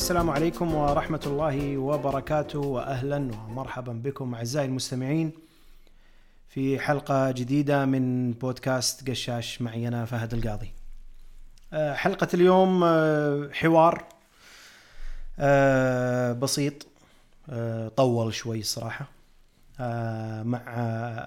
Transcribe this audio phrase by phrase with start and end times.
[0.00, 5.32] السلام عليكم ورحمة الله وبركاته وأهلا ومرحبا بكم أعزائي المستمعين
[6.48, 10.72] في حلقة جديدة من بودكاست قشاش معي أنا فهد القاضي.
[11.72, 14.04] آه، حلقة اليوم آه، حوار
[15.38, 16.86] آه، بسيط
[17.96, 19.04] طول شوي الصراحة
[20.44, 20.62] مع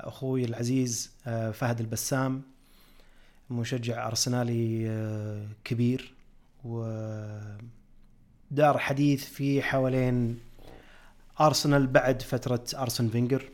[0.03, 1.11] أخوي العزيز
[1.53, 2.41] فهد البسام
[3.49, 4.89] مشجع أرسنالي
[5.63, 6.13] كبير
[6.65, 6.83] و
[8.53, 10.39] دار حديث في حوالين
[11.41, 13.49] أرسنال بعد فترة أرسن فينجر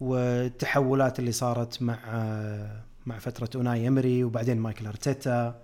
[0.00, 1.98] والتحولات اللي صارت مع
[3.06, 5.62] مع فترة أوناي إمري وبعدين مايكل أرتيتا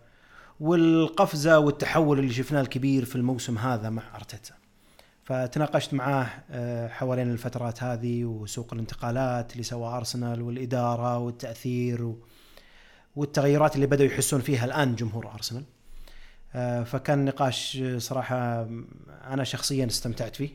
[0.60, 4.54] والقفزة والتحول اللي شفناه الكبير في الموسم هذا مع أرتيتا.
[5.24, 12.14] فتناقشت معاه آه، حوالين الفترات هذه وسوق الانتقالات اللي سواه أرسنال والإدارة والتأثير
[13.16, 15.64] والتغيرات اللي بدأوا يحسون فيها الآن جمهور أرسنال.
[16.84, 18.68] فكان نقاش صراحة
[19.24, 20.50] أنا شخصيا استمتعت فيه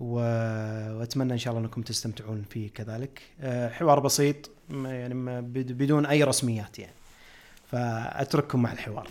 [0.00, 3.22] وأتمنى إن شاء الله أنكم تستمتعون فيه كذلك.
[3.40, 5.14] آه، حوار بسيط يعني
[5.52, 6.92] بدون أي رسميات يعني.
[7.66, 9.08] فأترككم مع الحوار.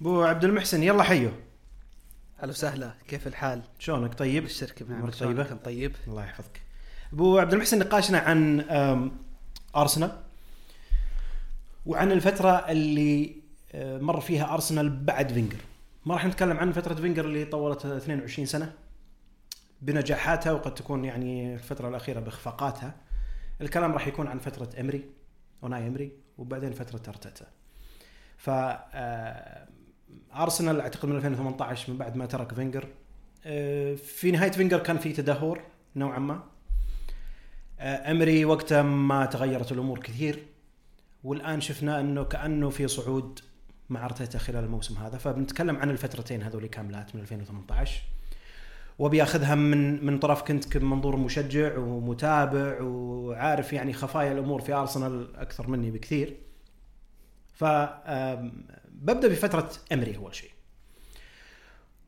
[0.00, 1.30] أبو عبد المحسن يلا حيو.
[2.44, 5.96] أهلا وسهلا كيف الحال؟ شلونك؟ طيب؟ الشركة بنعمة طيبة؟ كان طيب.
[6.08, 6.60] الله يحفظك.
[7.12, 8.60] أبو عبد المحسن نقاشنا عن
[9.76, 10.22] أرسنال
[11.86, 13.36] وعن الفترة اللي
[13.74, 15.56] مر فيها أرسنال بعد فينجر.
[16.06, 18.72] ما راح نتكلم عن فترة فينجر اللي طولت 22 سنة
[19.82, 22.94] بنجاحاتها وقد تكون يعني الفترة الأخيرة بإخفاقاتها.
[23.60, 25.04] الكلام راح يكون عن فترة إمري
[25.62, 27.46] أوناي إمري وبعدين فترة أرتيتا.
[28.36, 28.50] ف
[30.34, 32.88] ارسنال أعتقد من 2018 من بعد ما ترك فينجر.
[33.46, 35.60] آه، في نهاية فينجر كان في تدهور
[35.96, 36.42] نوعا ما.
[37.80, 40.42] آه، أمري وقتها ما تغيرت الأمور كثير
[41.24, 43.40] والآن شفنا أنه كأنه في صعود
[43.90, 45.18] مع أرتيتا خلال الموسم هذا.
[45.18, 48.02] فبنتكلم عن الفترتين هذول كاملات من 2018
[48.98, 55.68] وبياخذها من من طرفك أنت كمنظور مشجع ومتابع وعارف يعني خفايا الأمور في أرسنال أكثر
[55.68, 56.36] مني بكثير.
[57.54, 57.64] ف
[59.04, 60.50] ببدأ بفترة أمري أول شيء.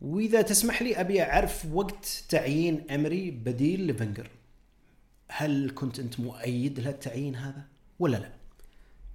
[0.01, 4.31] وإذا تسمح لي أبي أعرف وقت تعيين أمري بديل لفنجر
[5.29, 7.63] هل كنت أنت مؤيد للتعيين هذا
[7.99, 8.33] ولا لا؟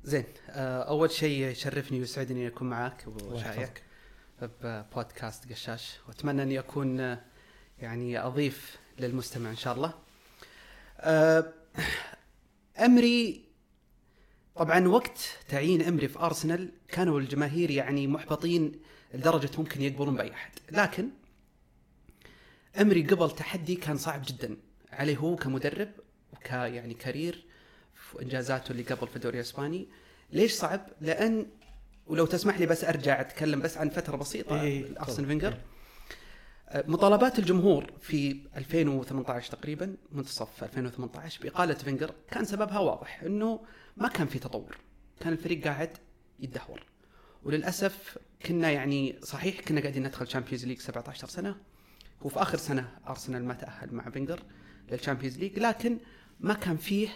[0.04, 3.70] زين آه، أول شيء يشرفني ويسعدني أكون معك أبو شايع.
[4.42, 5.98] ببودكاست قشاش.
[6.08, 7.22] وأتمنى اني اكون آه،
[7.80, 9.94] يعني أضيف للمستمع إن شاء الله.
[11.00, 11.54] آه،
[12.80, 13.51] أمري
[14.56, 18.72] طبعا وقت تعيين أمري في أرسنال كانوا الجماهير يعني محبطين
[19.14, 20.52] لدرجة ممكن يقبلون بأي أحد.
[20.72, 21.10] لكن
[22.82, 24.58] أمري قبل تحدي كان صعب جدا
[24.92, 25.90] عليه هو كمدرب
[26.34, 27.46] وك يعني career
[27.96, 29.88] في إنجازاته اللي قبل في الدوري الإسباني.
[30.32, 31.46] ليش صعب؟ لأن
[32.08, 35.58] ولو تسمح لي بس أرجع أتكلم بس عن فترة بسيطة إيه أرسن فينجر.
[36.76, 43.60] مطالبات الجمهور في 2018 تقريبا منتصف 2018 بإقالة فينجر كان سببها واضح إنه
[44.02, 44.78] ما كان في تطور.
[45.20, 45.98] كان الفريق قاعد
[46.40, 46.84] يتدهور.
[47.44, 51.56] وللأسف كنا يعني صحيح كنا قاعدين ندخل Champions League 17 سنة.
[52.22, 54.44] وفي آخر سنة ارسنال ما تأهل مع فينجر
[54.92, 55.98] لل Champions League لكن
[56.40, 57.10] ما كان فيه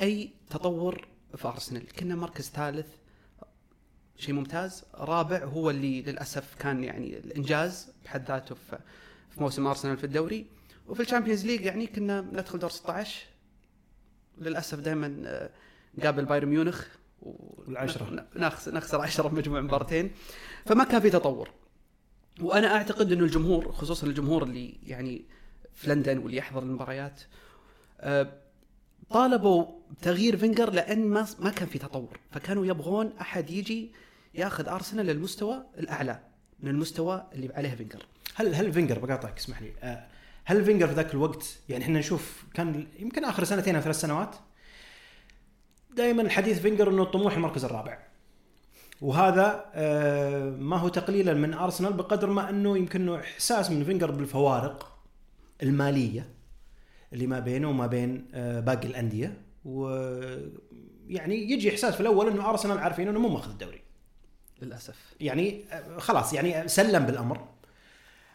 [0.00, 2.86] أي تطور في ارسنال كنا مركز ثالث
[4.16, 4.84] شيء ممتاز.
[4.94, 8.78] رابع هو اللي للأسف كان يعني الإنجاز بحد ذاته في
[9.30, 10.46] في موسم ارسنال في الدوري.
[10.86, 13.26] وفي ال Champions League يعني كنا ندخل دور 16
[14.38, 15.48] للأسف دائما
[16.02, 16.86] نقابل بايرن ميونخ
[17.22, 18.26] والعشرة
[18.66, 20.10] نخسر 10 بمجموع مباراتين.
[20.66, 21.50] فما كان في تطور.
[22.40, 25.24] وأنا أعتقد إنه الجمهور خصوصا الجمهور اللي يعني
[25.74, 27.20] في لندن واللي يحضر المباريات
[28.00, 28.32] آه،
[29.10, 32.18] طالبوا بتغيير فينجر لأن ما ما كان في تطور.
[32.30, 33.92] فكانوا يبغون أحد يجي
[34.34, 36.20] ياخذ أرسنال للمستوى الأعلى
[36.60, 38.06] من المستوى اللي عليه فينجر.
[38.34, 40.06] هل هل فينجر بقاطعك اسمح لي آه،
[40.44, 44.36] هل فينجر في ذاك الوقت يعني إحنا نشوف كان يمكن آخر سنتين أو ثلاث سنوات
[45.98, 47.98] دائما الحديث فينجر إنه الطموح المركز الرابع.
[49.00, 54.98] وهذا آه، ما هو تقليلا من أرسنال بقدر ما إنه يمكن إحساس من فينجر بالفوارق
[55.62, 56.28] المالية
[57.12, 59.40] اللي ما بينه وما بين آه، باقي الأندية.
[59.64, 63.80] ويعني يجي إحساس في الأول إنه أرسنال عارفين إنه مو ماخذ الدوري.
[64.62, 65.14] للأسف.
[65.20, 65.64] يعني
[65.98, 67.48] خلاص يعني سلم بالأمر.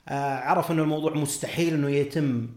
[0.10, 2.50] آه، عرف إنه الموضوع مستحيل إنه يتم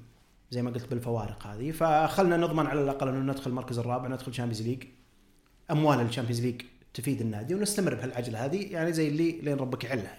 [0.50, 1.70] زي ما قلت بالفوارق هذه.
[1.70, 4.82] فخلنا نضمن على الأقل إنه ندخل المركز الرابع ندخل Champions League
[5.70, 6.62] أموال ال Champions League
[6.94, 10.19] تفيد النادي ونستمر بهالعجله هذه يعني زي اللي لين ربك يحلها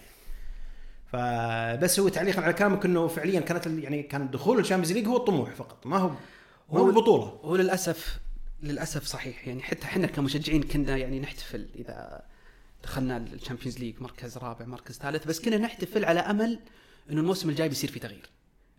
[1.12, 5.16] فبس هو تعليقا على كلامك إنه فعليا كانت يعني كان دخول ال Champions League هو
[5.16, 6.08] الطموح فقط ما هو
[6.72, 7.24] ما هو البطولة.
[7.24, 8.18] هو للاسف
[8.62, 9.48] للأسف صحيح.
[9.48, 12.22] يعني حتى إحنا كمشجعين كنا يعني نحتفل إذا
[12.82, 16.60] دخلنا ال Champions League مركز رابع مركز ثالث بس كنا نحتفل على أمل
[17.10, 18.28] إنه الموسم الجاي بيصير في تغيير.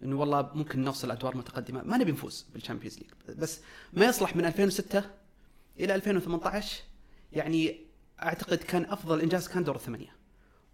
[0.04, 1.84] إنه والله ممكن نوصل ادوار متقدمة.
[1.84, 3.60] ما نبي نفوز بال Champions League بس
[3.94, 5.04] ما يصلح من 2006
[5.80, 6.82] إلى 2018
[7.34, 7.78] يعني
[8.24, 10.16] أعتقد كان أفضل إنجاز كان دور الثمانية.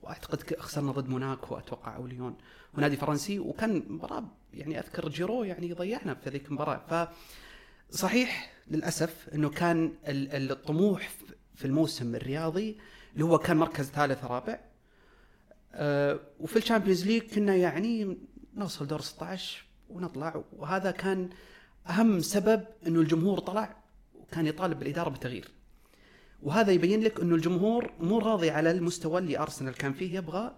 [0.01, 2.35] وأعتقد خسرنا ضد موناكو أتوقع أو ليون
[2.73, 4.23] ونادي فرنسي وكان مباراة
[4.53, 6.81] يعني أذكر جيرو يعني ضيعنا في هذيك المباراة.
[6.89, 7.09] ف
[7.95, 11.09] صحيح للأسف إنه كان الطموح
[11.55, 12.77] في الموسم الرياضي
[13.13, 14.59] اللي هو كان مركز ثالث رابع.
[15.73, 18.17] أه وفي ال Champions League كنا يعني
[18.55, 20.43] نوصل دور 16 ونطلع.
[20.53, 21.29] وهذا كان
[21.89, 23.77] أهم سبب إنه الجمهور طلع
[24.15, 25.51] وكان يطالب بالإدارة بالتغيير.
[26.41, 30.15] وهذا يبين لك إنه الجمهور مو راضي على المستوى اللي أرسنال كان فيه.
[30.15, 30.55] يبغى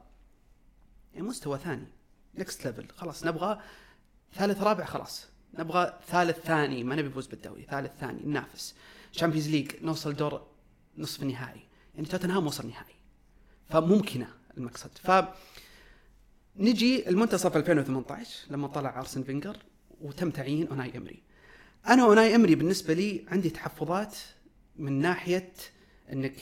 [1.15, 1.87] مستوى ثاني
[2.35, 3.61] next level خلاص نبغى
[4.33, 5.25] ثالث رابع خلاص.
[5.53, 7.63] نبغى ثالث ثاني ما نبي نفوز بالدوري.
[7.69, 8.75] ثالث ثاني ننافس.
[9.11, 10.47] Champions League نوصل دور
[10.97, 11.61] نصف النهائي
[11.95, 12.95] يعني توتنهام وصل نهائي.
[13.69, 14.27] فممكنة
[14.57, 14.89] المقصد.
[14.97, 15.11] ف
[16.59, 19.57] نجي المنتصف 2018 لما طلع أرسن فينجر
[20.01, 21.23] وتم تعيين أوناي إمري.
[21.87, 24.15] أنا أوناي إمري بالنسبة لي عندي تحفظات
[24.75, 25.53] من ناحية
[26.13, 26.35] إنك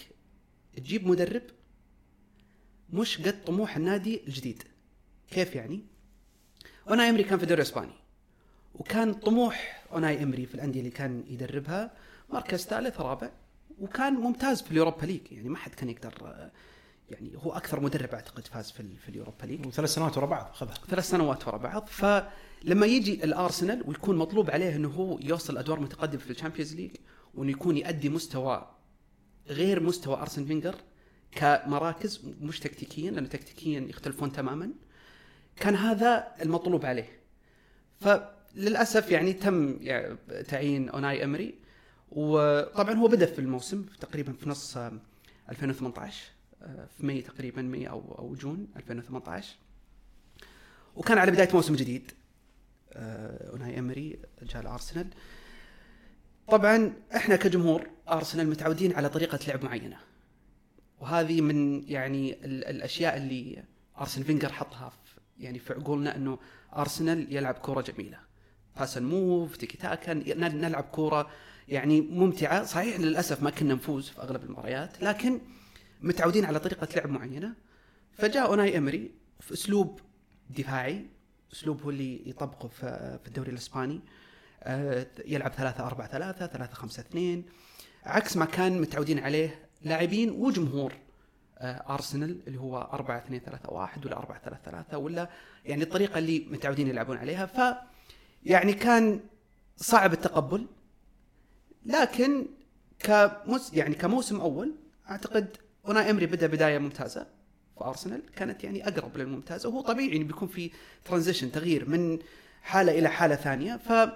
[0.78, 1.42] تجيب مدرب
[2.90, 4.64] مش قد طموح النادي الجديد.
[5.32, 5.82] كيف يعني؟
[6.90, 7.94] أوناي إمري كان في الدوري الإسباني
[8.76, 11.92] وكان طموح أوناي إمري في الأندية اللي كان يدربها
[12.30, 13.30] مركز ثالث رابع
[13.80, 16.50] وكان ممتاز في ال Europa League يعني ما حد كان يقدر
[17.10, 19.66] يعني هو أكثر مدرب أعتقد فاز في, في ال Europa League.
[19.66, 20.74] وثلاث سنوات ورا بعض خذها.
[20.90, 21.88] ثلاث سنوات ورا بعض.
[21.88, 26.92] فلما يجي الأرسنال ويكون مطلوب عليه إنه هو يوصل أدوار متقدمة في ال Champions League
[27.34, 28.72] وإنه يكون يؤدي مستوى
[29.48, 30.76] غير مستوى أرسن فينجر
[31.32, 34.72] كمراكز مش تكتيكيا لأنه تكتيكيا يختلفون تماما
[35.56, 37.20] كان هذا المطلوب عليه.
[38.02, 40.18] فللأسف يعني تم يعني
[40.48, 41.56] تعيين أوناي إمري
[42.12, 44.78] وطبعا هو بدأ في الموسم تقريبا في نص
[45.50, 46.35] 2018 آه،
[46.98, 49.56] في May تقريبا May أو أو June 2018
[50.96, 52.12] وكان على بداية موسم جديد
[52.94, 55.08] آه، اوناي أمري جاء الأرسنال.
[56.48, 59.98] طبعا إحنا كجمهور أرسنال متعودين على طريقة لعب معينة.
[61.00, 63.64] وهذه من يعني الأشياء اللي
[64.00, 66.40] أرسن فينجر حطها في يعني في عقولنا إنه
[66.76, 68.20] أرسنال يلعب كره جميلة.
[68.80, 71.30] pass move تيكي تاكا نلعب كورة
[71.68, 72.64] يعني ممتعة.
[72.64, 75.40] صحيح للأسف ما كنا نفوز في أغلب المباريات لكن
[76.06, 77.54] متعودين على طريقة لعب معينة.
[78.14, 80.00] فجاء أوناي أمري في أسلوب
[80.50, 81.06] دفاعي
[81.54, 84.02] أسلوب هو اللي يطبقه في الدوري الإسباني.
[84.64, 87.44] آه، يلعب 3 4 3 3 5 2
[88.04, 90.94] عكس ما كان متعودين عليه لاعبين وجمهور
[91.58, 95.30] آه، أرسنال اللي هو 4 2 3 1 ولا 4 3 3 ولا
[95.66, 97.46] يعني الطريقة اللي متعودين يلعبون عليها.
[97.46, 97.76] ف
[98.44, 99.20] يعني كان
[99.78, 100.68] صعب التقبل
[101.86, 102.46] لكن
[103.00, 104.76] كمس يعني كموسم أول
[105.10, 107.28] أعتقد اوناي أمري بدأ بداية ممتازة
[107.78, 110.72] في أرسنال كانت يعني أقرب للممتازة وهو طبيعي إنه بيكون في
[111.06, 112.20] transition تغيير من
[112.62, 113.78] حالة إلى حالة ثانية.
[113.78, 114.10] ف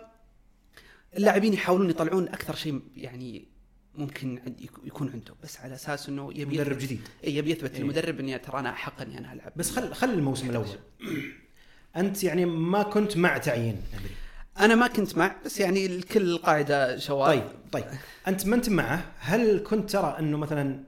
[1.17, 3.47] اللاعبين يحاولون يطلعون أكثر شيء يعني
[3.95, 4.39] ممكن
[4.83, 7.01] يكون عنده بس على أساس إنه يبي مدرب جديد.
[7.23, 7.81] اي يبي يثبت إيه.
[7.81, 9.51] للمدرب إني ترى أنا أحق إني أنا ألعب.
[9.55, 10.67] بس خل خل الموسم الأول.
[11.95, 14.15] أنت يعني ما كنت مع تعيين أمري.
[14.59, 17.29] أنا ما كنت مع بس يعني الكل قاعدة شواذ.
[17.29, 17.85] طيب طيب.
[18.27, 20.83] أنت ما أنت معه؟ هل كنت ترى إنه مثلا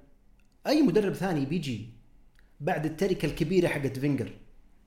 [0.67, 1.89] أي مدرب ثاني بيجي
[2.59, 4.31] بعد التركة الكبيرة حقت فينجر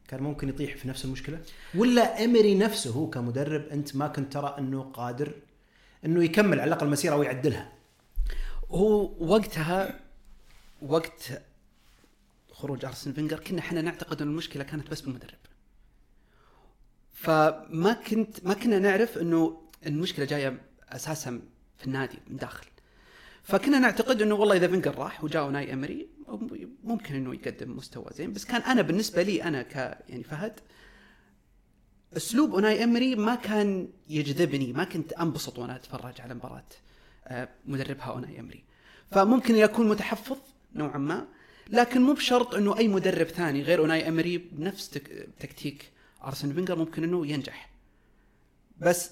[0.09, 1.40] كان ممكن يطيح في نفس المشكلة؟
[1.75, 5.35] ولا امري نفسه هو كمدرب أنت ما كنت ترى أنه قادر
[6.04, 7.73] أنه يكمل على الأقل المسيره ويعدلها؟
[8.71, 10.00] هو وقتها
[10.83, 11.43] وقت
[12.52, 15.38] خروج أرسن فينجر كنا إحنا نعتقد أن المشكلة كانت بس بالمدرب.
[17.12, 21.43] فما كنت ما كنا نعرف أنه المشكلة جاية أساسا
[21.78, 22.66] في النادي من داخل.
[23.45, 26.09] فكنا نعتقد إنه والله إذا فينجر راح وجاء أوناي إمري
[26.85, 28.33] ممكن إنه يقدم مستوى زين.
[28.33, 29.75] بس كان أنا بالنسبة لي أنا ك
[30.09, 30.61] يعني فهد
[32.17, 36.65] أسلوب أوناي إمري ما كان يجذبني ما كنت أنبسط وأنا أتفرج على مباراة
[37.27, 38.65] آه، مدربها أوناي إمري.
[39.11, 40.39] فممكن يكون متحفظ
[40.75, 41.27] نوعا ما
[41.71, 44.91] لكن مو بشرط إنه أي مدرب ثاني غير أوناي إمري بنفس
[45.41, 45.91] تكتيك
[46.25, 47.71] أرسن فينجر ممكن إنه ينجح.
[48.79, 49.11] بس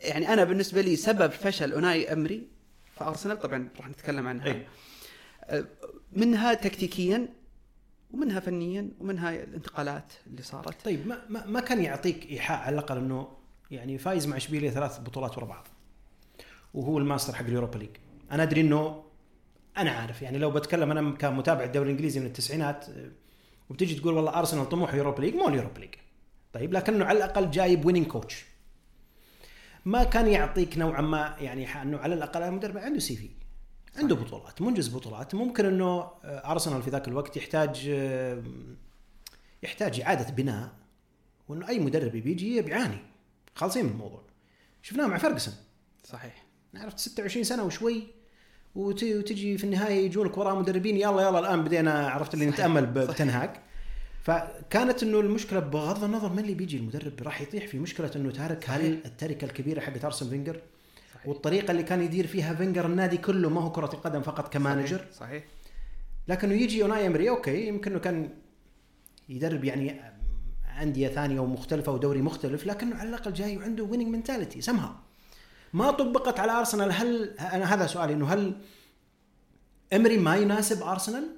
[0.00, 2.53] يعني أنا بالنسبة لي سبب فشل أوناي إمري
[2.98, 4.46] في ارسنال طبعا راح نتكلم عنها.
[4.46, 4.66] أي.
[5.44, 5.64] آه،
[6.12, 7.28] منها تكتيكيا
[8.10, 10.84] ومنها فنيا ومنها الانتقالات اللي صارت.
[10.84, 13.28] طيب ما ما, ما كان يعطيك إيحاء على الأقل إنه
[13.70, 15.68] يعني فايز مع إشبيلية ثلاث بطولات ورا بعض
[16.74, 17.90] وهو الماستر حق اليوروبا ليج.
[18.30, 19.04] أنا أدري إنه
[19.76, 22.86] أنا عارف يعني لو بتكلم أنا كمتابع الدوري الإنجليزي من التسعينات
[23.70, 25.94] وبتجي تقول والله أرسنال طموح يوروبا ليج مو اليوروبا ليج.
[26.52, 28.44] طيب لكنه على الأقل جايب winning coach
[29.84, 33.30] ما كان يعطيك نوعا ما يعني إنه على الأقل المدرب عنده CV
[33.96, 35.34] عنده بطولات منجز بطولات.
[35.34, 38.42] ممكن إنه آه، ارسنال في ذاك الوقت يحتاج آه،
[39.62, 40.72] يحتاج إعادة بناء
[41.48, 42.98] وإنه أي مدرب بيجي بيعاني
[43.54, 44.22] خالصين من الموضوع.
[44.82, 45.54] شفناه مع فرقسون
[46.04, 46.44] صحيح.
[46.74, 48.06] عرفت 26 سنة وشوي
[48.74, 53.62] وتجي في النهاية يجونك وراء مدربين يلا يلا الآن بدينا عرفت اللي نتأمل بتنهاك.
[54.24, 58.64] فكانت إنه المشكلة بغض النظر من اللي بيجي المدرب راح يطيح في مشكلة إنه تارك
[58.68, 60.60] هل التركة الكبيرة حقت أرسن فينجر؟
[61.14, 61.28] صحيح.
[61.28, 64.98] والطريقة اللي كان يدير فيها فينجر النادي كله ما هو كرة القدم فقط ك manager.
[64.98, 65.44] صحيح, صحيح.
[66.28, 68.30] لكنه يجي يوناي إمري okay يمكن إنه كان
[69.28, 70.00] يدرب يعني
[70.82, 75.02] أندية ثانية ومختلفة ودوري مختلف لكنه على الأقل جاي وعنده winning mentality سمها
[75.72, 78.60] ما طبقت على أرسنال هل أنا هذا سؤالي إنه هل
[79.92, 81.36] إمري ما يناسب أرسنال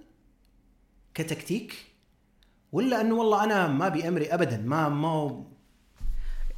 [1.15, 1.96] كتكتيك؟
[2.77, 5.45] ولا أنه والله أنا ما أبي أمري ابدا ما ما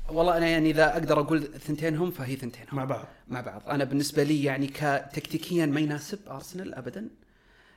[0.08, 2.76] والله أنا يعني إذا أقدر أقول ثنتينهم فهي ثنتينهم.
[2.76, 3.06] مع بعض.
[3.28, 3.68] مع بعض.
[3.68, 7.10] أنا بالنسبة لي يعني كتكتيكيا ما يناسب أرسنال ابدا.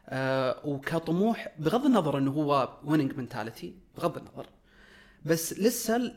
[0.10, 4.46] آه وكطموح بغض النظر إنه هو winning mentality بغض النظر.
[5.26, 6.14] بس لسه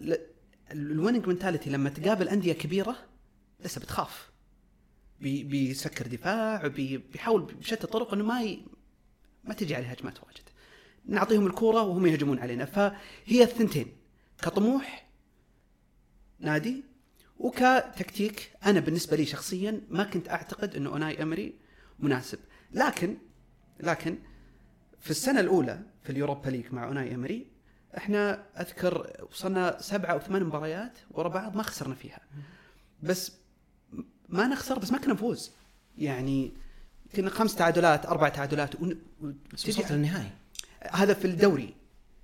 [0.72, 2.96] ال winning mentality لما تقابل أندية كبيرة
[3.64, 4.30] لسه بتخاف.
[5.20, 6.66] بي بيسكر دفاع
[7.12, 8.64] بيحاول بشتى الطرق إنه ما ي...
[9.44, 10.53] ما تجي عليه هجمات واجد.
[11.06, 12.64] نعطيهم الكورة وهم يهجمون علينا.
[12.64, 13.86] فهي الثنتين
[14.42, 15.06] كطموح
[16.38, 16.84] نادي
[17.38, 18.52] وكتكتيك.
[18.66, 21.54] أنا بالنسبة لي شخصيا ما كنت أعتقد إنه أوناي أمري
[21.98, 22.38] مناسب.
[22.72, 23.16] لكن
[23.80, 24.18] لكن
[25.00, 27.46] في السنة الأولى في اليوروبا ليج مع أوناي أمري
[27.96, 32.20] إحنا أذكر وصلنا سبعة أو ثمان مباريات ورا بعض ما خسرنا فيها.
[33.02, 33.32] بس
[34.28, 35.52] ما نخسر بس ما كنا نفوز.
[35.98, 36.52] يعني
[37.16, 38.74] كنا خمس تعادلات أربع تعادلات
[39.54, 40.30] وصلت للنهائي.
[40.92, 41.74] هذا في الدوري.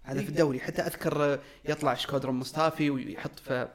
[0.03, 0.29] هذا في إيه.
[0.29, 0.61] الدوري.
[0.61, 3.69] حتى أذكر يطلع شكودرون مصطفي ويحط في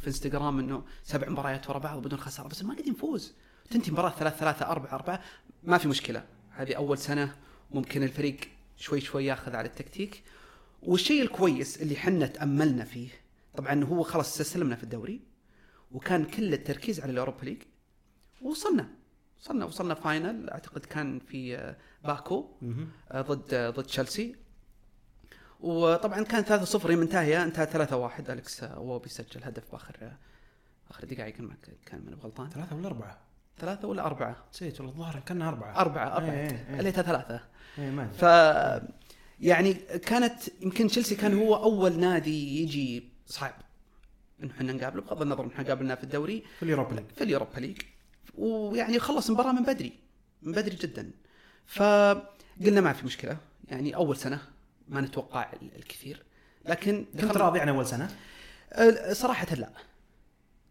[0.00, 2.48] في إنستغرام إنه سبع مباريات ورا بعض بدون خسارة.
[2.48, 3.34] بس ما قاعدين نفوز
[3.70, 5.22] تنتهي مباراة ثلاث ثلاثة أربعة أربعة.
[5.62, 6.24] ما في مشكلة.
[6.50, 7.36] هذه أول سنة
[7.70, 8.36] ممكن الفريق
[8.76, 10.22] شوي شوي ياخذ على التكتيك.
[10.82, 13.08] والشيء الكويس اللي حنا تأملنا فيه
[13.54, 15.20] طبعا هو خلاص استسلمنا في الدوري
[15.92, 17.62] وكان كل التركيز على الأوروبا ليج.
[18.42, 18.88] وصلنا
[19.40, 22.46] وصلنا وصلنا final أعتقد كان في آه، باكو
[23.10, 24.36] آه، ضد آه، ضد تشيلسي.
[25.60, 30.12] وطبعا كان 3-0 منتهية انتهى 3-1 اليكس إيوبي سجل هدف بآخر
[30.90, 33.18] آخر دقائق ما كان من غلطان ثلاثة ولا أربعة؟
[33.58, 35.76] ثلاثة ولا أربعة؟ نسيت والله الظاهر كان أربعة.
[35.76, 36.30] أربعة أربعة.
[36.30, 37.40] إيه ليتها ثلاثة.
[37.78, 38.22] إيه ما ف
[39.40, 43.54] يعني كانت يمكن تشيلسي كان هو أول نادي يجي صعب
[44.42, 46.44] إنه إحنا نقابله بغض النظر إحنا قابلناه في الدوري.
[46.58, 47.04] في اليوروبا ليج.
[47.16, 47.78] في اليوروبا ليج.
[48.34, 49.92] ويعني خلص المباراه من بدري
[50.42, 51.10] من بدري جدا.
[51.66, 53.36] فقلنا ما في مشكلة
[53.68, 54.40] يعني أول سنة
[54.88, 56.22] ما نتوقع الكثير.
[56.64, 58.10] لكن كنت راضي عن أول سنة؟
[59.12, 59.70] صراحة لا.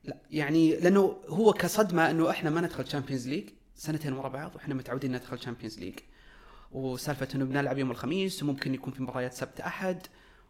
[0.03, 4.73] لا يعني لأنه هو كصدمة إنه إحنا ما ندخل تشامبيونز ليج سنتين ورا بعض وإحنا
[4.73, 5.99] متعودين ندخل تشامبيونز ليج
[6.71, 10.07] وسالفة إنه بنلعب يوم الخميس وممكن يكون في مباريات سبت أحد.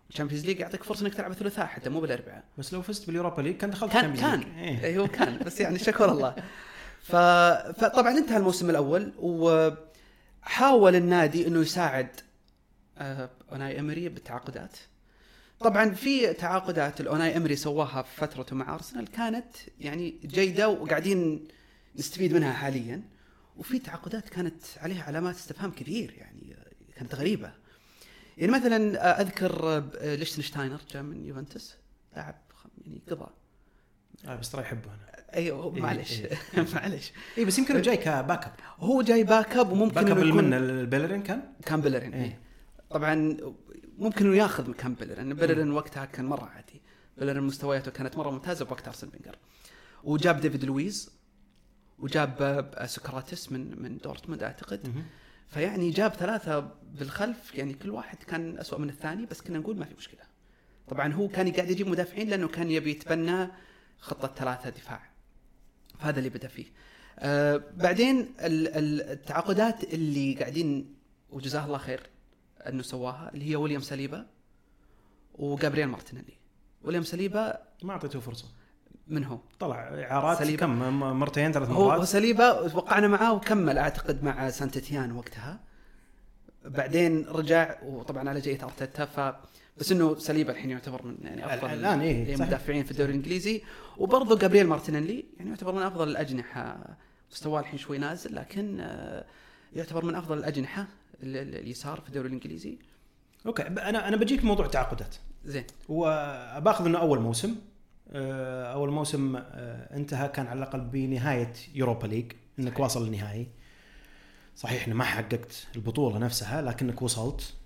[0.09, 3.57] الشامبيونز ليج يعطيك فرصة إنك تلعب الثلاثاء حتى مو بالاربعاء بس لو فزت باليوروبا ليج
[3.57, 4.41] كان دخلت كان كان.
[4.41, 4.83] إيه.
[4.83, 5.39] أيوه كان.
[5.45, 6.35] بس يعني شكر الله.
[7.01, 7.15] ف...
[7.81, 12.09] فطبعا انتهى الموسم الأول وحاول النادي إنه يساعد
[12.97, 14.77] آه، أوناي إمري بالتعاقدات.
[15.59, 21.47] طبعا في تعاقدات الاوناي إمري سواها في فترته مع أرسنال كانت يعني جيدة وقاعدين
[21.95, 23.01] نستفيد منها حاليا.
[23.57, 26.57] وفي تعاقدات كانت عليها علامات استفهام كثير يعني
[26.95, 27.51] كانت غريبة.
[28.37, 31.75] يعني مثلا آه، أذكر آه، ليشتنشتاينر جاء من يوفنتوس
[32.15, 32.35] لاعب
[32.85, 33.29] يعني قضى
[34.25, 36.22] آه بس ترى يحبه أنا أيوه معلش.
[36.22, 36.38] إيه.
[36.74, 37.12] معلش.
[37.38, 38.53] اي بس يمكن جاي ك backup.
[38.79, 42.24] هو جاي backup وممكن backup من لبيلرين كان؟ كان بيلرين إيه.
[42.24, 42.39] إيه.
[42.89, 43.38] طبعا
[43.98, 46.81] ممكن إنه ياخذ مكان بيلرين بيلرين وقتها كان مرة عادي.
[47.17, 49.36] بيلرين مستوياته كانت مرة ممتازة بوقت ارسن فينجر.
[50.03, 51.12] وجاب ديفيد لويز
[52.00, 52.36] وجاب
[52.75, 55.03] آه، سقراطيس من من دورتموند أعتقد.
[55.48, 59.86] فيعني جاب ثلاثة بالخلف يعني كل واحد كان أسوأ من الثاني بس كنا نقول ما
[59.86, 60.22] في مشكلة.
[60.88, 63.48] طبعا هو كان قاعد يجيب مدافعين لأنه كان يبي يتبنى
[64.00, 65.16] خطة ثلاثة دفاع.
[65.99, 66.65] فهذا اللي بدأ فيه.
[67.19, 70.95] آه بعدين التعاقدات اللي قاعدين
[71.29, 72.09] وجزاه الله خير
[72.67, 74.25] أنه سواها اللي هي ويليام سليبا
[75.35, 76.33] وجابرييل مارتينيلي.
[76.83, 78.47] ويليام سليبا ما أعطيته فرصة.
[79.07, 80.59] من هو؟ طلع إعارات سليبا.
[80.59, 81.99] كم؟ مرتين ثلاث مرات.
[81.99, 85.59] هو سليبا وقعنا معاه وكمل أعتقد مع سانت إيتيان وقتها.
[86.65, 89.35] بعدين رجع وطبعا على جية أرتيتا ف
[89.79, 93.62] بس إنه سليبا الحين يعتبر من يعني أفضل الآن إيه المدافعين في الدوري الإنجليزي.
[93.98, 96.77] وبرضه جابرييل مارتينيلي يعني يعتبر من أفضل الأجنحة.
[97.31, 99.25] مستواه الحين شوي نازل لكن آه،
[99.75, 100.88] يعتبر من أفضل الأجنحة
[101.24, 102.77] اليسار في الدوري الإنجليزي.
[103.45, 105.15] okay أنا أنا بجيك موضوع تعاقدات
[105.46, 105.63] زين.
[105.89, 107.55] وباخذ إنه أول موسم
[108.12, 112.79] آه، أول موسم آه، انتهى كان على الأقل بنهاية يوروبا ليج إنك.
[112.79, 113.48] واصل للنهائي.
[114.55, 117.41] صحيح إنه ما حققت البطولة نفسها لكنك وصلت.
[117.41, 117.56] آه،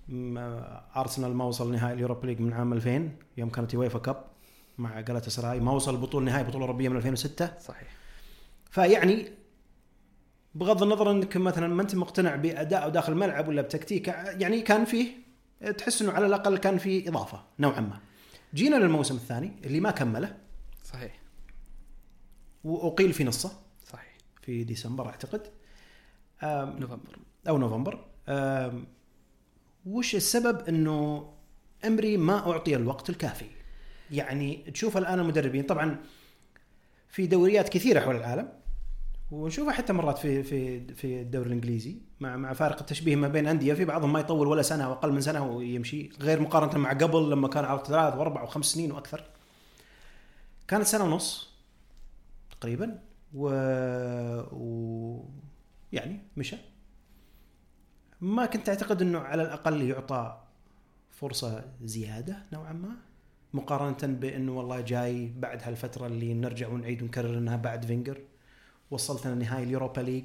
[0.96, 4.24] ارسنال ما وصل نهائي اليوروبا ليج من عام 2000 يوم كانت يويفا كاب
[4.78, 7.88] مع جالاتا سراي ما وصل بطولة نهائي بطولة أوروبية من 2006 صحيح.
[8.70, 9.28] فيعني
[10.54, 15.08] بغض النظر إنك مثلا ما أنت مقتنع باداءه داخل الملعب ولا بتكتيكه يعني كان فيه
[15.78, 18.00] تحس إنه على الأقل كان فيه إضافة نوعا ما.
[18.54, 20.36] جينا للموسم الثاني اللي ما كمله.
[20.84, 21.20] صحيح.
[22.64, 23.52] وأقيل في نصه.
[23.86, 24.16] صحيح.
[24.42, 25.42] في ديسمبر أعتقد.
[26.44, 27.18] نوفمبر.
[27.48, 28.04] أو نوفمبر.
[29.86, 31.28] وش السبب إنه
[31.84, 33.46] أمري ما أعطي الوقت الكافي؟
[34.10, 35.96] يعني تشوف الآن المدربين طبعا
[37.08, 38.48] في دوريات كثيرة حول العالم
[39.30, 43.74] ونشوفها حتى مرات في في في الدوري الإنجليزي مع مع فارق التشبيه ما بين أندية
[43.74, 47.30] في بعضهم ما يطول ولا سنة أو أقل من سنة ويمشي غير مقارنة مع قبل
[47.30, 49.24] لما كان على ثلاث وأربع وخمس سنين وأكثر.
[50.68, 51.52] كانت سنة ونص
[52.50, 52.98] تقريبا
[53.34, 53.48] و,
[54.52, 55.24] و...
[55.92, 56.56] يعني مشى.
[58.22, 60.40] ما كنت أعتقد إنه على الأقل يعطى
[61.10, 62.96] فرصة زيادة نوعا ما
[63.52, 68.20] مقارنة بإنه والله جاي بعد هالفترة اللي نرجع ونعيد ونكرر إنها بعد فينجر
[68.90, 70.24] وصلتنا نهائي اليوروبا ليج.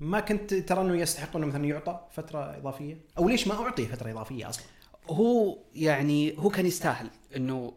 [0.00, 4.10] ما كنت ترى إنه يستحق إنه مثلا يعطى فترة إضافية؟ أو ليش ما أعطي فترة
[4.10, 4.64] إضافية أصلا؟
[5.10, 7.72] هو يعني هو كان يستاهل إنه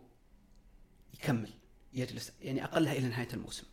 [1.14, 1.50] يكمل
[1.94, 3.64] يجلس يعني أقلها إلى نهاية الموسم.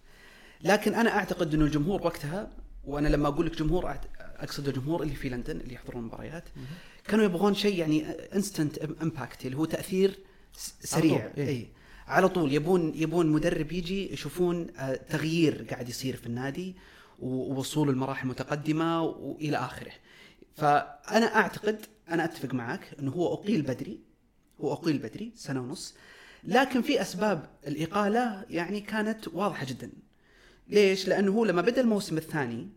[0.61, 2.51] لكن أنا أعتقد إنه الجمهور وقتها
[2.85, 3.87] وأنا لما أقول لك جمهور
[4.39, 6.45] أقصد الجمهور اللي في لندن اللي يحضرون المباريات
[7.09, 10.19] كانوا يبغون شيء يعني instant impact اللي هو تأثير
[10.81, 11.49] سريع على طول، إيه.
[11.49, 11.69] اي
[12.07, 16.77] على طول يبون يبون مدرب يجي يشوفون آه، تغيير قاعد يصير في النادي
[17.19, 19.93] ووصول المراحل المتقدمة وإلى آخره.
[20.57, 24.01] فأنا أعتقد أنا أتفق معك إنه هو أقيل بدري
[24.61, 25.95] هو أقيل بدري سنة ونص.
[26.45, 29.91] لكن في أسباب الإقالة يعني كانت واضحة جدا.
[30.69, 32.69] ليش؟ لأنه هو لما بدأ الموسم الثاني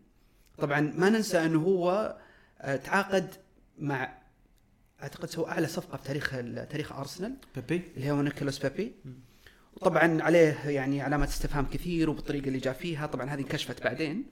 [0.58, 2.16] طبعا ما ننسى أنه هو
[2.60, 3.34] آه، تعاقد
[3.78, 4.18] مع
[5.02, 6.30] أعتقد سوى أعلى صفقة في تاريخ
[6.70, 7.36] تاريخ أرسنال.
[7.56, 7.82] بيبي.
[7.96, 8.92] اللي هو نيكولاس بيبي.
[9.76, 13.06] وطبعا عليه يعني علامات استفهام كثير وبالطريقة اللي جاء فيها.
[13.06, 14.24] طبعا هذه انكشفت بعدين.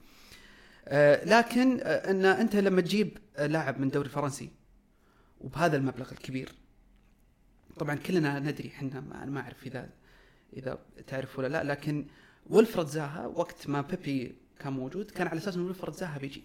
[0.87, 4.49] آه، لكن آه، أن أنت لما تجيب لاعب من الدوري الفرنسي
[5.41, 6.51] وبهذا المبلغ الكبير
[7.79, 9.89] طبعا كلنا ندري إحنا ما أعرف إذا
[10.57, 12.05] إذا تعرف ولا لا لكن
[12.49, 16.43] ولفرد زاها وقت ما بيبي كان موجود كان على أساس إنه ولفرد زاها بيجي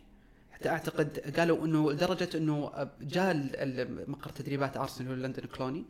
[0.52, 3.50] حتى أعتقد قالوا إنه لدرجة إنه جاء
[4.10, 5.84] مقر تدريبات أرسنال لندن كلوني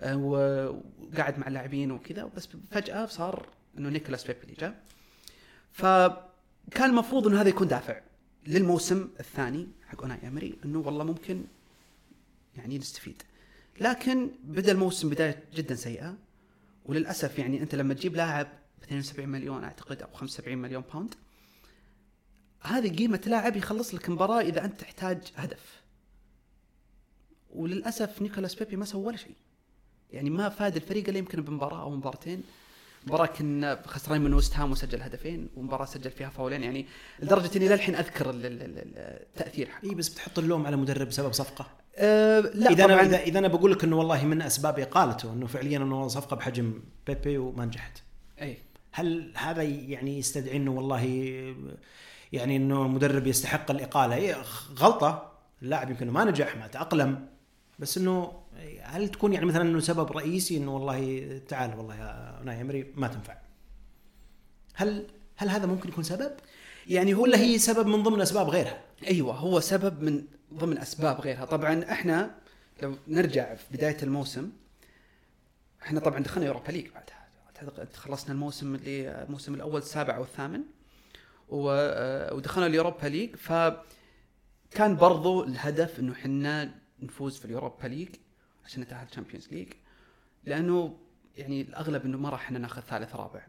[0.00, 4.82] آه، وقعد مع اللاعبين وكذا بس فجأة صار إنه نيكولاس بيبي اللي جاء.
[5.72, 8.00] فكان المفروض إنه هذا يكون دافع
[8.46, 11.44] للموسم الثاني حق أوناي إمري إنه والله ممكن
[12.56, 13.22] يعني نستفيد
[13.80, 16.16] لكن بدأ الموسم بداية جدا سيئة
[16.86, 18.46] وللأسف يعني أنت لما تجيب لاعب
[18.80, 21.14] ب 72 مليون أعتقد أو 75 مليون pound
[22.62, 25.80] هذه قيمة لاعب يخلص لك مباراة إذا أنت تحتاج هدف.
[27.50, 29.34] وللأسف نيكولاس بيبي ما سوى ولا شيء.
[30.12, 32.42] يعني ما فاد الفريق إلا يمكن بمباراة أو مباراتين.
[33.06, 36.62] مباراة كنا خسرانين من وست هام وسجل هدفين ومباراة سجل فيها فاولين.
[36.62, 36.86] يعني
[37.22, 39.68] لدرجة إني للحين أذكر ال- ال- ال- التأثير.
[39.68, 39.90] حقه.
[39.90, 43.48] إي بس بتحط اللوم على مدرب بسبب صفقة؟ أه لا إذا أنا اذا, إذا أنا
[43.48, 48.02] بقول لك إنه والله من اسباب اقالته إنه فعليا إنه صفقة بحجم بيبي وما نجحت.
[48.42, 48.56] إي.
[48.92, 51.04] هل هذا يعني يستدعي إنه والله
[52.32, 54.14] يعني إنه المدرب يستحق الإقالة.
[54.14, 54.36] إيه
[54.78, 55.32] غلطة.
[55.62, 57.26] اللاعب يمكن ما نجح ما تأقلم.
[57.78, 58.40] بس إنه
[58.82, 63.08] هل تكون يعني مثلا إنه سبب رئيسي إنه والله تعال والله يا ناي أمري ما
[63.08, 63.36] تنفع.
[64.74, 66.32] هل هل هذا ممكن يكون سبب؟
[66.86, 68.80] يعني هو ولا هي سبب من ضمن أسباب غيرها.
[69.06, 71.44] أيوه هو سبب من ضمن أسباب غيرها.
[71.44, 72.30] طبعا إحنا
[72.82, 74.50] لو نرجع في بداية الموسم
[75.82, 77.20] إحنا طبعا دخلنا يوروبا ليج بعدها.
[77.94, 80.60] خلصنا الموسم اللي الموسم الأول السابع أو الثامن.
[80.60, 80.78] و- آه،
[81.50, 83.36] ودخلنا اليوروبا ليج.
[83.36, 88.08] فكان برضو الهدف إنه إحنا نفوز في اليوروبا ليج
[88.64, 89.72] عشان نتأهل الشامبيونز ليج
[90.44, 90.98] لأنه
[91.36, 93.46] يعني الأغلب إنه ما راح إحنا ناخذ ثالث رابع.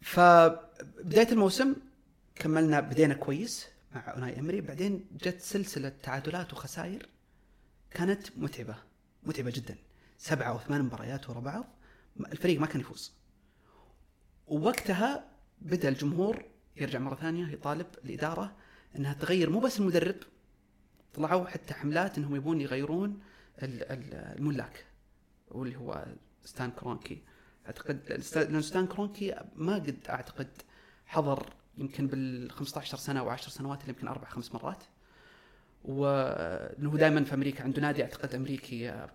[0.00, 1.76] فبدايه الموسم
[2.34, 4.60] كملنا بدينا كويس مع أوناي إمري.
[4.60, 7.08] بعدين جت سلسلة تعادلات وخسائر
[7.90, 8.76] كانت متعبة
[9.22, 9.76] متعبة جدا.
[10.18, 11.64] سبعة أو ثمان مباريات ورا بعض
[12.20, 13.12] الفريق ما كان يفوز.
[14.46, 15.28] ووقتها
[15.60, 16.44] بدأ الجمهور
[16.82, 18.52] يرجع مرة ثانية يطالب الإدارة
[18.96, 20.16] إنها تغير مو بس المدرب
[21.14, 23.20] طلعوا حتى حملات إنهم يبون يغيرون
[23.62, 24.84] ال- ال- الملاك
[25.48, 26.06] واللي هو
[26.44, 27.22] ستان كرونكي.
[27.66, 28.00] أعتقد
[28.36, 30.48] لأن ستان كرونكي ما قد أعتقد
[31.06, 31.46] حضر
[31.78, 34.82] يمكن بال 15 سنة أو 10 سنوات اللي يمكن أربع خمس مرات.
[35.84, 39.06] ولأنه دائما في أمريكا عنده نادي أعتقد امريكي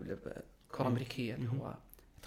[0.72, 1.74] كرة أمريكية اللي هو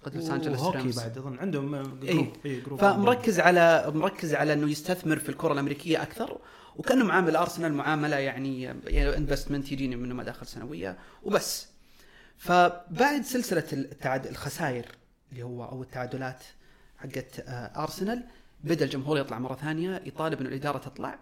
[0.07, 0.93] اعتقد لوس أنجلوس هوكي.
[0.93, 1.39] بعد أظن.
[1.39, 2.37] عندهم group.
[2.45, 6.39] إيه group فمركز على مركز على إنه يستثمر في الكرة الأمريكية أكثر
[6.77, 11.69] وكأنه معامل أرسنال معاملة يعني يعني investment يجيني منه مداخل سنوية وبس.
[12.39, 14.87] فبعد سلسلة التعاد الخسائر
[15.33, 16.45] اللي هو أو التعادلات
[16.97, 18.25] حقت آه، أرسنال
[18.65, 21.19] بدأ الجمهور يطلع مرة ثانية يطالب إنه الإدارة تطلع.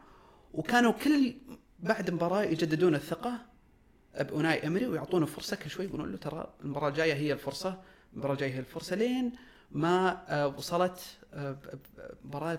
[0.55, 1.35] وكانوا كل
[1.81, 3.33] بعد مباراة يجددون الثقة
[4.21, 7.83] بأوناي إمري ويعطونه فرصة كل شوي يقولون له ترى المباراة الجاية هي الفرصة.
[8.23, 9.33] هي الفرصة لين
[9.71, 11.01] ما آه، وصلت
[11.35, 11.57] آه،
[12.25, 12.59] مباراة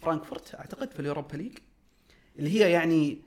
[0.00, 1.58] فرانكفورت أعتقد في اليوروبا ليج
[2.38, 3.18] اللي هي يعني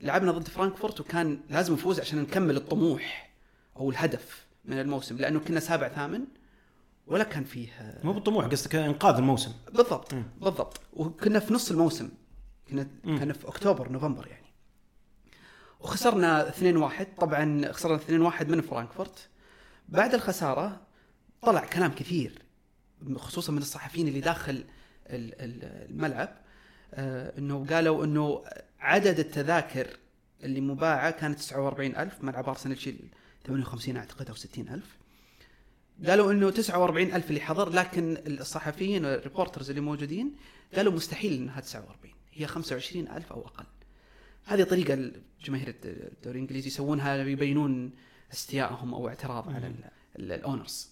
[0.00, 3.30] لعبنا ضد فرانكفورت وكان لازم نفوز عشان نكمل الطموح
[3.76, 6.24] أو الهدف من الموسم لأنه كنا سابع ثامن
[7.06, 10.24] ولا كان فيه آه، مو بالطموح قصدك انقاذ الموسم بالضبط مم.
[10.40, 12.08] بالضبط وكنا في نص الموسم
[12.68, 13.18] كنا مم.
[13.18, 14.46] كنا في أكتوبر نوفمبر يعني
[15.80, 19.28] وخسرنا 2-1 طبعا خسرنا 2-1 من فرانكفورت
[19.90, 20.80] بعد الخسارة
[21.42, 22.42] طلع كلام كثير
[23.16, 24.64] خصوصا من الصحفيين اللي داخل ال-
[25.40, 26.36] ال- الملعب
[26.94, 28.44] آه، إنه قالوا إنه
[28.80, 29.96] عدد التذاكر
[30.44, 32.98] اللي مباعة كانت 49000 ملعب أرسنال يشيل
[33.46, 34.96] 58 أعتقد أو 60000
[36.06, 40.36] قالوا إنه 49000 اللي حضر لكن الصحفيين ال reporters اللي موجودين
[40.74, 43.64] قالوا مستحيل إنها 49 هي 25000 أو أقل.
[44.44, 45.10] هذه طريقة
[45.44, 47.90] جماهير الدوري الإنجليزي يسوونها يبينون
[48.32, 49.74] استيائهم أو اعتراض على
[50.16, 50.90] ال owners.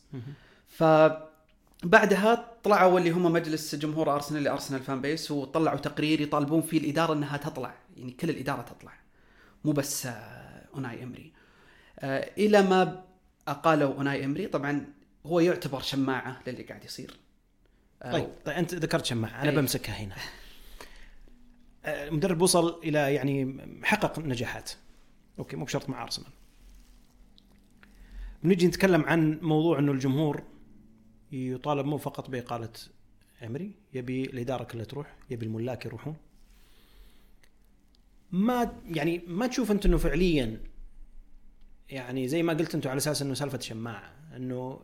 [0.68, 6.78] فبعدها طلعوا اللي هم مجلس جمهور أرسنال ال Arsenal fan base وطلعوا تقرير يطالبون فيه
[6.78, 7.74] الإدارة إنها تطلع.
[7.96, 8.92] يعني كل الإدارة تطلع.
[9.64, 11.32] مو بس آه، أوناي إمري.
[11.98, 13.04] آه، إلى ما
[13.48, 14.86] أقالوا أوناي إمري طبعا
[15.26, 17.16] هو يعتبر شماعة للي قاعد يصير.
[18.02, 19.56] آه، طيب طيب أنت ذكرت شماعة أنا أي.
[19.56, 20.16] بمسكها هنا.
[21.84, 24.70] المدرب وصل إلى يعني حقق نجاحات.
[25.38, 26.30] أوكي مو بشرط مع أرسنال.
[28.42, 30.42] بنجي نتكلم عن موضوع إنه الجمهور
[31.32, 32.70] يطالب مو فقط بإقالة
[33.44, 36.16] امري يبي الإدارة كلها تروح يبي الملاك يروحون.
[38.32, 40.60] ما يعني ما تشوف أنت إنه فعليا
[41.88, 44.80] يعني زي ما قلت أنتم على أساس إنه سالفة شماعة إنه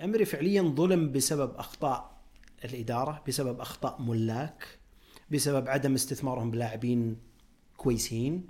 [0.00, 2.18] امري فعليا ظلم بسبب أخطاء
[2.64, 4.78] الإدارة بسبب أخطاء ملاك
[5.30, 7.16] بسبب عدم استثمارهم بلاعبين
[7.76, 8.46] كويسين.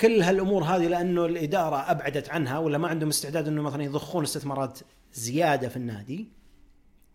[0.00, 4.78] كل هالأمور هذه لأنه الإدارة أبعدت عنها ولا ما عندهم استعداد إنه مثلا يضخون استثمارات
[5.12, 6.28] زيادة في النادي؟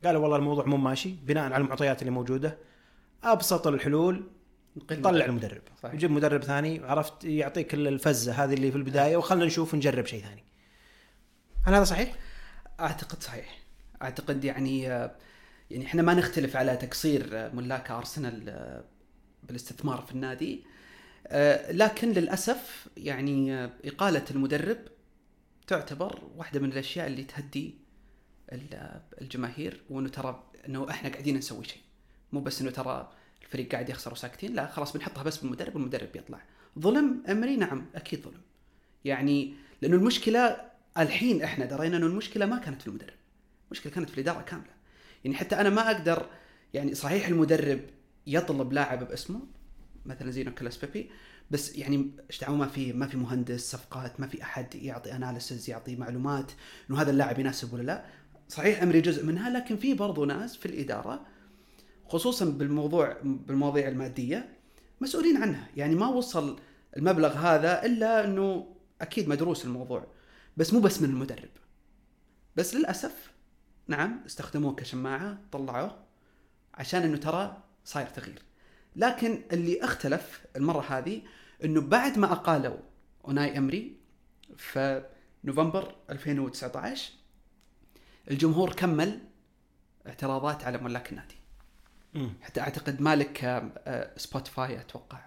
[0.05, 2.57] قالوا والله الموضوع مو ماشي بناء على المعطيات اللي موجودة.
[3.23, 4.23] أبسط الحلول
[5.03, 5.61] طلع المدرب.
[5.83, 5.93] صحيح.
[5.93, 10.43] يجيب مدرب ثاني عرفت يعطيك الفزه هذه اللي في البداية وخلنا نشوف نجرب شيء ثاني.
[11.63, 12.15] هل هذا صحيح؟
[12.79, 13.59] أعتقد صحيح.
[14.01, 18.83] أعتقد يعني يعني إحنا ما نختلف على تقصير ملاك أرسنال
[19.43, 20.63] بالاستثمار في النادي.
[20.63, 20.74] آه،
[21.71, 24.77] لكن للأسف يعني إقالة المدرب
[25.67, 27.75] تعتبر واحدة من الأشياء اللي تهدي
[28.51, 31.81] ال- الجماهير وإنه ترى إنه إحنا قاعدين نسوي شيء.
[32.33, 33.11] مو بس إنه ترى
[33.43, 36.41] الفريق قاعد يخسر وساكتين لا خلاص بنحطها بس بالمدرب والمدرب بيطلع
[36.79, 38.41] ظلم إمري؟ نعم أكيد ظلم.
[39.05, 40.61] يعني لأنه المشكلة
[40.97, 43.13] الحين إحنا درينا إنه المشكلة ما كانت في المدرب.
[43.67, 44.73] المشكلة كانت في الإدارة كاملة.
[45.25, 46.29] يعني حتى أنا ما أقدر
[46.73, 47.79] يعني صحيح المدرب
[48.27, 49.39] يطلب لاعب باسمه
[50.05, 51.09] مثلا زي نيكولاس بيبي
[51.51, 55.69] بس يعني إيش دعوة؟ ما في ما في مهندس صفقات ما في أحد يعطي analysis
[55.69, 56.51] يعطي معلومات
[56.89, 58.05] إنه هذا اللاعب يناسب ولا لا؟
[58.49, 61.25] صحيح أمري جزء منها لكن في برضو ناس في الإدارة
[62.07, 64.49] خصوصا بالموضوع بالمواضيع المادية
[65.01, 65.67] مسؤولين عنها.
[65.77, 66.59] يعني ما وصل
[66.97, 70.07] المبلغ هذا إلا إنه أكيد مدروس الموضوع
[70.57, 71.49] بس مو بس من المدرب.
[72.55, 73.31] بس للأسف
[73.87, 75.97] نعم استخدموه كشماعة طلعوه
[76.73, 78.41] عشان إنه ترى صاير تغيير.
[78.95, 81.21] لكن اللي اختلف المرة هذه
[81.63, 82.77] إنه بعد ما أقالوا
[83.25, 83.95] أوناي أمري
[84.58, 85.05] في
[85.43, 87.12] نوفمبر 2019
[88.31, 89.19] الجمهور كمل
[90.08, 91.36] اعتراضات على ملاك النادي.
[92.13, 92.34] مم.
[92.41, 95.17] حتى أعتقد مالك آه، آه، سبوتيفاي أتوقع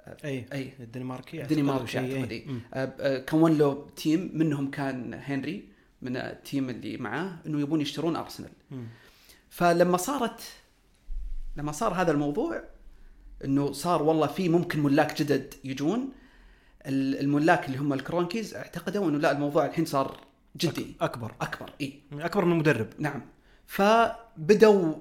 [0.00, 0.72] آه، أي أي.
[0.80, 5.68] الدنماركي الدنمارك أعتقد اعتقد آه، كون له team منهم كان هنري
[6.02, 8.50] من ال team اللي معاه إنه يبون يشترون أرسنال.
[8.70, 8.86] مم.
[9.50, 10.40] فلما صارت
[11.60, 12.62] لما صار هذا الموضوع
[13.44, 16.12] إنه صار والله في ممكن ملاك جدد يجون
[16.86, 20.20] ال- الملاك اللي هم الكرونكيز اعتقدوا إنه لا الموضوع الحين صار
[20.56, 20.96] جدي.
[21.00, 21.34] أكبر.
[21.40, 22.00] أكبر إي.
[22.12, 22.88] أكبر من المدرب.
[22.98, 23.22] نعم.
[23.66, 24.94] فبدوا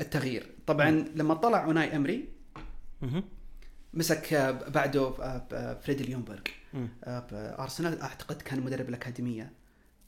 [0.00, 0.50] التغيير.
[0.66, 2.28] طبعا لما طلع أوناي أمري
[3.02, 3.24] مهم.
[3.94, 4.34] مسك
[4.74, 6.40] بعده آه، فريدي ليونبرغ.
[7.04, 9.52] آه، بارسنال أعتقد كان مدرب الأكاديمية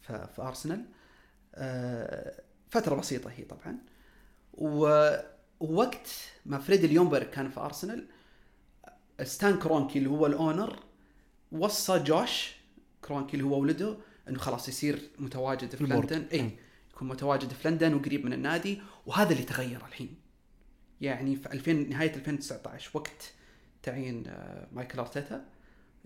[0.02, 0.85] في أرسنال.
[1.54, 3.76] آه، فترة بسيطة هي طبعا.
[4.54, 5.16] و-
[5.60, 6.08] ووقت
[6.46, 8.06] ما فريدي ليونبرغ كان في أرسنال
[9.22, 10.78] ستان كرونكي اللي هو ال owner
[11.52, 12.52] وصى جوش
[13.02, 13.96] كرونكي اللي هو ولده
[14.28, 16.12] إنه خلاص يصير متواجد في ال board.
[16.12, 16.26] لندن.
[16.32, 16.50] اي.
[16.90, 20.14] يكون متواجد في لندن وقريب من النادي وهذا اللي تغير الحين.
[21.00, 23.32] يعني في 2000 نهاية 2019 وقت
[23.82, 25.44] تعيين آه، ميكيل أرتيتا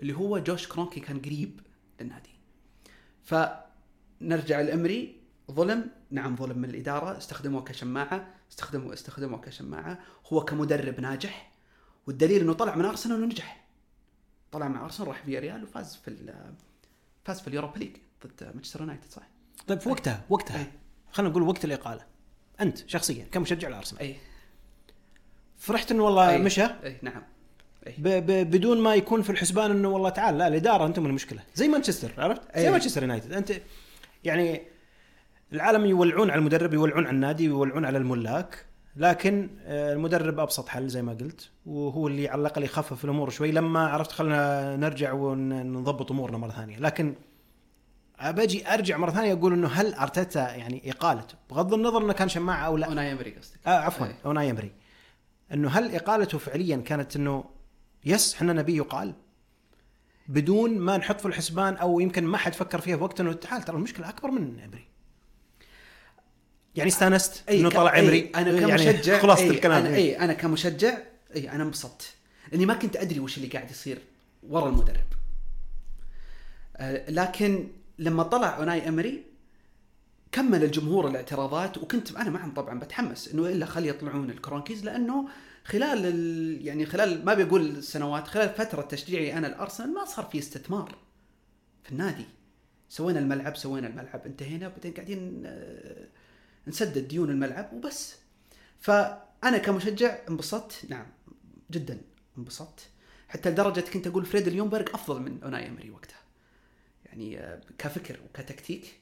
[0.01, 1.61] اللي هو جوش كرونكي كان قريب
[2.01, 2.31] للنادي.
[3.25, 5.17] فنرجع لامري
[5.51, 5.91] ظلم.
[6.11, 8.35] نعم ظلم من الإدارة استخدموه كشماعة.
[8.51, 9.99] استخدموا استخدموه كشماعة.
[10.33, 11.53] هو كمدرب ناجح
[12.07, 13.65] والدليل إنه طلع من أرسنال ونجح.
[14.53, 16.35] طلع مع أرسنال راح في ريال وفاز في
[17.25, 19.23] فاز في اليوروبا ليج ضد مانشستر يونايتد صح؟
[19.67, 20.67] طيب في وقتها وقتها أي.
[21.13, 22.07] خلينا نقول وقت الإقالة.
[22.61, 24.17] أنت شخصيا كمشجع الارسنال أي.
[25.59, 26.39] فرحت إنه والله أي.
[26.39, 27.23] مشى؟ أي نعم.
[27.99, 31.43] ب ب بدون ما يكون في الحسبان إنه والله تعال لا الإدارة أنتم المشكلة.
[31.55, 32.71] زي مانشستر عرفت؟ زي أي.
[32.71, 33.33] مانشستر يونايتد.
[33.33, 33.53] أنت
[34.25, 34.63] يعني
[35.53, 38.67] العالم يولعون على المدرب يولعون على النادي يولعون على الملاك.
[38.97, 43.53] لكن آه، المدرب أبسط حل زي ما قلت وهو اللي على الأقل يخفف الأمور شوي.
[43.53, 46.79] لما عرفت خلنا نرجع ونضبط أمورنا مرة ثانية.
[46.79, 47.15] لكن
[48.23, 52.67] باجي أرجع مرة ثانية أقول إنه هل أرتيتا يعني اقالته بغض النظر إنه كان شماعة
[52.67, 52.87] أو لا.
[52.87, 53.59] أوناي أمري قصدك.
[53.67, 54.15] آه عفوا أي.
[54.25, 54.73] أوناي يمري
[55.53, 57.45] إنه هل إقالته فعليا كانت إنه
[58.05, 59.15] يس إحنا نبي يقال
[60.29, 63.63] بدون ما نحط في الحسبان أو يمكن ما حد فكر فيها في وقت إنه تعال
[63.63, 64.90] ترى المشكلة أكبر من أمري.
[66.77, 70.19] يعني استانست أي إنه طلع أي امري أنا يعني كمشجع خلاص أي الكلام أنا اي
[70.19, 70.99] أنا كمشجع
[71.37, 72.15] اي أنا انبسطت.
[72.53, 73.99] لأني ما كنت أدري وش اللي قاعد يصير
[74.49, 75.07] ورا المدرب.
[76.77, 79.23] آه، لكن لما طلع اوناي أمري
[80.33, 85.29] كمل الجمهور الاعتراضات وكنت أنا معهم طبعا بتحمس إنه إلا خلي يطلعون الكرونكيز لأنه
[85.65, 90.39] خلال ال يعني خلال ما بيقول سنوات خلال فترة تشجيعي أنا الأرسنال ما صار في
[90.39, 90.95] استثمار
[91.85, 92.25] في النادي.
[92.89, 96.09] سوينا الملعب سوينا الملعب انتهينا بعدين قاعدين آه،
[96.67, 98.17] نسدد ديون الملعب وبس.
[98.81, 101.07] فأنا كمشجع انبسطت نعم
[101.71, 102.01] جدا
[102.39, 102.89] انبسطت.
[103.29, 106.21] حتى لدرجة كنت أقول فريد اليومبرغ أفضل من أوناي أمري وقتها.
[107.07, 109.01] يعني آه، كفكر وكتكتيك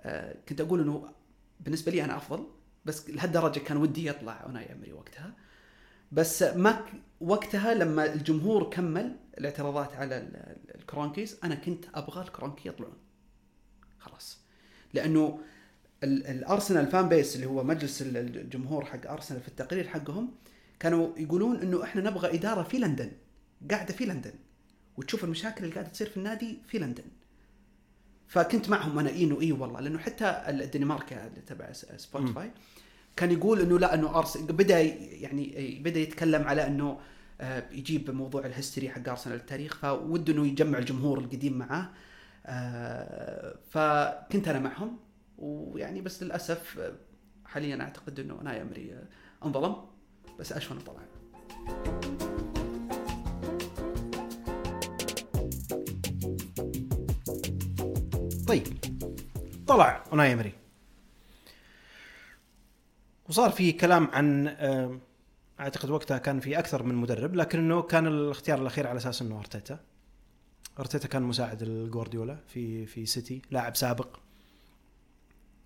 [0.00, 1.12] آه، كنت أقول إنه
[1.60, 2.46] بالنسبة لي أنا أفضل
[2.84, 5.32] بس لهالدرجة كان ودي يطلع أوناي أمري وقتها.
[6.12, 6.86] بس ما
[7.20, 12.96] وقتها لما الجمهور كمل الاعتراضات على ال- ال- الكرونكيز أنا كنت أبغى الكرونكي يطلعون.
[13.98, 14.38] خلاص.
[14.94, 15.40] لأنه
[16.04, 20.30] الأرسنال fan base اللي هو مجلس ال- الجمهور حق أرسنال في التقرير حقهم
[20.80, 23.10] كانوا يقولون إنه إحنا نبغى إدارة في لندن
[23.70, 24.32] قاعدة في لندن.
[24.96, 27.04] وتشوف المشاكل اللي قاعدة تصير في النادي في لندن.
[28.28, 32.50] فكنت معهم أنا اي انه إي والله لأنه حتى الدنماركي اللي تبع سبوتيفاي
[33.16, 36.98] كان يقول إنه لا إنه ارسنال بدأ يعني بدأ يتكلم على إنه
[37.40, 41.90] آه، يجيب موضوع ال history حق أرسنال التاريخ فوده إنه يجمع الجمهور القديم معاه.
[42.46, 44.96] آه، فكنت أنا معهم.
[45.38, 46.92] ويعني بس للأسف
[47.44, 49.08] حاليا أعتقد إنه أنا أمري آه،
[49.44, 49.76] أنظلم
[50.38, 51.04] بس اشلون طبعا
[58.48, 58.66] طيب
[59.66, 60.52] طلع اوناي أمري.
[63.28, 64.98] وصار في كلام عن آه،
[65.60, 69.80] أعتقد وقتها كان في أكثر من مدرب لكنه كان الاختيار الأخير على أساس إنه أرتيتا.
[70.78, 74.16] أرتيتا كان مساعد الجوارديولا في في سيتي لاعب سابق.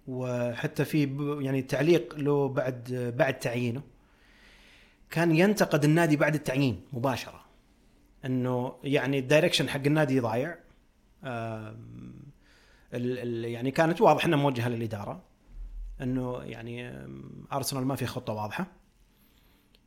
[0.08, 3.82] وحتى في يعني تعليق له بعد بعد تعيينه.
[5.10, 7.44] كان ينتقد النادي بعد التعيين مباشرة
[8.24, 10.58] إنه يعني ال direction حق النادي ضايع.
[12.92, 15.22] يعني كانت واضح انها موجهه للإدارة
[16.02, 17.06] إنه يعني
[17.52, 18.66] أرسنال ما في خطة واضحة.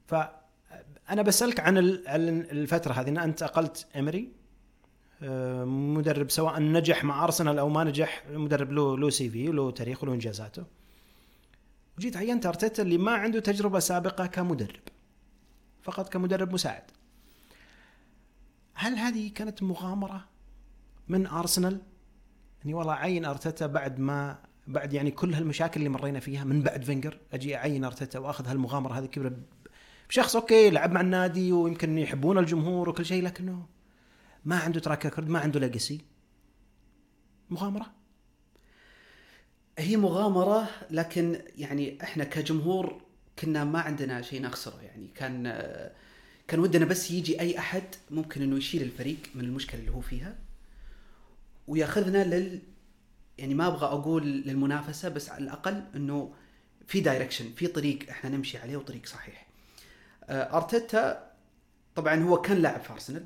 [0.07, 3.09] فأنا بسألك عن ال- عن الفترة هذه.
[3.09, 4.31] ان أنت أقلت امري
[5.21, 10.13] مدرب سواء نجح مع أرسنال أو ما نجح مدرب له له CV وله تاريخ وله
[10.13, 10.63] إنجازاته.
[11.97, 14.81] وجيت عينت أرتيتا اللي ما عنده تجربة سابقة كمدرب
[15.81, 16.83] فقط كمدرب مساعد.
[18.73, 20.25] هل هذه كانت مغامرة
[21.07, 21.81] من أرسنال؟
[22.65, 26.83] اني والله اعين أرتيتا بعد ما بعد يعني كل هالمشاكل اللي مرينا فيها من بعد
[26.83, 29.33] فينجر أجي أعين أرتيتا وأخذ هالمغامرة هذه كبيره
[30.09, 33.65] بشخص okay لعب مع النادي ويمكن يحبون الجمهور وكل شيء لكنه
[34.45, 36.01] ما عنده track record ما عنده legacy
[37.49, 37.91] مغامرة.
[39.77, 43.01] هي مغامرة لكن يعني إحنا كجمهور
[43.39, 44.81] كنا ما عندنا شيء نخسره.
[44.81, 45.43] يعني كان
[46.47, 50.35] كان ودنا بس يجي أي أحد ممكن إنه يشيل الفريق من المشكلة اللي هو فيها
[51.67, 52.61] ويأخذنا لل
[53.37, 56.33] يعني ما أبغى أقول للمنافسة بس على الأقل إنه
[56.87, 59.47] في دايركشن في طريق إحنا نمشي عليه وطريق صحيح.
[60.29, 61.31] أرتيتا
[61.95, 63.23] طبعا هو كان لاعب في أرسنال.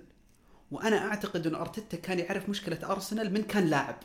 [0.72, 3.96] وأنا أعتقد انه أرتيتا كان يعرف مشكلة أرسنال من كان لاعب.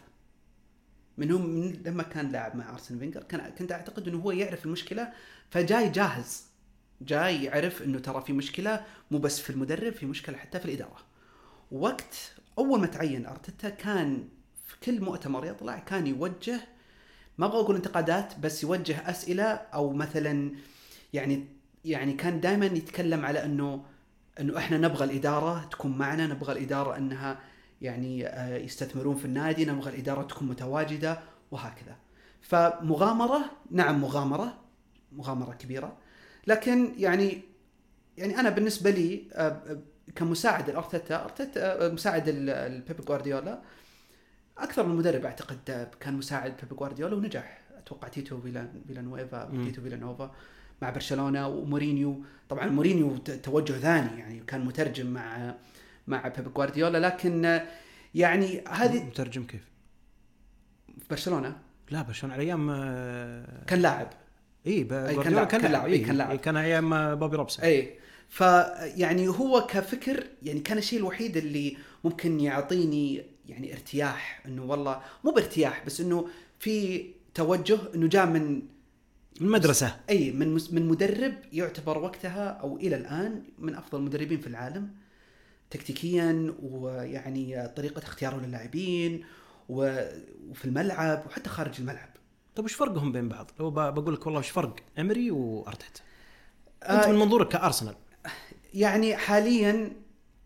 [1.18, 4.66] من هو من لما كان لاعب مع أرسن فينجر كان كنت أعتقد إنه هو يعرف
[4.66, 5.12] المشكلة
[5.51, 6.44] فجاي جاهز
[7.03, 10.96] جاي يعرف إنه ترى في مشكلة مو بس في المدرب في مشكلة حتى في الإدارة
[11.73, 14.29] وقت أول ما تعين أرتيتا كان
[14.66, 16.61] في كل مؤتمر يطلع كان يوجه
[17.38, 20.53] ما أبغى أقول انتقادات بس يوجه أسئلة أو مثلا
[21.12, 21.46] يعني
[21.85, 23.85] يعني كان دائما يتكلم على إنه
[24.40, 27.40] إنه إحنا نبغى الإدارة تكون معنا نبغى الإدارة إنها
[27.83, 31.96] يعني آه، يستثمرون في النادي نبغى الإدارة تكون متواجدة وهكذا.
[32.40, 34.59] فمغامرة نعم مغامرة
[35.12, 35.96] مغامرة كبيرة.
[36.46, 37.42] لكن يعني
[38.18, 39.79] يعني أنا بالنسبة لي آه، آه،
[40.14, 43.61] كمساعد الأرتيتا أرتيتا مساعد لبيب جوارديولا
[44.59, 47.61] أكثر من مدرب أعتقد كان مساعد بيب جوارديولا ونجح.
[47.79, 50.35] أتوقع تيتو فيلانوفا تيتو فيلانوفا
[50.83, 52.23] مع برشلونة ومورينيو.
[52.49, 55.55] طبعا مورينيو توجه ثاني يعني كان مترجم مع
[56.07, 57.61] مع بيب جوارديولا لكن
[58.14, 59.64] يعني هذه مترجم كيف؟
[60.99, 61.57] في برشلونة؟
[61.90, 62.66] لا برشلونة على أيام
[63.66, 64.11] كان لاعب.
[64.66, 66.38] إي كان لاعب كان لاعب إيه كان لاعب.
[66.38, 67.64] كان أيام بوبي روبسون.
[67.64, 67.95] إي
[68.29, 75.31] فيعني هو كفكر يعني كان الشيء الوحيد اللي ممكن يعطيني يعني ارتياح إنه والله مو
[75.31, 78.62] بارتياح بس إنه في توجه إنه جاء من
[79.40, 79.96] المدرسة.
[80.11, 84.90] أي من من مدرب يعتبر وقتها أو إلى الآن من أفضل المدربين في العالم
[85.70, 89.24] تكتيكيا ويعني طريقة اختياره للاعبين
[89.68, 92.09] وفي الملعب وحتى خارج الملعب.
[92.55, 96.00] طيب وش فرقهم بين بعض؟ لو بقول لك والله وش فرق أمري وأرتيتا؟
[96.83, 97.94] أنت آه من منظورك كأرسنال.
[98.74, 99.92] يعني حاليا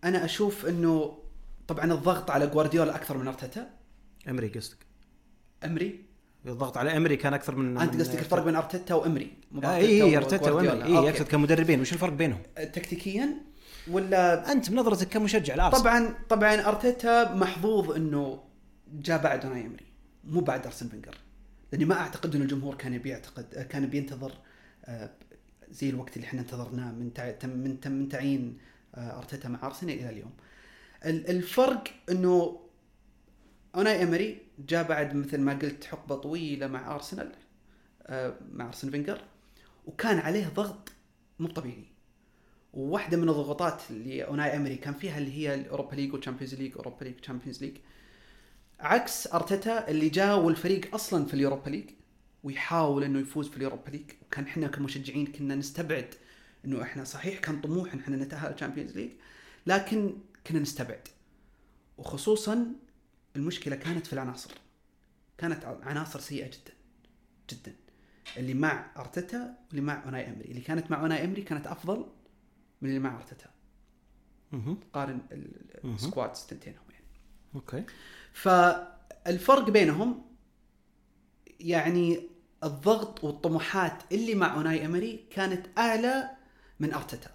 [0.04, 1.18] أنا أشوف إنه
[1.68, 3.70] طبعا الضغط على جوارديولا أكثر من أرتيتا.
[4.28, 4.78] أمري قصدك.
[5.64, 6.04] أمري؟
[6.46, 9.32] الضغط على امري كان أكثر من أنت قصدك الفرق بين أرتيتا وأمري؟
[9.64, 10.84] آه اي اي أرتيتا وأمري.
[10.84, 11.80] اي اقصد كمدربين.
[11.80, 13.28] وش الفرق بينهم؟ تكتيكيا
[13.90, 15.82] ولا أنت بنظرتك كمشجع الأرسنال.
[15.82, 18.42] طبعا طبعا أرتيتا محظوظ إنه
[18.92, 19.86] جاء بعد اوناي أمري
[20.24, 21.14] مو بعد أرسن فينجر.
[21.72, 24.32] لأني ما أعتقد إنه الجمهور كان بيعتقد كان بينتظر
[24.84, 25.10] آه،
[25.70, 27.10] زي الوقت اللي إحنا انتظرناه من
[27.44, 28.58] من من تعيين
[28.94, 30.30] آه، أرتيتا مع أرسنال إلى اليوم.
[31.04, 32.60] الفرق إنه
[33.74, 37.32] أوناي امري جاء بعد مثل ما قلت حقبة طويلة مع أرسنال
[38.06, 39.20] آه، مع أرسن فينجر
[39.86, 40.92] وكان عليه ضغط
[41.38, 41.84] مو طبيعي.
[42.74, 47.04] وواحدة من الضغوطات اللي أوناي امري كان فيها اللي هي الأوروبا ليج والشامبيونز ليج أوروبا
[47.04, 47.76] ليج والشامبيونز ليج
[48.80, 51.90] عكس أرتيتا اللي جاء والفريق أصلا في اليوروبا ليج
[52.44, 54.10] ويحاول إنه يفوز في اليوروبا ليج.
[54.22, 56.14] وكان إحنا كمشجعين كنا نستبعد
[56.64, 59.10] إنه إحنا صحيح كان طموح إن إحنا نتأهل الشامبيونز ليج
[59.66, 60.12] لكن
[60.46, 61.08] كنا نستبعد.
[61.98, 62.66] وخصوصا
[63.36, 64.50] المشكلة كانت في العناصر.
[65.38, 66.74] كانت عناصر سيئة جدا
[67.50, 67.74] جدا.
[68.36, 70.44] اللي مع أرتيتا واللي مع أوناي أمري.
[70.44, 72.06] اللي كانت مع أوناي أمري كانت أفضل
[72.82, 73.50] من اللي مع أرتيتا.
[74.92, 75.20] قارن
[75.84, 77.06] ال squad تنتينهم يعني.
[77.54, 77.84] Okay.
[78.32, 80.24] فالفرق بينهم
[81.60, 82.28] يعني
[82.64, 86.30] الضغط والطموحات اللي مع أوناي أمري كانت أعلى
[86.80, 87.30] من أرتيتا.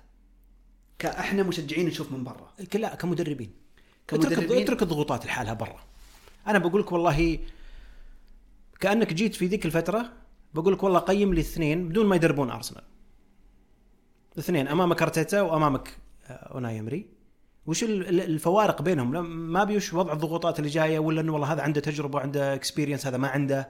[1.00, 2.54] كإحنا مشجعين نشوف من برا.
[2.74, 3.54] لا كمدربين.
[4.08, 4.64] كمدربين.
[4.64, 5.89] اترك الضغوطات لحالها برا.
[6.48, 7.40] أنا بقول لك والله
[8.80, 10.14] كأنك جيت في ذيك الفترة
[10.54, 12.84] بقول لك والله قيم لي الاثنين بدون ما يدربون أرسنال.
[14.34, 15.98] الاثنين أمامك أرتيتا وأمامك
[16.28, 17.06] آه، أوناي أمري.
[17.66, 19.12] وش الفوارق بينهم؟
[19.52, 23.18] ما بيوش وضع الضغوطات اللي جاية ولا إنه والله هذا عنده تجربة وعنده experience هذا
[23.18, 23.70] ما عنده.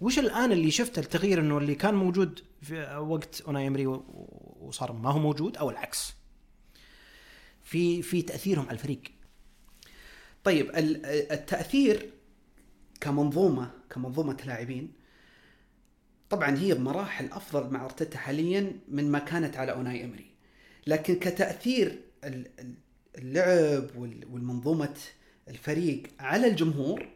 [0.00, 5.10] وش الآن اللي شفته التغيير إنه اللي كان موجود في وقت أوناي أمري وصار ما
[5.10, 6.14] هو موجود أو العكس؟
[7.64, 9.02] في في تأثيرهم على الفريق.
[10.46, 10.70] طيب
[11.32, 12.10] التأثير
[13.00, 14.92] كمنظومة كمنظومة لاعبين
[16.30, 20.30] طبعا هي بمراحل أفضل مع أرتيتا حاليا من ما كانت على أوناي إمري.
[20.86, 22.00] لكن كتأثير
[23.18, 24.94] اللعب والمنظومة
[25.48, 27.08] الفريق على الجمهور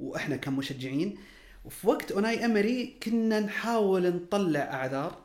[0.00, 1.18] وإحنا كمشجعين
[1.64, 5.21] وفي وقت أوناي إمري كنا نحاول نطلع أعذار.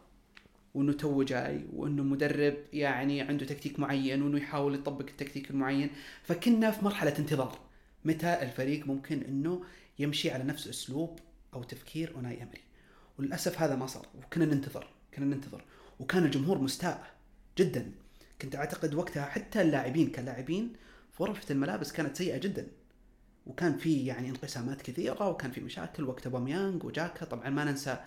[0.74, 5.90] وإنه تو جاي وإنه مدرب يعني عنده تكتيك معين وإنه يحاول يطبق التكتيك المعين.
[6.24, 7.60] فكنا في مرحلة انتظار.
[8.06, 9.64] متى الفريق ممكن إنه
[10.00, 11.20] يمشي على نفس أسلوب
[11.54, 12.62] أو تفكير أوناي امري
[13.20, 15.64] وللأسف هذا ما صار وكنا ننتظر كنا ننتظر.
[16.00, 17.12] وكان الجمهور مستاء
[17.58, 17.92] جدا.
[18.42, 20.74] كنت أعتقد وقتها حتى اللاعبين كلاعبين
[21.12, 22.68] في غرفة الملابس كانت سيئة جدا.
[23.46, 27.26] وكان في يعني انقسامات كثيرة وكان في مشاكل وقت اوباميانج وجاكا.
[27.26, 27.98] طبعا ما ننسى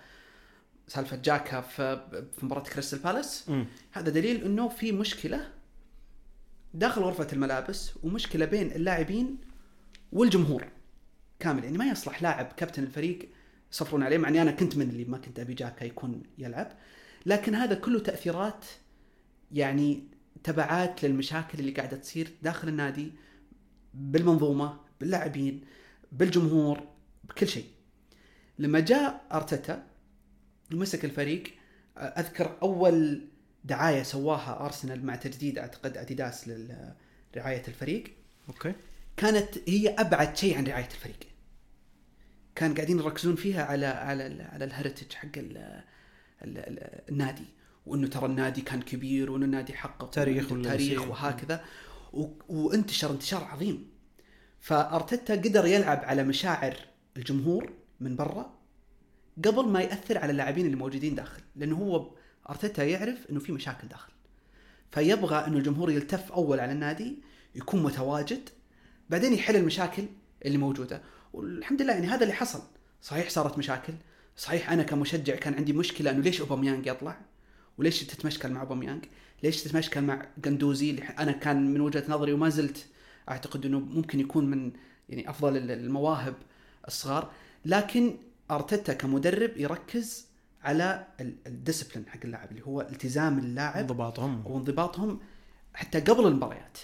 [0.91, 2.01] سالفة جاكا في
[2.43, 3.51] مباراة كريستال بالاس.
[3.93, 5.51] هذا دليل إنه في مشكلة
[6.75, 9.39] داخل غرفة الملابس ومشكلة بين اللاعبين
[10.13, 10.69] والجمهور
[11.39, 11.65] كامل.
[11.65, 13.29] يعني ما يصلح لاعب كابتن الفريق
[13.73, 16.73] يصفرون عليه مع إني أنا كنت من اللي ما كنت أبي جاكا يكون يلعب.
[17.27, 18.65] لكن هذا كله تأثيرات
[19.53, 20.05] يعني
[20.45, 23.13] تبعات للمشاكل اللي قاعدة تصير داخل النادي
[23.95, 25.65] بالمنظومة باللاعبين
[26.13, 26.81] بالجمهور
[27.25, 27.67] بكل شيء.
[28.59, 29.90] لما جاء أرتيتا
[30.75, 31.43] ومسك الفريق.
[31.97, 33.21] أذكر أول
[33.65, 38.05] دعاية سواها أرسنال مع تجديد أعتقد أديداس لرعاية الفريق.
[38.49, 38.73] أوكي.
[39.17, 41.17] كانت هي أبعد شيء عن رعاية الفريق.
[42.55, 45.57] كان قاعدين يركزون فيها على على على الهeritage حق ال
[46.43, 47.45] ال ال النادي.
[47.87, 51.09] وإنه ترى النادي كان كبير وإنه النادي حقق تاريخ تاريخ.
[51.09, 51.65] وهكذا.
[52.13, 53.91] و- وانتشر انتشار عظيم.
[54.61, 56.77] فأرتيتا قدر يلعب على مشاعر
[57.17, 58.60] الجمهور من برا.
[59.45, 62.11] قبل ما يأثر على اللاعبين اللي موجودين داخل لأنه هو
[62.51, 64.13] أرتيتا يعرف إنه في مشاكل داخل.
[64.93, 67.19] فيبغى إنه الجمهور يلتف أول على النادي
[67.55, 68.49] يكون متواجد
[69.11, 70.05] بعدين يحل المشاكل
[70.45, 71.03] اللي موجودة.
[71.33, 72.63] والحمد لله يعني هذا اللي حصل.
[73.03, 73.93] صحيح صارت مشاكل.
[74.37, 77.19] صحيح أنا كمشجع كان عندي مشكلة إنه ليش أوباميانج يطلع؟
[77.79, 79.05] وليش تتمشكل مع أوباميانج؟
[79.43, 82.87] ليش تتمشكل مع قندوزي اللي أنا كان من وجهة نظري وما زلت
[83.29, 84.73] أعتقد إنه ممكن يكون من
[85.09, 86.35] يعني أفضل ال- المواهب
[86.89, 87.31] الصغار.
[87.65, 88.17] لكن
[88.51, 90.27] أرتيتا كمدرب يركز
[90.63, 91.07] على
[91.47, 95.21] الديسبلين حق اللاعب اللي هو التزام اللاعب انضباطهم وانضباطهم
[95.75, 96.79] حتى قبل المباريات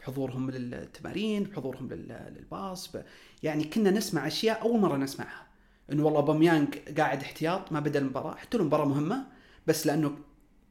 [0.00, 3.02] بحضورهم للتمارين بحضورهم لل- للباص ب...
[3.42, 5.46] يعني كنا نسمع أشياء أول مرة نسمعها.
[5.92, 9.26] إنه والله باميانج قاعد احتياط ما بدأ المباراة حتى لو المباراة مهمة
[9.66, 10.18] بس لأنه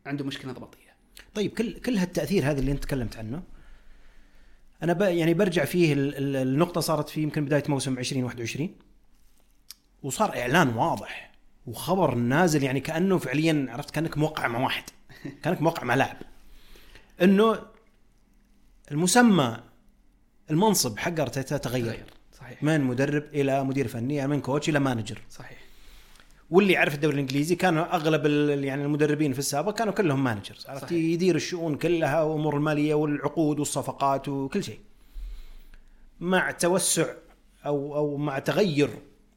[0.06, 0.88] عنده مشكلة انضباطيه
[1.36, 3.44] طيب كل كل هالتأثير هذا اللي أنت تكلمت عنه
[4.84, 8.70] أنا ب يعني برجع فيه ال- ال- النقطة صارت في يمكن بداية موسم 2021
[10.04, 11.32] وصار إعلان واضح
[11.68, 14.84] وخبر نازل يعني كأنه فعليا عرفت؟ كأنك موقع مع واحد.
[15.44, 16.18] كأنك موقع مع لاعب.
[17.22, 17.60] إنه
[18.92, 19.58] المسمى
[20.52, 22.06] المنصب حق أرتيتا تغير.
[22.40, 22.64] صحيح.
[22.64, 25.22] من مدرب إلى مدير فني يعني من coach إلى manager.
[25.30, 25.58] صحيح.
[26.50, 28.26] واللي يعرف الدوري الإنجليزي كانوا أغلب
[28.64, 30.66] يعني المدربين في السابق كانوا كلهم managers.
[30.68, 30.92] عرفت.
[30.92, 34.80] يدير الشؤون كلها والامور المالية والعقود والصفقات وكل شيء.
[36.20, 37.14] مع توسع
[37.66, 38.90] أو أو مع تغير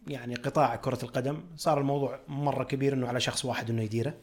[0.07, 4.15] يعني قطاع كرة القدم صار الموضوع مرة كبير إنه على شخص واحد إنه يديره.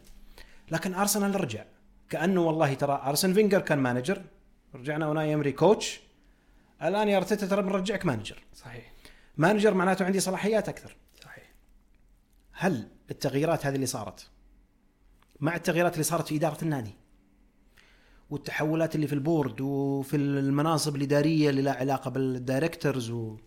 [0.71, 1.65] لكن أرسنال رجع.
[2.09, 4.21] كأنه والله ترى أرسن فينجر كان manager.
[4.75, 5.99] رجعنا أوناي إمري coach.
[6.83, 8.43] الآن يا ارتيتا ترى بنرجعك manager.
[8.53, 8.93] صحيح.
[9.37, 10.95] manager معناته عندي صلاحيات أكثر.
[11.21, 11.53] صحيح.
[12.51, 14.29] هل التغييرات هذه اللي صارت
[15.39, 16.95] مع التغييرات اللي صارت في إدارة النادي
[18.29, 23.37] والتحولات اللي في ال board وفي المناصب الإدارية اللي لها علاقة بال directors و...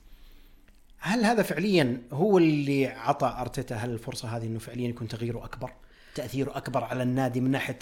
[1.00, 5.72] هل هذا فعليا هو اللي عطى أرتيتا هل الفرصة هذه أنه فعليا يكون تغييره أكبر؟
[6.14, 7.78] تأثيره أكبر على النادي من ناحية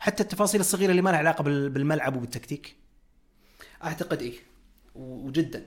[0.00, 2.76] حتى التفاصيل الصغيرة اللي ما لها علاقة بال- بالملعب وبالتكتيك؟
[3.84, 4.34] أعتقد إيه
[4.94, 5.66] وجدا.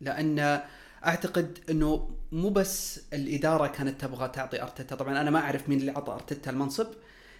[0.00, 0.62] لأن
[1.06, 5.90] أعتقد إنه مو بس الإدارة كانت تبغى تعطي أرتيتا طبعا أنا ما أعرف مين اللي
[5.90, 6.86] عطى أرتيتا المنصب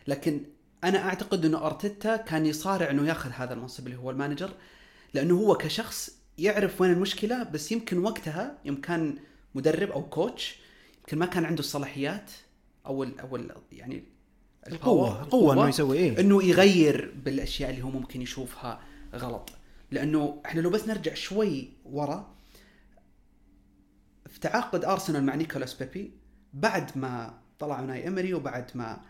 [0.07, 0.41] لكن
[0.85, 4.51] أنا أعتقد إنه أرتيتا كان يصارع إنه ياخذ هذا المنصب اللي هو المانجر
[5.15, 9.19] لأنه هو كشخص يعرف وين المشكلة بس يمكن وقتها يوم كان
[9.55, 10.59] مدرب أو coach
[10.99, 12.31] يمكن ما كان عنده الصلاحيات
[12.87, 14.05] أو ال أو ال يعني
[14.69, 16.21] القوة ال power، قوة إنه يسوي إيه.
[16.21, 18.81] إنه يغير بالأشياء اللي هو ممكن يشوفها
[19.15, 19.51] غلط.
[19.91, 22.35] لأنه إحنا لو بس نرجع شوي ورا
[24.29, 26.13] في تعاقد ارسنال مع نيكولاس بيبي
[26.53, 29.01] بعد ما طلع أوناي امري وبعد ما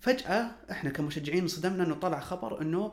[0.00, 2.92] فجأة إحنا كمشجعين انصدمنا إنه طلع خبر إنه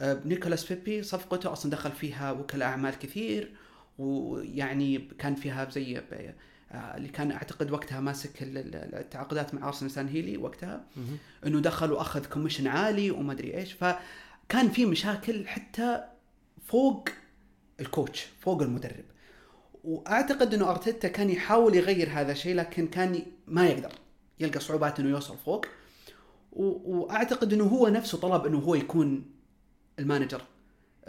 [0.00, 3.52] نيكولاس بيبي صفقته أصلا دخل فيها وكلاء أعمال كثير
[3.98, 5.98] ويعني كان فيها زي
[6.72, 10.84] آه، اللي كان أعتقد وقتها ماسك ال- ال- التعاقدات مع أرسنال سانليهي وقتها.
[11.46, 13.72] إنه دخل وأخذ commission عالي وما أدري إيش.
[13.72, 16.04] فكان في مشاكل حتى
[16.64, 17.08] فوق
[17.80, 19.04] ال coach فوق المدرب.
[19.84, 23.92] وأعتقد إنه أرتيتا كان يحاول يغير هذا الشيء لكن كان ما يقدر.
[24.40, 25.66] يلقى صعوبات إنه يوصل فوق.
[26.52, 29.24] وأعتقد إنه هو نفسه طلب إنه هو يكون
[29.98, 30.42] المانجر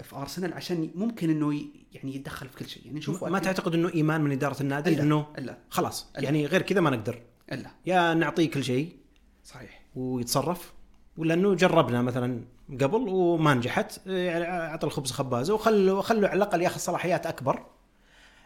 [0.02, 1.54] في أرسنال عشان ممكن إنه
[1.94, 2.86] يعني يتدخل في كل شيء.
[2.86, 6.12] يعني نشوف ما تعتقد إنه إيمان من إدارة النادي الا إنه الا خلاص.
[6.16, 6.24] إلا.
[6.24, 7.22] يعني غير كذا ما نقدر.
[7.52, 7.72] إلا.
[7.86, 8.98] يا نعطيه كل شيء
[9.44, 9.82] صحيح.
[9.96, 10.74] ويتصرف
[11.18, 12.46] ولا انه جربنا مثلا
[12.82, 17.66] قبل وما نجحت يعني أعطى الخبز خبازة وخلوا خلوا على الأقل ياخذ صلاحيات أكبر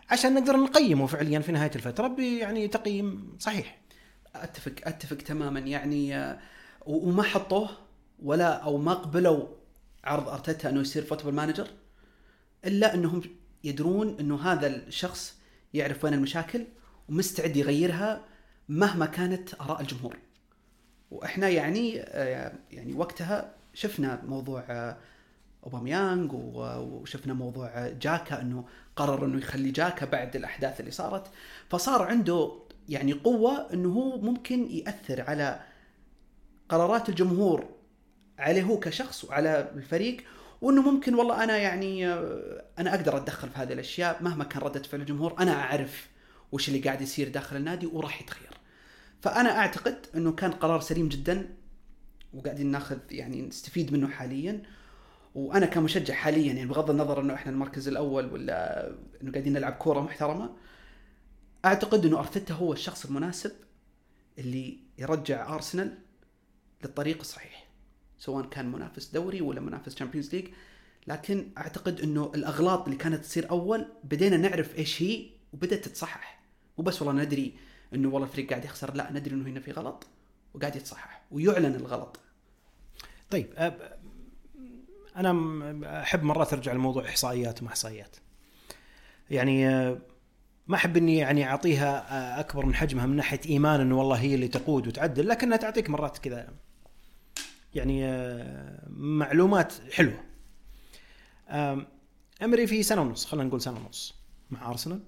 [0.10, 3.82] عشان نقدر نقيمه فعليا في نهاية الفترة يعني تقييم صحيح.
[4.36, 5.60] اتفق أتفق تماما.
[5.60, 6.40] يعني آه،
[6.86, 7.70] وما حطوه
[8.24, 9.48] ولا أو ما قبلوا
[10.08, 11.68] عرض أرتيتا إنه يصير football manager
[12.66, 13.22] إلا إنهم
[13.64, 15.36] يدرون إنه هذا الشخص
[15.74, 16.66] يعرف وين المشاكل
[17.10, 18.22] ومستعد يغيرها
[18.70, 20.18] مهما كانت آراء الجمهور.
[21.12, 24.98] وإحنا يعني آه، يعني وقتها شفنا موضوع آه،
[25.64, 26.38] اوباميانج و-
[26.80, 31.28] وشفنا موضوع آه، جاكا إنه قرر إنه يخلي جاكا بعد الأحداث اللي صارت
[31.70, 32.52] فصار عنده
[32.90, 35.60] يعني قوة إنه هو ممكن يأثر على
[36.70, 37.70] قرارات الجمهور
[38.38, 40.18] عليه هو كشخص وعلى الفريق
[40.62, 42.08] وإنه ممكن والله أنا يعني
[42.80, 46.10] أنا أقدر أتدخل في هذه الأشياء مهما كان ردة فعل الجمهور أنا أعرف
[46.52, 48.58] وش اللي قاعد يصير داخل النادي وراح يتغير.
[49.22, 51.56] فأنا أعتقد إنه كان قرار سليم جدا
[52.34, 54.64] وقاعدين ناخذ يعني نستفيد منه حاليا
[55.36, 58.90] وأنا كمشجع حاليا يعني بغض النظر إنه إحنا المركز الأول ولا
[59.22, 60.50] إنه قاعدين نلعب كورة محترمة
[61.66, 63.52] أعتقد إنه أرتيتا هو الشخص المناسب
[64.40, 65.98] اللي يرجع أرسنال
[66.84, 67.67] للطريق الصحيح
[68.20, 70.48] سواء كان منافس دوري ولا منافس Champions League
[71.08, 76.44] لكن أعتقد إنه الأغلاط اللي كانت تصير أول بدينا نعرف إيش هي وبدأت تتصحح.
[76.78, 77.54] مو بس والله ندري
[77.94, 80.08] إنه والله الفريق قاعد يخسر لا ندري إنه هنا في غلط
[80.54, 82.20] وقاعد يتصحح ويعلن الغلط.
[83.30, 83.74] طيب
[85.16, 88.16] أنا أحب مرات ارجع لموضوع إحصائيات وما إحصائيات.
[89.30, 89.68] يعني
[90.68, 94.48] ما أحب إني يعني أعطيها أكبر من حجمها من ناحية إيمان إنه والله هي اللي
[94.48, 96.54] تقود وتعدل لكنها تعطيك مرات كذا
[97.74, 98.02] يعني
[98.90, 100.24] معلومات حلوة.
[102.42, 104.16] أمري في سنة ونص خلينا نقول سنة ونص
[104.50, 105.04] مع أرسنال.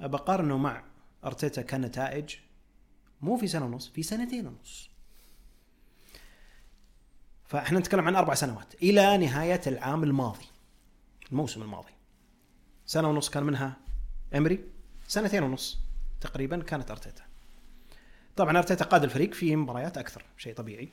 [0.00, 0.84] بقارنه مع
[1.24, 2.36] أرتيتا كنتائج
[3.20, 4.90] مو في سنة ونص في سنتين ونص.
[7.44, 10.46] فإحنا نتكلم عن أربع سنوات إلى نهاية العام الماضي
[11.32, 11.92] الموسم الماضي.
[12.86, 13.76] سنة ونص كان منها
[14.34, 14.64] أمري
[15.08, 15.78] سنتين ونص
[16.20, 17.22] تقريبا كانت أرتيتا.
[18.36, 20.88] طبعا أرتيتا قاد الفريق في مباريات أكثر شيء طبيعي.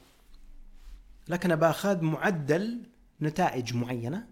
[1.30, 2.84] لكن باخذ معدل
[3.22, 4.28] نتائج معينة.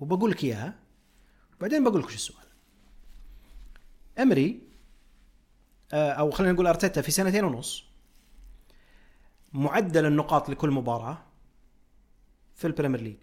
[0.00, 0.78] وبقول لك إياها.
[1.56, 2.46] وبعدين بقول لك السؤال.
[4.18, 4.62] أمري
[5.92, 7.84] آه، أو خلينا نقول أرتيتا في سنتين ونص
[9.52, 11.18] معدل النقاط لكل مباراة
[12.54, 13.18] في ال Premier League.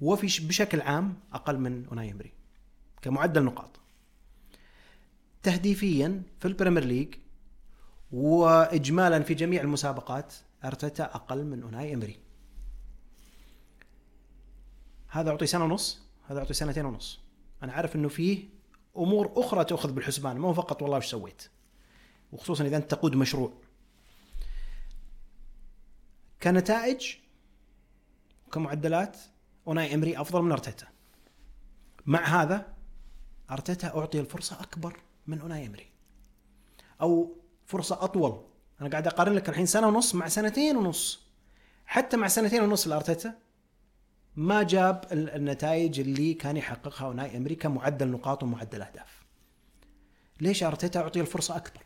[0.00, 2.32] وفي بشكل عام أقل من أوناي أمري
[3.02, 3.80] كمعدل نقاط.
[5.42, 7.14] تهديفيا في ال Premier League
[8.12, 10.34] واجمالا في جميع المسابقات
[10.66, 12.20] ارتيتا أقل من أوناي إمري.
[15.08, 17.20] هذا أعطي سنة ونص هذا أعطي سنتين ونص.
[17.62, 18.48] أنا عارف إنه فيه
[18.96, 21.42] أمور أخرى تأخذ بالحسبان مو فقط والله وش سويت.
[22.32, 23.52] وخصوصا إذا أنت تقود مشروع.
[26.42, 27.16] كنتائج
[28.46, 29.18] وكمعدلات
[29.66, 30.86] أوناي إمري أفضل من ارتيتا
[32.06, 32.74] مع هذا
[33.50, 35.86] ارتيتا أعطي الفرصة أكبر من أوناي إمري.
[37.00, 37.36] أو
[37.66, 38.44] فرصة أطول
[38.80, 41.26] أنا قاعد أقارن لك الحين سنة ونص مع سنتين ونص.
[41.86, 43.34] حتى مع سنتين ونص لأرتيتا
[44.36, 49.26] ما جاب النتائج اللي كان يحققها اوناي امري كمعدل نقاط ومعدل أهداف.
[50.40, 51.80] ليش أرتيتا أعطي الفرصة أكبر؟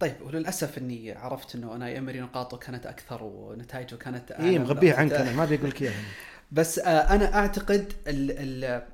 [0.00, 5.12] طيب وللأسف إني عرفت إنه أوناي أمري نقاطه كانت أكثر ونتائجه كانت إي مغبية عنك
[5.12, 6.02] أنا ما بيقول لك إياها.
[6.52, 8.86] بس آه أنا أعتقد ال ال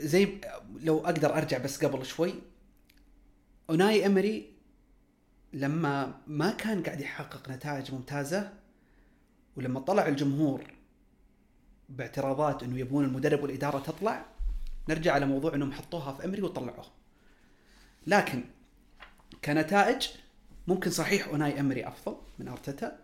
[0.00, 0.40] زي
[0.80, 2.34] لو أقدر أرجع بس قبل شوي
[3.70, 4.51] أوناي أمري
[5.52, 8.52] لما ما كان قاعد يحقق نتائج ممتازة
[9.56, 10.62] ولما طلع الجمهور
[11.88, 14.26] باعتراضات إنه يبون المدرب والإدارة تطلع
[14.88, 16.86] نرجع على موضوع إنهم حطوها في أمري وطلعوه.
[18.06, 18.44] لكن
[19.44, 20.08] كنتائج
[20.68, 22.98] ممكن صحيح أوناي أمري أفضل من أرتيتا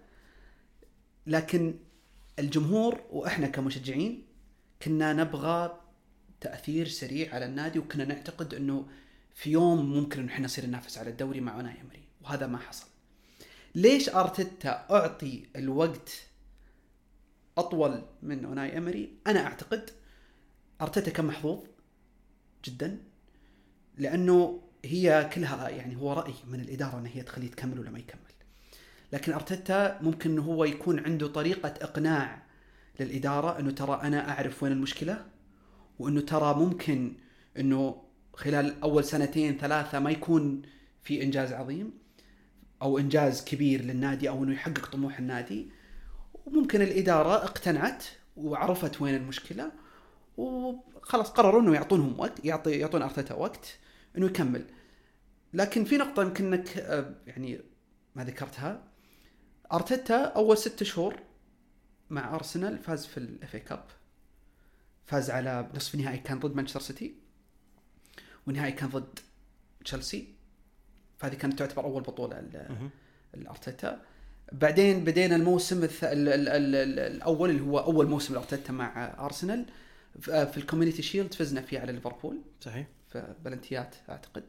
[1.26, 1.74] لكن
[2.38, 4.26] الجمهور وإحنا كمشجعين
[4.82, 5.80] كنا نبغى
[6.40, 8.86] تأثير سريع على النادي وكنا نعتقد إنه
[9.34, 12.07] في يوم ممكن إحنا نصير ننافس على الدوري مع أوناي أمري.
[12.28, 12.86] وهذا ما حصل.
[13.74, 16.22] ليش أرتيتا أعطي الوقت
[17.58, 19.90] أطول من أوناي امري أنا أعتقد
[20.82, 21.58] أرتيتا كان محظوظ
[22.64, 22.98] جدا
[23.98, 28.20] لأنه هي كلها يعني هو رأي من الإدارة إن هي تخليه يكمل ولا ما يكمل.
[29.12, 32.42] لكن أرتيتا ممكن هو يكون عنده طريقة إقناع
[33.00, 35.26] للإدارة إنه ترى أنا أعرف وين المشكلة
[35.98, 37.14] وإنه ترى ممكن
[37.58, 38.02] إنه
[38.34, 40.62] خلال أول سنتين ثلاثة ما يكون
[41.02, 42.07] في إنجاز عظيم.
[42.82, 45.70] أو إنجاز كبير للنادي أو إنه يحقق طموح النادي.
[46.34, 48.04] وممكن الإدارة اقتنعت
[48.36, 49.72] وعرفت وين المشكلة
[50.36, 53.78] وخلاص قرروا إنه يعطونهم وقت يعطي يعطون أرتيتا وقت
[54.18, 54.66] إنه يكمل.
[55.52, 57.60] لكن في نقطة يمكن إنك آه، يعني
[58.14, 58.84] ما ذكرتها.
[59.72, 61.16] أرتيتا أول ست شهور
[62.10, 63.84] مع أرسنال فاز في ال FA Cup
[65.06, 67.14] فاز على نصف نهائي كان ضد مانشستر سيتي
[68.46, 69.18] ونهائي كان ضد
[69.84, 70.37] تشيلسي.
[71.18, 72.42] فهذه كانت تعتبر أول بطولة
[73.34, 74.00] لأرتيتا.
[74.52, 76.04] بعدين بدينا الموسم الث...
[76.04, 76.28] ال...
[76.28, 76.48] ال...
[76.48, 76.98] ال...
[76.98, 79.64] الأول اللي هو أول موسم لأرتيتا مع أرسنال.
[80.20, 82.38] في ال Community Shield فزنا فيه على ليفربول.
[82.60, 82.86] صحيح.
[83.12, 84.44] في بلنتيات أعتقد.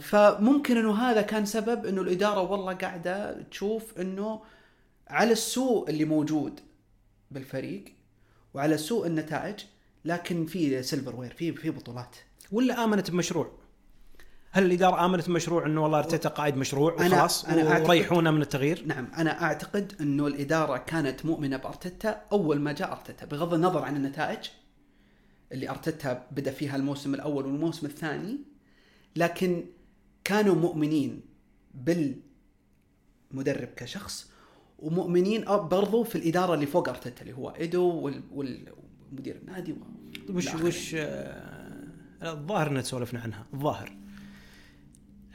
[0.00, 4.42] فممكن إنه هذا كان سبب إنه الإدارة والله قاعدة تشوف إنه
[5.08, 6.60] على السوء اللي موجود
[7.30, 7.84] بالفريق
[8.54, 9.60] وعلى سوء النتائج
[10.04, 12.16] لكن في silverware في في بطولات.
[12.52, 13.61] ولا آمنت بمشروع؟
[14.54, 18.84] هل الإدارة آمنت بمشروع إنه والله ارتيتا قائد مشروع وخلاص أنا أنا وريحونا من التغيير؟
[18.86, 23.96] نعم أنا أعتقد إنه الإدارة كانت مؤمنة بارتيتا أول ما جاء ارتيتا بغض النظر عن
[23.96, 24.38] النتائج
[25.52, 28.38] اللي ارتيتا بدأ فيها الموسم الأول والموسم الثاني
[29.16, 29.64] لكن
[30.24, 31.20] كانوا مؤمنين
[31.74, 34.30] بالمدرب كشخص
[34.78, 39.74] ومؤمنين برضو في الإدارة اللي فوق ارتيتا اللي هو ايدو والمدير النادي
[40.30, 41.82] وش وش آه،
[42.22, 44.01] الظاهر ان سولفنا عنها الظاهر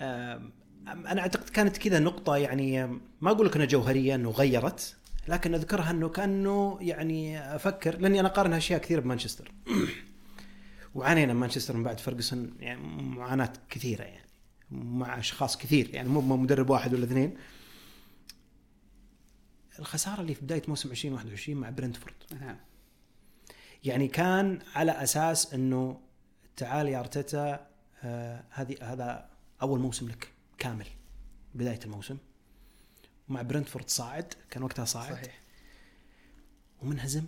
[0.01, 2.87] أنا أعتقد كانت كذا نقطة يعني
[3.21, 4.95] ما أقول لك إنها جوهرية إنه غيرت
[5.27, 9.51] لكن أذكرها إنه كأنه يعني أفكر لأني أنا قارنها أشياء كثير بمانشستر.
[10.95, 14.27] وعانينا مانشستر من بعد فرجسون يعني معاناة كثيرة يعني
[14.71, 17.37] مع أشخاص كثير يعني مو مدرب واحد ولا اثنين.
[19.79, 22.15] الخسارة اللي في بداية موسم 2021 مع برنتفورد.
[22.41, 22.57] نعم
[23.83, 25.99] يعني كان على أساس إنه
[26.55, 27.67] تعال يا أرتيتا
[28.03, 29.29] آه هذه هذا
[29.61, 30.27] أول موسم لك
[30.57, 30.87] كامل
[31.55, 32.17] بداية الموسم.
[33.29, 35.13] مع برنتفورد صاعد كان وقتها صاعد.
[35.13, 35.41] صحيح.
[36.81, 37.23] ومنهزم.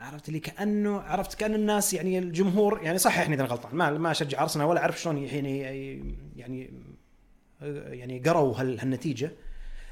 [0.00, 4.42] عرفت اللي كأنه عرفت كأن الناس يعني الجمهور يعني صححني إذا غلطان ما ما أشجع
[4.42, 5.58] أرسنال ولا أعرف شلون يعني
[6.36, 6.70] يعني
[7.90, 9.32] يعني قروا هالنتيجة.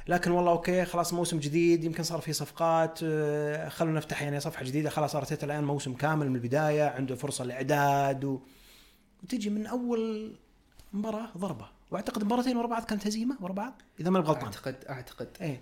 [0.08, 4.64] لكن والله okay خلاص موسم جديد يمكن صار في صفقات آه، خلونا نفتح يعني صفحة
[4.64, 4.90] جديدة.
[4.90, 8.40] خلاص أرتيتا الآن موسم كامل من البداية عنده فرصة للاعداد و...
[9.22, 10.32] وتجي من أول
[10.92, 11.68] مباراة ضربة.
[11.90, 15.28] وأعتقد مباراتين ورا بعض كانت هزيمة ورا بعض إذا ما غلطان اعتقد أعتقد.
[15.40, 15.60] إيه.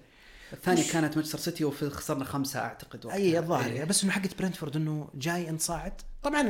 [0.52, 0.92] الثانية مش...
[0.92, 3.84] كانت مانشستر سيتي وفي خسرنا خمسة أعتقد اي الظاهر إيه.
[3.84, 6.40] بس إنه حقت برنتفورد إنه جاي انت صاعد طبعا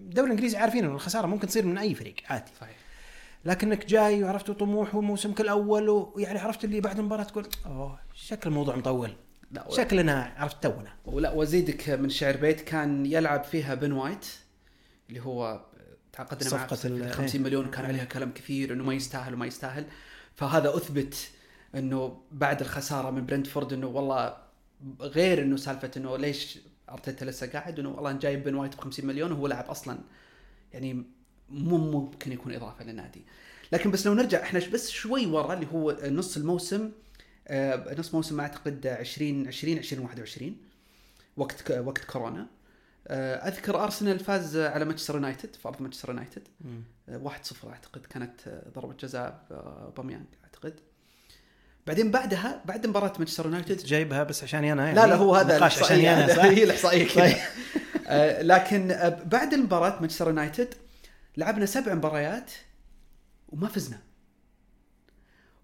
[0.00, 2.50] الدوري الإنجليزي عارفين إنه الخسارة ممكن تصير من أي فريق عادي.
[2.60, 2.76] صحيح.
[3.44, 8.76] لكنك جاي وعرفت طموح وموسمك الأول ويعني عرفت اللي بعد المباراة تقول أوه شكل الموضوع
[8.76, 9.12] مطول.
[9.50, 10.92] لا شكلنا عرفت تونا.
[11.04, 14.26] ولا وأزيدك من شعر بيت كان يلعب فيها بن وايت
[15.08, 15.64] اللي هو
[16.16, 16.66] تعاقدنا معه
[17.10, 19.84] 50 مليون كان عليها كلام كثير إنه ما يستاهل وما يستاهل.
[20.34, 21.30] فهذا أثبت
[21.74, 24.36] إنه بعد الخسارة من برنتفورد إنه والله
[25.00, 26.58] غير إنه سالفة إنه ليش
[26.90, 29.98] أرتيتا لسه قاعد إنه والله جايب بن وايت ب 50 مليون وهو لاعب أصلا
[30.72, 31.04] يعني
[31.50, 33.24] مو ممكن يكون إضافة للنادي.
[33.72, 36.90] لكن بس لو نرجع إحنا بس شوي ورا اللي هو نص الموسم
[37.48, 40.56] آه نص موسم أعتقد 20 20 2021
[41.36, 42.46] وقت وقت كورونا.
[43.08, 46.48] أذكر أرسنال فاز على مانشستر يونايتد في ارض مانشستر يونايتد.
[47.08, 50.80] 1-0 أعتقد كانت آه، ضربة جزاء آه، اوباميانج أعتقد.
[51.86, 53.76] بعدين بعدها بعد مباراة مانشستر يونايتد.
[53.76, 55.64] جايبها بس عشاني أنا يعني لا لا هو هذا أنا
[56.50, 57.14] هي الإحصائية كذا.
[57.24, 57.36] طيب.
[58.06, 60.74] آه لكن آه بعد المباراة مانشستر يونايتد
[61.36, 62.50] لعبنا سبع مباريات
[63.48, 63.98] وما فزنا.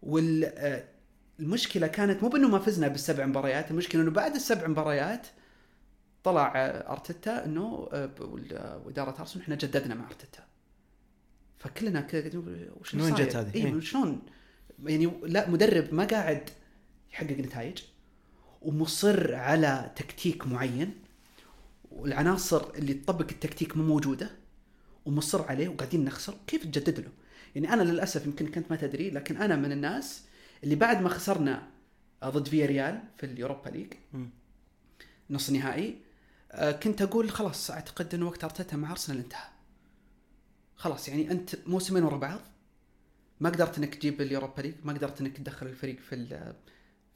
[0.02, 5.26] والمشكلة آه كانت مو بأنه ما فزنا بالسبع مباريات المشكلة إنه بعد السبع مباريات
[6.24, 8.10] طلع آه، أرتيتا إنه آه،
[8.86, 10.44] وإدارة ارسنال إحنا جددنا مع أرتيتا.
[11.58, 12.38] فكلنا كذا
[12.80, 14.22] وش من وين جت هذه؟ اي شلون؟
[14.84, 16.50] يعني لا مدرب ما قاعد
[17.12, 17.78] يحقق نتائج
[18.62, 20.94] ومصر على تكتيك معين
[21.90, 24.30] والعناصر اللي تطبق التكتيك مو موجودة
[25.04, 26.34] ومصر عليه وقاعدين نخسر.
[26.46, 27.10] كيف تجدد له؟
[27.54, 30.24] يعني أنا للأسف يمكن كنت ما تدري لكن أنا من الناس
[30.64, 31.68] اللي بعد ما خسرنا
[32.24, 33.92] ضد فياريال في اليوروبا ليج
[35.30, 36.09] نص نهائي آه،
[36.82, 39.48] كنت أقول خلاص أعتقد انه وقت أرتيتا مع أرسنال انتهى.
[40.76, 42.40] خلاص يعني أنت موسمين ورا بعض.
[43.40, 46.54] ما قدرت إنك تجيب اليوروبا ليج ما قدرت إنك تدخل الفريق في ال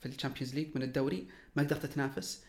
[0.00, 2.44] في الشامبيونز ليج من الدوري ما قدرت تنافس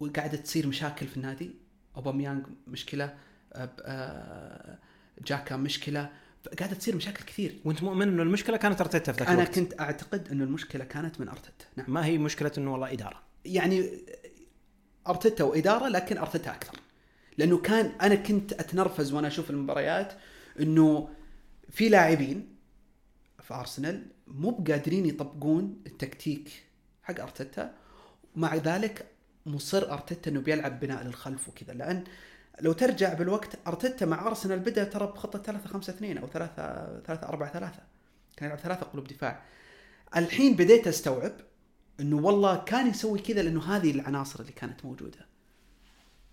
[0.00, 1.54] وقاعده تصير مشاكل في النادي.
[1.96, 3.18] اوباميانج مشكلة
[3.54, 4.78] آه،
[5.26, 6.10] جاكا مشكلة.
[6.58, 7.60] قاعدة تصير مشاكل كثير.
[7.64, 9.58] وأنت مؤمن إنه المشكلة كانت أرتيتا في ذاك أنا الوقت.
[9.58, 11.64] كنت أعتقد إنه المشكلة كانت من أرتيتا.
[11.76, 11.92] نعم.
[11.92, 13.22] ما هي مشكلة إنه والله إدارة.
[13.44, 13.90] يعني
[15.08, 16.80] ارتيتا واداره لكن ارتيتا أكثر.
[17.38, 20.12] لأنه كان أنا كنت أتنرفز وأنا أشوف المباريات
[20.60, 21.08] إنه
[21.70, 22.56] في لاعبين
[23.42, 26.50] في أرسنال مو بقادرين يطبقون التكتيك
[27.02, 27.74] حق أرتيتا.
[28.36, 29.06] ومع ذلك
[29.46, 31.74] مصر أرتيتا إنه بيلعب بناء للخلف وكذا.
[31.74, 32.04] لأن
[32.60, 37.28] لو ترجع بالوقت أرتيتا مع أرسنال بدأ ترى بخطة 3 5 2 أو 3 3
[37.28, 37.82] 4 3
[38.36, 39.42] كان يلعب ثلاثة قلوب دفاع.
[40.16, 41.32] الحين بديت أستوعب
[42.00, 45.26] إنه والله كان يسوي كذا لأنه هذه العناصر اللي كانت موجودة.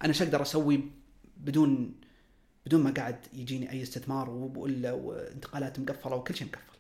[0.01, 0.82] أنا إيش أقدر أسوي
[1.38, 1.95] بدون
[2.66, 6.78] بدون ما قاعد يجيني أي استثمار وانتقالات مقفلة وكل شيء مقفل.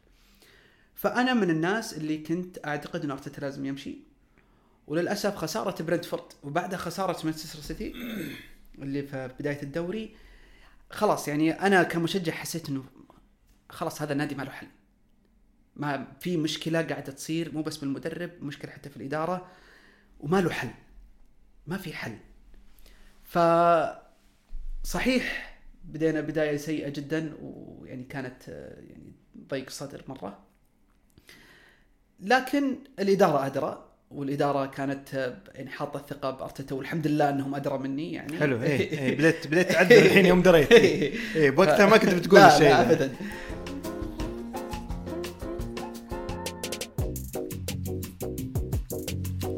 [0.95, 3.97] فأنا من الناس اللي كنت أعتقد ان ارتيتا لازم يمشي.
[4.87, 7.93] وللأسف خسارة برنتفورد وبعدها خسارة مانشستر سيتي
[8.79, 10.15] اللي في بداية الدوري.
[10.89, 12.83] خلاص يعني أنا كمشجع حسيت إنه
[13.69, 14.67] خلاص هذا النادي ما له حل.
[15.81, 19.47] ما في مشكلة قاعدة تصير مو بس بالمدرب مشكلة حتى في الإدارة
[20.19, 20.69] وما له حل.
[21.67, 22.17] ما في حل.
[23.23, 23.39] ف
[24.83, 25.55] صحيح
[25.85, 28.47] بدينا بداية سيئة جدا ويعني كانت
[28.89, 29.13] يعني
[29.49, 30.39] ضيق صدر مرة.
[32.19, 38.39] لكن الإدارة أدرى والإدارة كانت يعني حاطة الثقة بأرتيتا والحمد لله أنهم أدرى مني يعني.
[38.39, 38.61] حلو.
[38.61, 40.71] اي إيه بديت بديت تعدل الحين يوم دريت.
[41.35, 43.15] اي بوقتها ما كنت بتقول الشيء لا ابدا.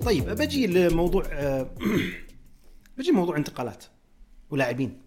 [0.05, 1.23] طيب بجي لموضوع
[2.97, 3.85] بجي موضوع انتقالات
[4.49, 5.01] ولاعبين.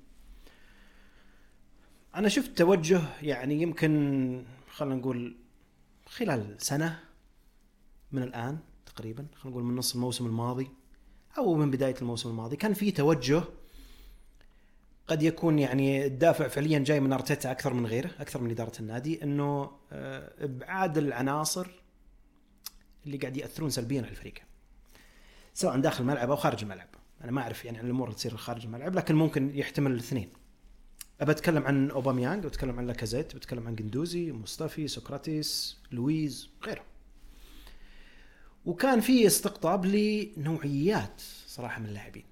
[2.14, 5.36] أنا شفت توجه يعني يمكن خلينا نقول
[6.06, 7.00] خلال سنة
[8.12, 10.70] من الآن تقريبا خلينا نقول من نص الموسم الماضي
[11.38, 13.42] أو من بداية الموسم الماضي كان في توجه
[15.08, 19.22] قد يكون يعني الدافع فعليا جاي من أرتيتا أكثر من غيره أكثر من إدارة النادي
[19.22, 21.66] إنه آه، إبعاد العناصر
[23.06, 24.45] اللي قاعد يأثرون سلبيا على الفريق.
[25.56, 26.88] سواء داخل الملعب أو خارج الملعب.
[27.24, 30.30] أنا ما أعرف يعني عن الأمور اللي تصير خارج الملعب لكن ممكن يحتمل الاثنين.
[31.20, 36.84] ابى أتكلم عن اوباميانج بتكلم عن لاكازيت بتكلم عن جندوزي مصطفي سقراطيس لويز غيره
[38.64, 42.26] وكان في استقطاب لنوعيات صراحة من اللاعبين.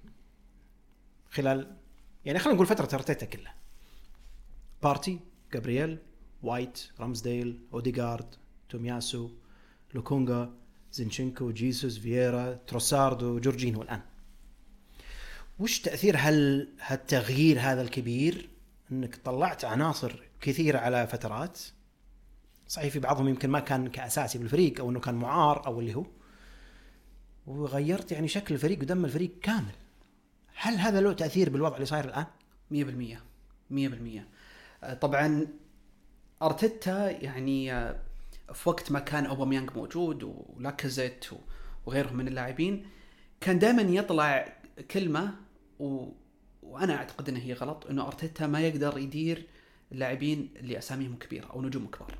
[1.29, 1.77] خلال
[2.25, 3.55] يعني خلينا نقول فترة ارتيتا كلها.
[4.83, 5.19] بارتي
[5.53, 5.97] جابرييل
[6.43, 8.35] وايت رامزديل أوديغارد
[8.69, 9.29] تومياسو
[9.93, 10.64] لوكونجا
[10.95, 14.01] زينشينكو جيسوس فييرا تروسارد وجورجينو الآن.
[15.59, 18.49] وش تأثير هال هالتغيير هذا الكبير؟
[18.91, 21.59] إنك طلعت عناصر كثيرة على فترات.
[22.67, 26.05] صحيح في بعضهم يمكن ما كان كأساسي بالفريق أو إنه كان معار أو اللي هو.
[27.47, 29.75] وغيرت يعني شكل الفريق ودم الفريق كامل.
[30.55, 32.25] هل هذا له تأثير بالوضع اللي صاير الآن؟
[32.71, 33.19] 100%
[33.71, 35.47] 100% طبعا
[36.41, 37.71] أرتيتا يعني
[38.53, 41.25] في وقت ما كان اوباميانج موجود ولاكازيت
[41.85, 42.87] وغيرهم من اللاعبين
[43.41, 44.57] كان دائما يطلع
[44.91, 45.35] كلمة
[45.79, 46.07] و...
[46.63, 49.47] وأنا أعتقد انها هي غلط إنه أرتيتا ما يقدر يدير
[49.91, 52.17] اللاعبين اللي اساميهم كبيرة أو نجوم كبار.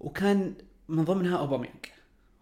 [0.00, 0.54] وكان
[0.88, 1.86] من ضمنها اوباميانج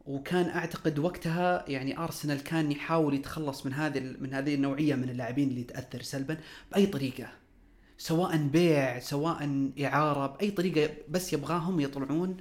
[0.07, 5.49] وكان أعتقد وقتها يعني أرسنال كان يحاول يتخلص من هذه من هذه النوعية من اللاعبين
[5.49, 6.39] اللي تأثر سلبا
[6.73, 7.29] بأي طريقة
[8.03, 12.37] سواء بيع سواء إعارة بأي طريقة بس يبغاهم يطلعون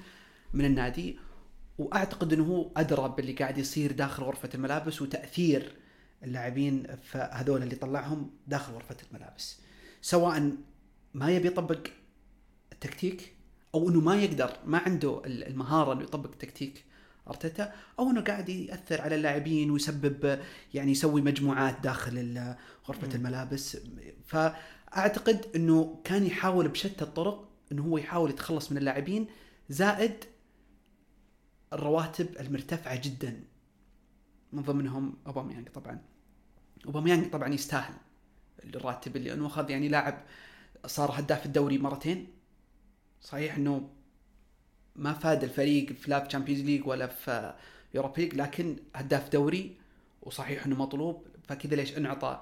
[0.53, 1.19] من النادي.
[1.77, 5.75] وأعتقد إنه هو ادرى باللي قاعد يصير داخل غرفة الملابس وتأثير
[6.23, 9.59] اللاعبين هذول اللي طلعهم داخل غرفة الملابس.
[10.01, 10.51] سواء
[11.13, 11.87] ما يبي يطبق
[12.71, 13.33] التكتيك
[13.75, 16.85] أو إنه ما يقدر ما عنده المهارة إنه يطبق تكتيك
[17.27, 20.39] أرتيتا أو إنه قاعد يأثر على اللاعبين ويسبب
[20.73, 22.55] يعني يسوي مجموعات داخل
[22.87, 23.77] غرفة الملابس.
[24.91, 29.27] فاعتقد إنه كان يحاول بشتى الطرق إنه هو يحاول يتخلص من اللاعبين
[29.69, 30.25] زائد
[31.73, 33.43] الرواتب المرتفعة جدا.
[34.53, 36.01] من ضمنهم أوباميانج طبعا.
[36.85, 37.93] أوباميانج طبعا يستاهل
[38.63, 39.69] الراتب اللي إنه أخذ.
[39.69, 40.23] يعني لاعب
[40.85, 42.27] صار هداف الدوري مرتين.
[43.21, 43.89] صحيح إنه
[44.95, 47.55] ما فاد الفريق في لا في تشامبيونز ليج ولا في
[47.93, 49.77] يوروبا لكن هداف دوري.
[50.21, 51.27] وصحيح إنه مطلوب.
[51.43, 52.41] فكذا ليش أنعطى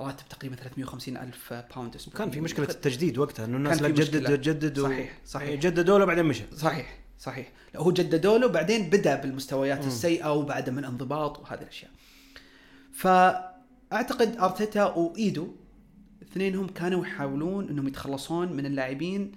[0.00, 4.80] راتب تقريبا 350 ألف باوند كان في مشكلة التجديد وقتها إنه الناس لا جدد جدد
[4.80, 5.60] صحيح صحيح.
[5.60, 6.44] جددوا له بعدين مشى.
[6.56, 7.52] صحيح صحيح.
[7.76, 11.90] هو جددوا له بعدين بدأ بالمستويات السيئة وبعد من انضباط وهذه الأشياء.
[12.92, 15.48] فأعتقد أرتيتا وإيدو
[16.22, 19.32] اثنينهم كانوا يحاولون إنهم يتخلصون من اللاعبين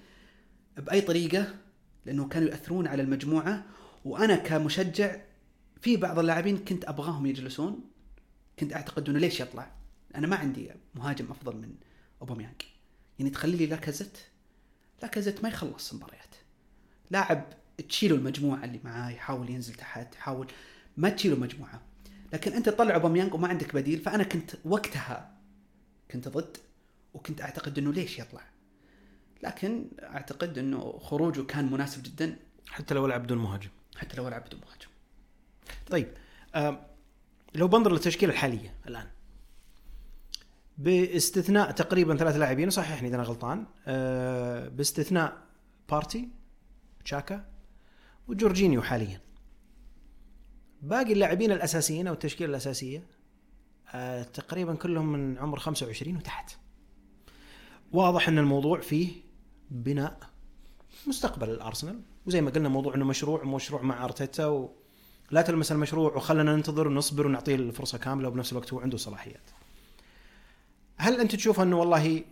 [0.78, 1.56] بأي طريقة
[2.06, 3.66] لأنه كانوا ياثرون على المجموعة.
[4.06, 5.16] وأنا كمشجع
[5.82, 7.80] في بعض اللاعبين كنت أبغاهم يجلسون.
[8.60, 9.81] كنت أعتقد إنه ليش يطلع؟
[10.16, 11.76] أنا ما عندي مهاجم أفضل من
[12.22, 12.62] أوباميانج.
[13.20, 14.18] يعني تخلي لي لاكازيت
[15.02, 16.36] لاكازيت ما يخلص مباريات.
[17.12, 17.54] لاعب
[17.90, 20.48] تشيلوا المجموعة اللي معاه يحاول ينزل تحت يحاول
[20.98, 21.82] ما تشيلوا مجموعة.
[22.34, 25.38] لكن أنت تطلع أوباميانج وما عندك بديل فأنا كنت وقتها
[26.12, 26.58] كنت ضد
[27.14, 28.44] وكنت أعتقد إنه ليش يطلع.
[29.44, 32.40] لكن أعتقد إنه خروجه كان مناسب جدا.
[32.68, 33.70] حتى لو لعب بدون مهاجم.
[33.96, 34.88] حتى لو لعب بدون مهاجم.
[35.90, 36.08] طيب
[36.56, 36.86] آه
[37.56, 39.08] لو بنظر للتشكيلة الحالية الآن
[40.82, 43.66] باستثناء تقريبا ثلاث لاعبين صححني اذا أنا غلطان.
[43.88, 45.38] آه باستثناء
[45.90, 46.30] بارتي
[47.06, 47.46] تشاكا
[48.28, 49.22] وجورجينيو حاليا.
[50.82, 53.08] باقي اللاعبين الأساسيين أو التشكيلة الأساسية
[53.94, 56.58] آه تقريبا كلهم من عمر 25 وتحت.
[57.92, 59.12] واضح إن الموضوع فيه
[59.72, 60.20] بناء
[61.08, 62.02] مستقبل الأرسنال.
[62.26, 64.76] وزي ما قلنا موضوع إنه مشروع مشروع مع أرتيتا و...
[65.32, 69.50] لا تلمس المشروع وخلنا ننتظر ونصبر ونعطيه الفرصة كاملة وبنفس الوقت هو عنده صلاحيات.
[71.02, 72.24] هل أنت تشوف أنه والله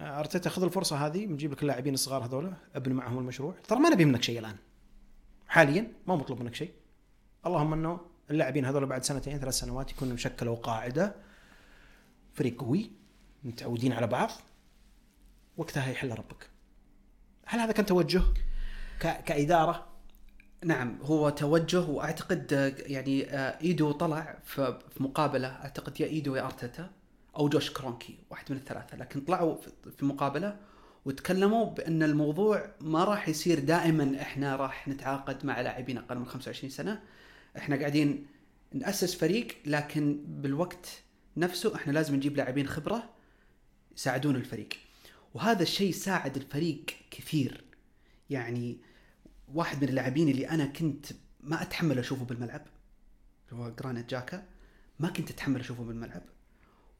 [0.00, 4.04] أرتيتا خذ الفرصة هذه بنجيب لك اللاعبين الصغار هذول ابني معهم المشروع؟ ترى ما نبي
[4.04, 4.56] منك شيء الآن.
[5.48, 6.72] حاليا ما مطلوب منك شيء.
[7.46, 8.00] اللهم أنه
[8.30, 11.14] اللاعبين هذول بعد سنتين ثلاث سنوات يكونوا شكلوا قاعدة
[12.34, 12.90] فريق قوي
[13.44, 14.30] متعودين على بعض.
[15.56, 16.50] وقتها يحل ربك.
[17.46, 18.22] هل هذا كان توجه.
[19.00, 19.86] كإدارة
[20.64, 22.52] نعم هو توجه وأعتقد
[22.86, 25.48] يعني آه، إيدو طلع في مقابلة.
[25.48, 26.99] أعتقد يا إيدو يا أرتيتا.
[27.36, 28.96] أو جوش كرونكي واحد من الثلاثة.
[28.96, 29.56] لكن طلعوا
[29.98, 30.60] في مقابلة
[31.04, 36.70] وتكلموا بأن الموضوع ما راح يصير دائما إحنا راح نتعاقد مع لاعبين أقل من 25
[36.70, 37.02] سنة.
[37.56, 38.26] إحنا قاعدين
[38.72, 41.02] نأسس فريق لكن بالوقت
[41.36, 43.10] نفسه إحنا لازم نجيب لاعبين خبرة
[43.96, 44.68] يساعدون الفريق.
[45.34, 47.64] وهذا الشيء ساعد الفريق كثير.
[48.30, 48.78] يعني
[49.54, 51.06] واحد من اللاعبين اللي أنا كنت
[51.40, 52.66] ما أتحمل أشوفه بالملعب
[53.52, 54.46] هو جرانيت جاكا
[54.98, 56.22] ما كنت أتحمل أشوفه بالملعب.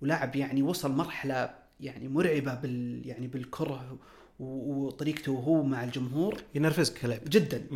[0.02, 3.98] ولاعب يعني وصل مرحلة يعني مرعبة بال يعني بالكرة
[4.40, 6.42] و- وطريقته هو مع الجمهور.
[6.54, 7.20] ينرفزك كلاعب.
[7.24, 7.66] جدا.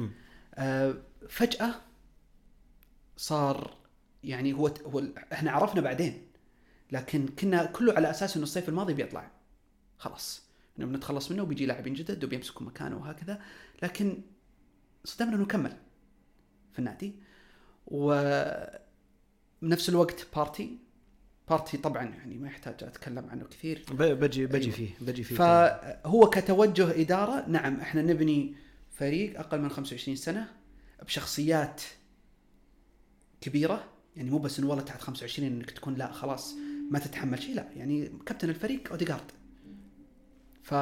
[0.55, 0.95] آه
[1.29, 1.75] فجأة
[3.16, 3.77] صار
[4.25, 5.03] يعني هو هو
[5.33, 6.22] إحنا عرفنا بعدين
[6.93, 9.31] لكن كنا كله على أساس إنه الصيف الماضي بيطلع.
[9.99, 10.45] خلاص
[10.79, 13.41] إنه بنتخلص منه وبيجي لاعبين جدد وبيمسكوا مكانه وهكذا
[13.83, 14.18] لكن
[15.05, 15.77] صدمنا إنه كمل
[16.72, 17.14] في النادي.
[17.87, 18.79] وبنفس
[19.89, 20.79] الوقت بارتي
[21.49, 23.85] بارتي طبعا يعني ما يحتاج أتكلم عنه كثير.
[23.93, 24.73] بجي بجي أيوة.
[24.77, 25.37] فيه بجي فيه.
[25.37, 28.55] فهو كتوجه إدارة نعم إحنا نبني
[28.91, 30.49] فريق أقل من 25 سنة
[31.03, 31.83] بشخصيات
[33.41, 33.85] كبيرة
[34.17, 36.55] يعني مو بس إنه والله تحت 25 إنك تكون لا خلاص
[36.91, 39.33] ما تتحمل شيء لا يعني كابتن الفريق اوديجارد
[40.63, 40.75] ف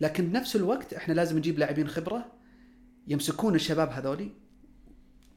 [0.00, 2.32] لكن بنفس الوقت إحنا لازم نجيب لاعبين خبرة
[3.08, 4.30] يمسكون الشباب هذولي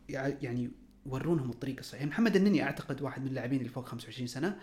[0.09, 0.71] يع- يعني
[1.07, 2.03] يورونهم الطريق الصحيح.
[2.05, 4.57] محمد النني أعتقد واحد من اللاعبين اللي فوق 25 سنة.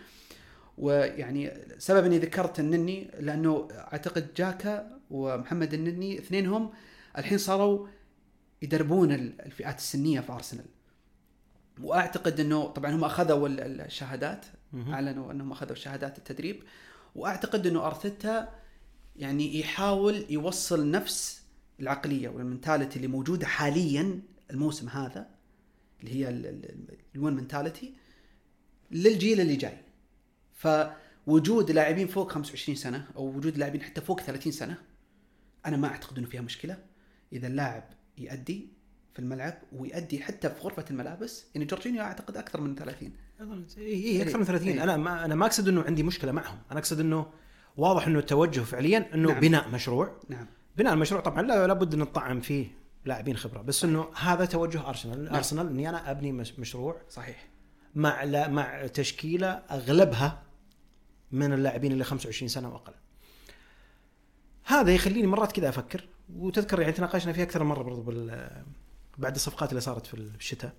[0.77, 6.71] ويعني سبب إني ذكرت النني لأنه أعتقد جاكا ومحمد النني اثنينهم
[7.17, 7.87] الحين صاروا
[8.61, 10.65] يدربون ال- الفئات السنية في أرسنال.
[11.81, 14.45] وأعتقد إنه طبعا هم أخذوا ال- ال- الشهادات.
[14.89, 16.63] أعلنوا إنهم أخذوا شهادات التدريب.
[17.15, 18.49] وأعتقد إنه أرتيتا
[19.15, 21.41] يعني يحاول يوصل نفس
[21.79, 24.19] العقلية وال mentality اللي موجودة حاليا
[24.51, 25.27] الموسم هذا
[25.99, 26.29] اللي هي
[27.15, 27.93] ال winning mentality
[28.91, 29.77] للجيل اللي جاي.
[30.53, 34.77] فوجود لاعبين فوق 25 سنة أو وجود لاعبين حتى فوق 30 سنة
[35.65, 36.77] أنا ما أعتقد إنه فيها مشكلة.
[37.33, 37.83] إذا اللاعب
[38.17, 38.69] يأدي
[39.13, 43.11] في الملعب ويأدي حتى في غرفة الملابس يعني جورجينيو أعتقد أكثر من 30
[43.77, 44.83] اي اي أكثر من 30 إيه.
[44.83, 46.57] أنا ما أنا ما أقصد إنه عندي مشكلة معهم.
[46.71, 47.25] أنا أقصد إنه
[47.77, 49.39] واضح إنه التوجه فعليا إنه نعم.
[49.39, 50.19] بناء مشروع.
[50.29, 50.47] نعم.
[50.77, 52.67] بناء المشروع طبعا لا لابد ان نطعم فيه.
[53.05, 55.35] لاعبين خبرة بس إنه هذا توجه أرسنال نعم.
[55.35, 57.47] أرسنال إني أنا أبني مش- مشروع صحيح
[57.95, 60.43] مع لا مع تشكيلة أغلبها
[61.31, 62.93] من اللاعبين اللي 25 سنة وأقل.
[64.65, 68.49] هذا يخليني مرات كذا أفكر وتذكر يعني تناقشنا فيها أكثر من مرة برضو بال
[69.17, 70.73] بعد الصفقات اللي صارت في الشتاء.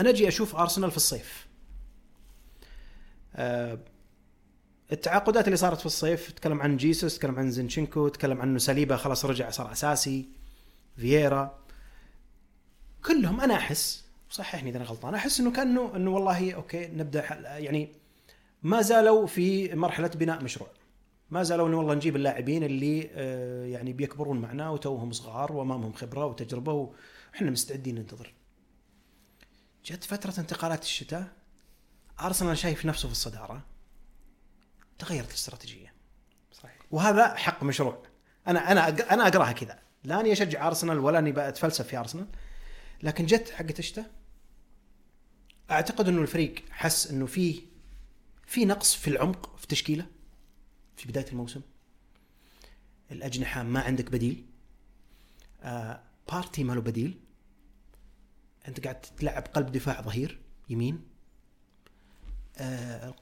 [0.00, 1.46] أنا أجي أشوف أرسنال في الصيف.
[3.36, 3.78] آه،
[4.92, 9.24] التعاقدات اللي صارت في الصيف تكلم عن جيسوس تكلم عن زينشينكو تكلم عن ساليبا خلاص
[9.24, 10.28] رجع صار أساسي
[10.96, 11.64] فييرا
[13.04, 17.24] كلهم أنا أحس صححني اذا أنا غلطان أحس إنه كأنه إنه والله okay نبدأ
[17.58, 17.92] يعني
[18.62, 20.68] ما زالوا في مرحلة بناء مشروع.
[21.30, 26.26] ما زالوا إنه والله نجيب اللاعبين اللي آه، يعني بيكبرون معنا وتوهم صغار وأمامهم خبرة
[26.26, 26.72] وتجربة
[27.32, 28.34] وحنا مستعدين ننتظر.
[29.84, 31.28] جت فترة انتقالات الشتاء
[32.20, 33.62] أرسنال شايف نفسه في الصدارة
[34.98, 35.94] تغيرت الاستراتيجية.
[36.52, 36.78] صحيح.
[36.90, 38.02] وهذا حق مشروع.
[38.48, 39.83] أنا أنا أنا أقراها كذا.
[40.04, 42.26] لا اني أشجع أرسنال ولا أني بتفلسف في أرسنال
[43.02, 44.10] لكن جت حقت الشتاء
[45.70, 47.62] أعتقد إنه الفريق حس إنه في
[48.46, 50.06] في نقص في العمق في تشكيلة
[50.96, 51.60] في بداية الموسم.
[53.10, 54.44] الأجنحة ما عندك بديل.
[55.62, 56.02] آه
[56.32, 57.20] بارتي ما له بديل.
[58.68, 60.38] أنت قاعد تلعب قلب دفاع ظهير
[60.68, 61.04] يمين.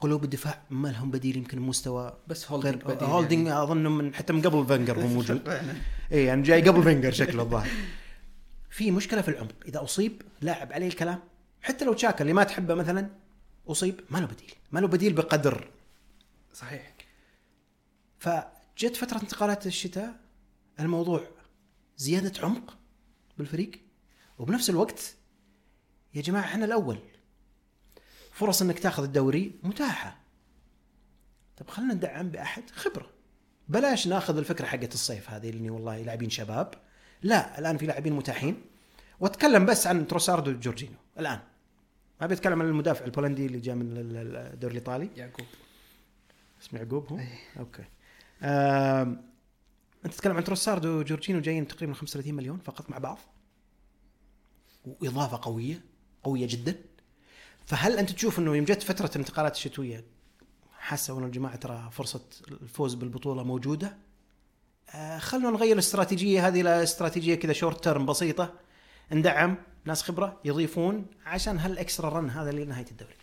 [0.01, 3.63] قلوب الدفاع ما لهم بديل يمكن مستوى بس غير هولدنج بديل هولدنج يعني.
[3.63, 5.49] أظن من حتى من قبل فنجر هو موجود.
[6.11, 7.69] اي يعني جاي قبل فينجر شكله الظاهر.
[8.69, 9.55] في مشكلة في العمق.
[9.65, 11.19] إذا أصيب لاعب عليه الكلام
[11.61, 13.09] حتى لو تشاكا اللي ما تحبه مثلا
[13.67, 14.53] أصيب ما له بديل.
[14.71, 15.67] ما له بديل بقدر.
[16.53, 16.93] صحيح.
[18.19, 20.15] فجت فترة انتقالات الشتاء
[20.79, 21.27] الموضوع
[21.97, 22.77] زيادة عمق
[23.37, 23.71] بالفريق
[24.39, 25.15] وبنفس الوقت
[26.13, 26.97] يا جماعة إحنا الأول.
[28.33, 30.17] فرص إنك تاخذ الدوري متاحة.
[31.57, 33.09] طب خلينا ندعم بأحد خبرة.
[33.69, 36.73] بلاش ناخذ الفكرة حقت الصيف هذه اللي والله لاعبين شباب.
[37.21, 38.61] لا الآن في لاعبين متاحين.
[39.19, 41.39] وأتكلم بس عن تروساردو وجورجينو الآن.
[42.21, 45.09] ما بيتكلم عن المدافع البولندي اللي جاء من ال- ال- الدوري الإيطالي.
[45.15, 45.45] يعقوب.
[46.61, 47.39] اسمه يعقوب هو؟ إيه.
[47.59, 47.83] Okay.
[48.43, 49.21] آم،
[50.05, 53.17] أنت تتكلم عن تروسارد وجورجينو جايين تقريبا 35 مليون فقط مع بعض؟
[54.85, 55.81] وإضافة قوية
[56.23, 56.75] قوية جدا.
[57.65, 60.05] فهل أنت تشوف إنه يوم جت فترة الانتقالات الشتوية
[60.79, 63.97] حاسة إنه الجماعة ترى فرصة الفوز بالبطولة موجودة؟
[64.95, 68.53] آه خلونا نغير الاستراتيجية هذه إلى استراتيجية كذا short term بسيطة.
[69.11, 73.15] ندعم ناس خبرة يضيفون عشان هال extra run هذا لنهايه الدوري.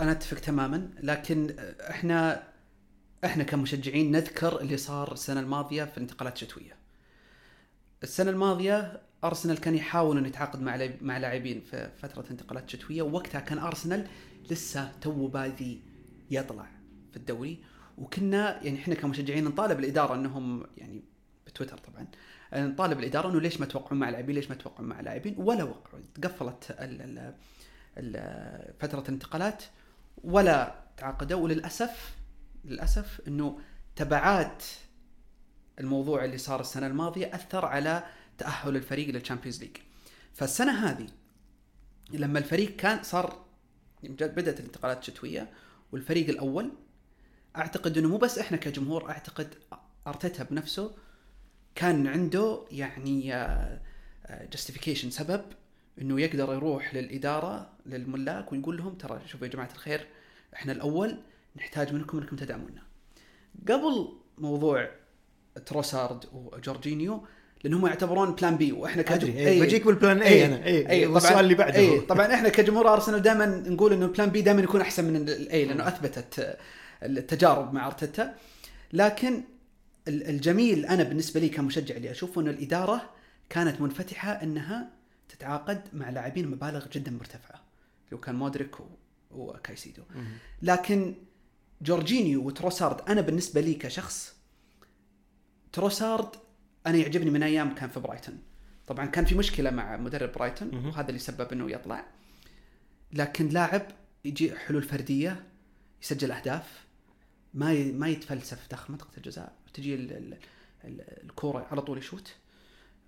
[0.00, 1.56] أنا أتفق تماما لكن
[1.90, 2.48] إحنا
[3.24, 6.76] إحنا كمشجعين نذكر اللي صار السنة الماضية في الانتقالات الشتويه.
[8.02, 13.40] السنة الماضية أرسنال كان يحاول انه يتعاقد مع مع لاعبين في فترة انتقالات شتويه ووقتها
[13.40, 14.06] كان أرسنال
[14.50, 15.82] لسه تو بادي
[16.30, 16.66] يطلع
[17.10, 17.64] في الدوري.
[17.98, 21.02] وكنا يعني إحنا كمشجعين نطالب الإدارة أنهم يعني
[21.46, 22.06] بتويتر طبعا
[22.54, 26.00] نطالب الإدارة أنه ليش ما توقعون مع لاعبين؟ ليش ما توقعون مع لاعبين؟ ولا وقعوا
[26.14, 26.64] تقفلت
[28.80, 29.62] فترة الانتقالات
[30.24, 31.40] ولا تعاقدوا.
[31.40, 32.14] وللاسف
[32.64, 33.58] للأسف أنه
[33.96, 34.62] تبعات
[35.80, 38.04] الموضوع اللي صار السنة الماضية أثر على
[38.38, 39.76] تأهل الفريق لل Champions League
[40.34, 41.06] فالسنة هذه
[42.10, 43.44] لما الفريق كان صار
[44.02, 45.50] بدأت الانتقالات الشتوية
[45.92, 46.72] والفريق الأول
[47.56, 49.54] أعتقد إنه مو بس إحنا كجمهور أعتقد
[50.06, 50.94] أرتيتا بنفسه
[51.74, 53.20] كان عنده يعني
[54.30, 55.44] justification سبب
[56.00, 60.06] إنه يقدر يروح للإدارة للملاك ويقول لهم ترى شوفوا يا جماعة الخير
[60.54, 61.18] إحنا الأول
[61.56, 62.82] نحتاج منكم إنكم تدعمونا.
[63.68, 64.90] قبل موضوع
[65.66, 67.26] تروسارد وجورجينيو
[67.64, 70.64] لأن هم يعتبرون plan B وإحنا كجمهور إيه بجيك بال plan A أنا.
[70.64, 71.76] اي اي السؤال اللي بعده.
[71.76, 75.16] اي طبعا إحنا كجمهور أرسنال دائما نقول إنه ال plan B دائما يكون أحسن من
[75.16, 76.58] ال A لأنه أثبتت
[77.02, 78.34] التجارب مع أرتيتا.
[78.92, 79.42] لكن
[80.08, 83.10] الجميل أنا بالنسبة لي كمشجع اللي أشوفه إنه الإدارة
[83.50, 84.90] كانت منفتحة إنها
[85.28, 87.62] تتعاقد مع لاعبين مبالغ جدا مرتفعة
[88.12, 88.76] لو كان مودريك
[89.30, 90.02] وكايسيدو.
[90.62, 91.14] لكن
[91.82, 94.34] جورجينيو وتروسارد أنا بالنسبة لي كشخص
[95.72, 96.28] تروسارد
[96.86, 98.38] أنا يعجبني من أيام كان في برايتون.
[98.86, 102.04] طبعا كان في مشكلة مع مدرب برايتون وهذا اللي سبب إنه يطلع.
[103.12, 103.82] لكن لاعب
[104.24, 105.44] يجي حلول فردية
[106.02, 106.84] يسجل أهداف
[107.54, 109.52] ما ما يتفلسف داخل منطقه الجزاء.
[109.66, 110.08] وتجي
[111.24, 112.34] الكورة على طول يشوت.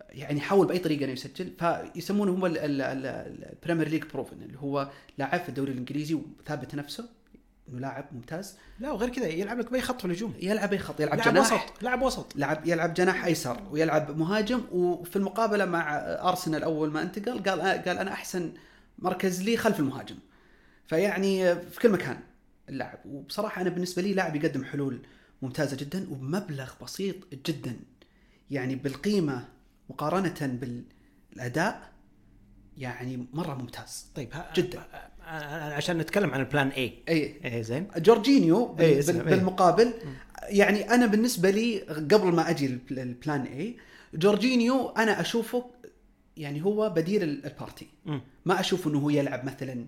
[0.09, 1.53] يعني حاول بأي طريقة إنه يسجل.
[1.59, 7.09] فيسمونه هم ال Premier League proven اللي هو لاعب في الدوري الإنجليزي وثابت نفسه.
[7.69, 8.57] انه لاعب ممتاز.
[8.79, 10.35] لا وغير كذا يلعب لك بأي خط في الهجوم.
[10.41, 11.53] يلعب أي خط يلعب لاعب جناح.
[11.53, 12.37] وسط لاعب وسط.
[12.37, 14.63] لعب يلعب جناح أيسر ويلعب مهاجم.
[14.73, 18.53] وفي المقابلة مع أرسنال أول ما انتقل قال قال أنا أحسن
[18.99, 20.17] مركز لي خلف المهاجم.
[20.87, 22.21] فيعني في كل مكان
[22.69, 22.99] اللاعب.
[23.05, 25.03] وبصراحة أنا بالنسبة لي لاعب يقدم حلول
[25.43, 27.77] ممتازة جدا وبمبلغ بسيط جدا.
[28.51, 29.49] يعني بالقيمة
[29.91, 30.59] مقارنة
[31.33, 31.91] بالأداء
[32.77, 34.07] يعني مرة ممتاز.
[34.15, 35.10] طيب جدا.
[35.31, 37.41] عشان نتكلم عن ال plan A أي.
[37.45, 37.89] اي زين.
[37.97, 40.57] جورجينيو أي بالمقابل أي.
[40.59, 43.77] يعني أنا بالنسبة لي قبل ما أجي ال plan A
[44.15, 45.71] جورجينيو أنا أشوفه
[46.37, 47.89] يعني هو بديل لبارتي.
[48.45, 49.87] ما أشوف إنه هو يلعب مثلا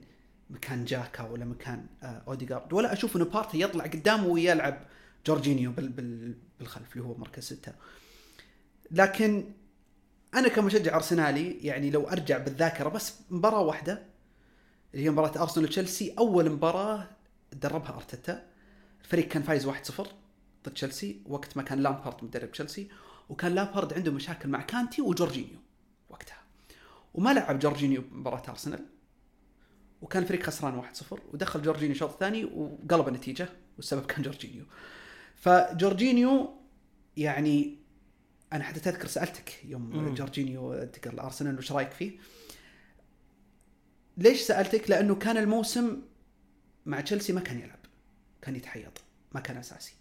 [0.51, 4.79] مكان جاكا ولا مكان اوديجارد ولا أشوف إنه بارتي يطلع قدامه ويلعب
[5.27, 7.73] جورجينيو بالخلف اللي هو مركز ستة.
[8.91, 9.45] لكن
[10.35, 14.12] أنا كمشجع أرسنالي يعني لو أرجع بالذاكرة بس مباراة واحدة
[14.95, 16.15] اللي هي مباراة أرسنال وتشيلسي.
[16.19, 17.09] أول مباراة
[17.53, 18.47] دربها أرتيتا.
[19.01, 20.07] الفريق كان فايز 1-0
[20.65, 21.23] ضد تشيلسي.
[21.27, 22.89] وقت ما كان لامبارد مدرب تشيلسي
[23.29, 25.59] وكان لامبارد عنده مشاكل مع كانتي وجورجينيو
[26.11, 26.43] وقتها.
[27.15, 28.85] وما لعب جورجينيو مباراه أرسنال.
[30.03, 34.65] وكان الفريق خسران 1-0 ودخل جورجينيو الشوط الثاني وقلب النتيجة والسبب كان جورجينيو.
[35.37, 36.55] فجورجينيو
[37.17, 37.79] يعني
[38.53, 40.15] أنا حتى تذكر سألتك يوم مم.
[40.15, 42.19] جورجينيو انتقل لارسنال وش رأيك فيه؟
[44.17, 46.03] ليش سألتك؟ لأنه كان الموسم
[46.87, 47.79] مع تشيلسي ما كان يلعب.
[48.43, 49.03] كان يتحيط.
[49.33, 49.95] ما كان أساسي.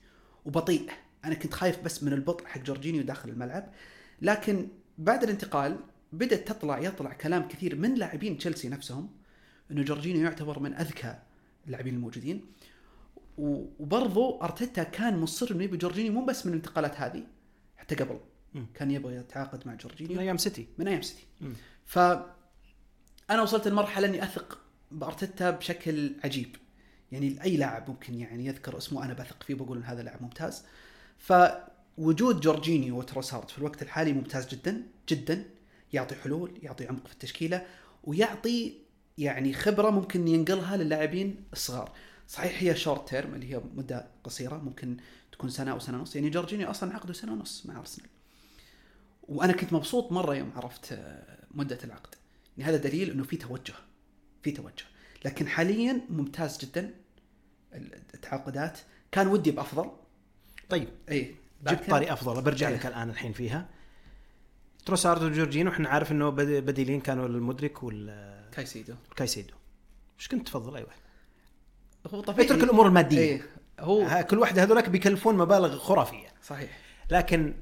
[0.46, 0.90] وبطيء.
[1.26, 3.74] أنا كنت خايف بس من البطء حق جورجينيو داخل الملعب.
[4.22, 5.80] لكن بعد الانتقال
[6.14, 9.10] بدأت تطلع يطلع كلام كثير من لاعبين تشيلسي نفسهم
[9.72, 11.20] إنه جورجينيو يعتبر من أذكى
[11.66, 12.46] اللاعبين الموجودين.
[13.38, 17.24] وبرضه أرتيتا كان مصر إنه يبي جورجينيو مو بس من الانتقالات هذه
[17.78, 18.20] حتى قبل.
[18.54, 18.64] م.
[18.74, 20.68] كان يبغى يتعاقد مع جورجينيو من أيام سيتي.
[20.78, 21.26] من أيام سيتي.
[21.86, 22.00] ف
[23.32, 24.58] أنا وصلت لمرحلة إني أثق
[24.92, 26.56] بأرتيتا بشكل عجيب.
[27.12, 30.64] يعني أي لاعب ممكن يعني يذكر اسمه أنا بثق فيه بقول هذا لاعب ممتاز.
[31.18, 35.46] فوجود جورجينيو وتروسارد في الوقت الحالي ممتاز جدا جدا.
[35.94, 37.66] يعطي حلول يعطي عمق في التشكيلة
[38.04, 38.74] ويعطي
[39.18, 41.92] يعني خبرة ممكن ينقلها للاعبين الصغار.
[42.28, 44.98] صحيح هي شورت تيرم اللي هي مدة قصيرة ممكن
[45.32, 46.16] تكون سنة أو سنة ونص.
[46.16, 48.10] يعني جورجينيو أصلا عقده سنة ونص مع أرسنال.
[49.24, 51.00] وأنا كنت مبسوط مرة يوم عرفت
[51.52, 52.16] مدة العقد.
[52.62, 53.74] يعني هذا دليل إنه في توجه
[54.44, 54.86] في توجه.
[55.26, 56.94] لكن حاليا ممتاز جدا
[58.14, 58.80] التعاقدات.
[59.12, 59.92] كان ودي بأفضل.
[60.70, 61.36] طيب اي
[61.68, 62.42] جبت طاري أفضل.
[62.42, 62.76] برجع إيه.
[62.76, 63.70] لك الآن الحين فيها.
[64.86, 68.96] تروسارد وجورجينو إحنا عارف إنه بديلين كانوا المودريك وال كايسيدو.
[69.16, 69.54] كايسيدو.
[70.20, 70.90] إيش كنت تفضل؟ أيوه.
[72.08, 72.48] هو طبيعي.
[72.48, 73.20] اترك الأمور المادية.
[73.20, 73.42] إيه
[73.80, 76.28] هو كل واحدة هذولك بيكلفون مبالغ خرافية.
[76.44, 76.80] صحيح.
[77.12, 77.54] لكن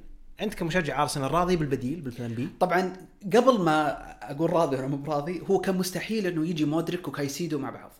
[0.41, 2.93] انت كمشجع ارسنال راضي بالبديل بالبلان بي؟ طبعا
[3.33, 3.89] قبل ما
[4.31, 7.91] أقول راضي ولا مو براضي هو كان مستحيل إنه يجي مودريك وكايسيدو مع بعض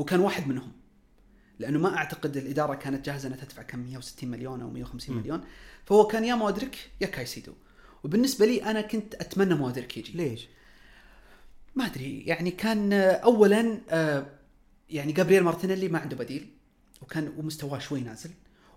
[0.00, 0.72] هو كان واحد منهم
[1.58, 5.18] لأنه ما أعتقد الإدارة كانت جاهزة إنها تدفع كم 160 مليون أو 150 م.
[5.18, 5.40] مليون
[5.84, 7.52] فهو كان يا مودريك يا كايسيدو
[8.04, 10.48] وبالنسبة لي أنا كنت أتمنى مودريك يجي ليش؟
[11.74, 14.26] ما أدري يعني كان اولا آه،
[14.90, 16.48] يعني جابرييل مارتينيلي ما عنده بديل
[17.02, 18.30] وكان ومستواه شوي نازل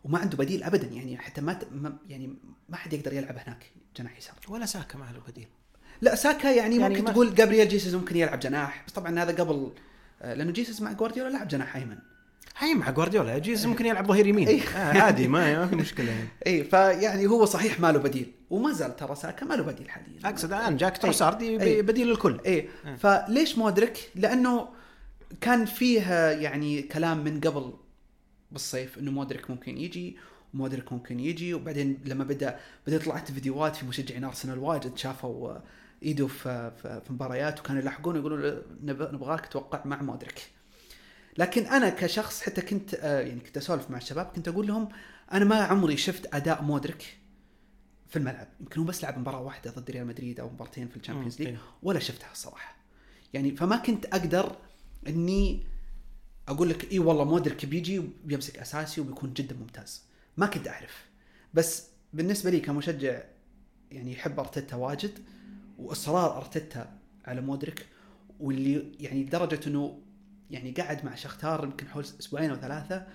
[0.03, 1.59] وما عنده بديل ابدا يعني حتى ما,
[2.09, 2.33] يعني
[2.69, 4.35] ما حد يقدر يلعب هناك جناح يسار.
[4.49, 5.47] ولا ساكا ما له بديل.
[6.01, 9.43] لا ساكا يعني, يعني ممكن ما- تقول جابرييل جيسوس ممكن يلعب جناح بس طبعا هذا
[9.43, 9.71] قبل
[10.21, 11.97] آه، لأنه جيسوس مع جوارديولا لعب جناح أيمن.
[12.57, 14.47] هاي مع جوارديولا جيسوس ممكن يلعب ظهير يمين.
[14.47, 14.61] إيه.
[14.61, 16.11] آه عادي ما في مشكلة.
[16.11, 19.89] يعني اي فيعني هو صحيح ما له بديل وما زال ترى ساكا ما له بديل
[19.89, 20.19] حاليا.
[20.25, 21.53] أقصد الآن جاك تروسارد إيه.
[21.53, 22.39] يبي بديل للكل.
[22.45, 22.67] إيه.
[22.97, 24.67] فليش مودريك؟ لأنه
[25.41, 27.73] كان فيها يعني كلام من قبل
[28.51, 30.17] بالصيف إنه مودريك ممكن يجي
[30.53, 35.57] ومودريك ممكن يجي وبعدين لما بدا بدا طلعت فيديوهات في مشجعين ارسنال واجد شافوا
[36.03, 36.71] ايده في
[37.05, 40.41] في مباريات وكانوا يلاحقون يقولوا له نب- نبغاك توقع مع مودريك.
[41.37, 44.89] لكن أنا كشخص حتى كنت آه، يعني كنت أسولف مع الشباب كنت أقول لهم
[45.33, 47.17] أنا ما عمري شفت أداء مودريك
[48.09, 51.39] في الملعب يمكن هو بس لعب مباراة واحدة ضد ريال مدريد أو مبارتين في الشامبيونز
[51.41, 51.47] ليج.
[51.83, 52.75] ولا شفتها الصراحه
[53.33, 54.55] يعني فما كنت أقدر
[55.07, 55.63] إني
[56.47, 60.03] أقول لك اي والله مودريك بيجي وبيمسك أساسي وبيكون جدا ممتاز.
[60.37, 61.05] ما كنت أعرف.
[61.53, 63.21] بس بالنسبة لي كمشجع
[63.91, 65.19] يعني يحب أرتيتا واجد
[65.77, 67.85] وإصرار أرتيتا على مودريك
[68.39, 70.01] واللي يعني لدرجة إنه
[70.49, 73.07] يعني قعد مع شختار يمكن حول أسبوعين أو ثلاثة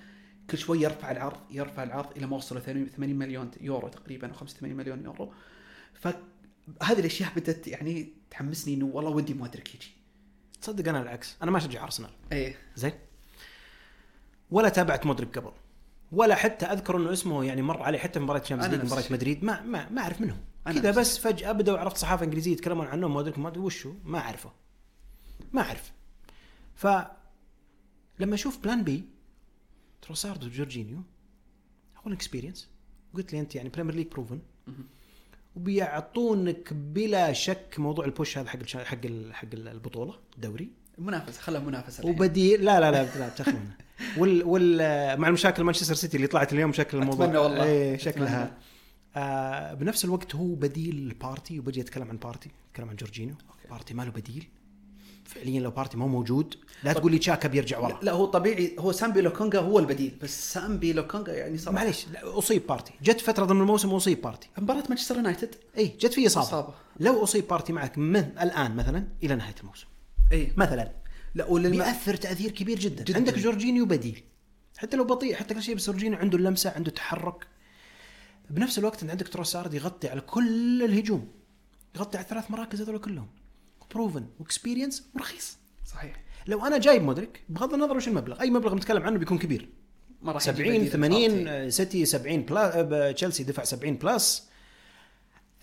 [0.50, 4.76] كل شوي يرفع العرض يرفع العرض إلى ما وصلوا 80 مليون يورو تقريبا أو 85
[4.76, 5.32] مليون يورو.
[5.94, 9.90] فهذه الأشياء بدأت يعني تحمسني إنه والله ودي مودريك يجي.
[10.62, 11.36] تصدق أنا العكس.
[11.42, 12.10] أنا ما أشجع أرسنال.
[12.32, 12.56] إيه.
[12.76, 12.92] زين.
[14.50, 15.52] ولا تابعت مودريك قبل.
[16.12, 19.12] ولا حتى أذكر إنه اسمه يعني مر علي حتى في مباراة شامبيونز ليج أنا مباراة.
[19.12, 20.38] مدريد ما ما ما أعرف منهم.
[20.66, 24.52] كذا بس فجأة بدأوا عرفت صحافة إنجليزية يتكلمون عنه مودريك ما أدري وشو؟ ما أعرفه.
[25.52, 25.92] ما أعرف.
[26.74, 26.86] ف
[28.18, 29.04] لما أشوف plan B
[30.02, 31.02] تروسارد وجورجينيو
[32.04, 32.68] اول experience
[33.14, 34.38] قلت لي أنت يعني بريمير ليج proven
[35.56, 40.70] وبيعطونك بلا شك موضوع ال push هذا حق حق حق البطولة الدوري.
[40.98, 42.06] منافسه خلها منافسه.
[42.06, 43.70] وبديل لا لا لا لا بتخمن
[44.16, 47.26] وال وال مع المشاكل مانشستر سيتي اللي طلعت اليوم شكل الموضوع.
[47.26, 47.64] أتمنى والله.
[47.64, 48.44] إيه شكلها.
[48.44, 48.58] أتمنى.
[49.16, 53.34] آه بنفس الوقت هو بديل بارتي وبجي أتكلم عن بارتي أتكلم عن جورجينيو.
[53.50, 53.68] أوكي.
[53.70, 54.48] بارتي ما له بديل.
[55.24, 57.98] فعليا لو بارتي مو موجود لا تقول لي جاكا بيرجع ورا.
[58.02, 62.66] لا هو طبيعي هو سامبي لوكونجا هو البديل بس سامبي لوكونجا يعني صراحة معليش أصيب
[62.66, 62.92] بارتي.
[63.02, 64.48] جت فترة ضمن الموسم واصيب بارتي.
[64.58, 66.46] مباراة مانشستر يونايتد؟ اي جت فيه إصابة.
[66.46, 66.74] إصابة.
[67.00, 69.86] لو أصيب بارتي معك من الآن مثلا إلى نهاية الموسم.
[70.32, 70.92] اي مثلا.
[71.34, 71.70] لا وللم...
[71.70, 73.04] بيأثر تأثير كبير جدا.
[73.04, 73.16] جداً.
[73.16, 74.22] عندك جورجينيو بديل.
[74.76, 77.46] حتى لو بطيء حتى كل شيء بس جورجينيو عنده اللمسة عنده تحرك
[78.50, 81.28] بنفس الوقت أنت عندك تروسارد يغطي على كل الهجوم.
[81.96, 83.28] يغطي على الثلاث مراكز هذول كلهم.
[83.94, 85.56] proven و experience ورخيص.
[85.86, 86.22] صحيح.
[86.46, 89.68] لو أنا جايب مودريك بغض النظر وش المبلغ أي مبلغ نتكلم عنه بيكون كبير.
[90.22, 91.50] ما راح يجي 70 بديل 80 بارتي.
[91.50, 94.48] آه، سيتي 70 بلا تشيلسي دفع 70 plus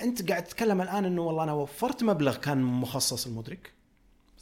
[0.01, 3.71] أنت قاعد تتكلم الآن إنه والله أنا وفرت مبلغ كان مخصص لمودريك.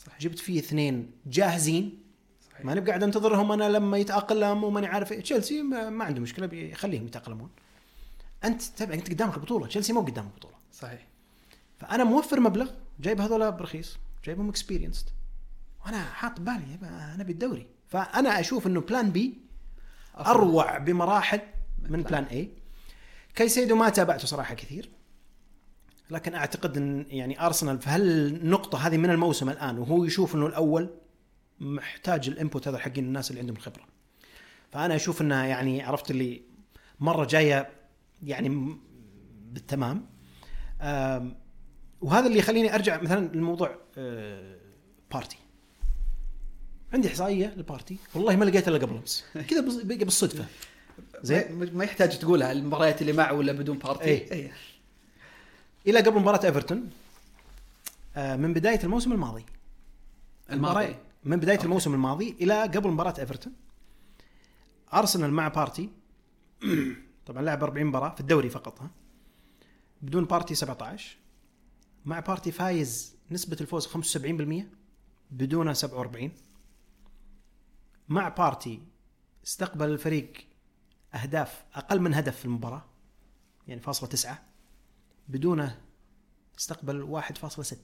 [0.06, 0.20] صحيح.
[0.20, 2.04] جبت فيه اثنين جاهزين.
[2.52, 2.66] صحيح.
[2.66, 5.22] ماني قاعد انتظرهم أنا لما يتاقلم وماني عارف إيه.
[5.22, 7.50] تشيلسي ما, ما عنده مشكلة بيخليهم يتأقلمون.
[8.44, 9.68] أنت تبع أنت قدامك البطولة.
[9.68, 10.56] تشيلسي مو قدام البطولة.
[10.74, 11.08] صحيح.
[11.78, 15.06] فأنا موفر مبلغ جايب هذول برخيص جايبهم experienced
[15.86, 19.38] وأنا حاط ببالي يبا أنا بالدوري فأنا أشوف إنه plan B.
[20.18, 21.42] أروع بمراحل
[21.84, 22.50] من من plan A
[23.36, 24.90] كايسيدو ما تابعته صراحة كثير.
[26.12, 30.90] لكن أعتقد إن يعني ارسنال في هالنقطة هذه من الموسم الآن وهو يشوف إنه الأول
[31.60, 33.84] محتاج ال input هذا حقين الناس اللي عندهم خبرة.
[34.72, 36.42] فأنا أشوف انها يعني عرفت اللي
[37.00, 37.70] مرة جاية
[38.24, 38.78] يعني
[39.52, 40.06] بالتمام.
[42.02, 44.58] وهذا اللي يخليني أرجع مثلا لموضوع آه،
[45.12, 45.38] بارتي.
[46.94, 49.26] عندي إحصائية للبارتي والله ما لقيتها إلا قبل أمس.
[49.50, 50.46] كذا بالصدفة.
[51.24, 54.04] زين؟ ما يحتاج تقولها المباريات اللي مع ولا بدون بارتي.
[54.04, 54.32] إيه.
[54.32, 54.52] إيه.
[55.88, 56.90] إلى قبل مباراة إيفرتون
[58.16, 59.46] آه، من بداية الموسم الماضي.
[60.52, 61.66] الماضي؟ من بداية أوكي.
[61.66, 63.54] الموسم الماضي إلى قبل مباراة إيفرتون.
[64.94, 65.90] أرسنال مع بارتي.
[67.26, 68.90] طبعا لعب 40 مباراة في الدوري فقط ها.
[70.02, 71.18] بدون بارتي 17
[72.06, 74.64] مع بارتي فايز نسبة الفوز 75%
[75.32, 76.32] بدونه 47
[78.10, 78.82] مع بارتي
[79.46, 80.34] استقبل الفريق
[81.14, 82.86] أهداف أقل من هدف في المباراة
[83.68, 84.51] يعني فاصلة تسعة.
[85.32, 85.82] بدونه
[86.60, 87.76] استقبل 1.6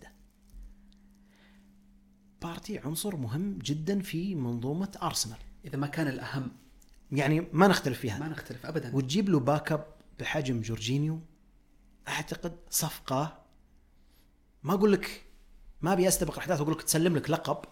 [2.41, 5.37] بارتي عنصر مهم جدا في منظومة أرسنال.
[5.65, 6.51] إذا ما كان الأهم.
[7.11, 8.19] يعني ما نختلف فيها.
[8.19, 8.95] ما نختلف ابدا.
[8.95, 9.85] وتجيب له backup
[10.19, 11.21] بحجم جورجينيو
[12.07, 13.45] أعتقد صفقة
[14.63, 15.25] ما أقول لك
[15.81, 17.65] ما أبي استبق الأحداث وأقول لك تسلم لك لقب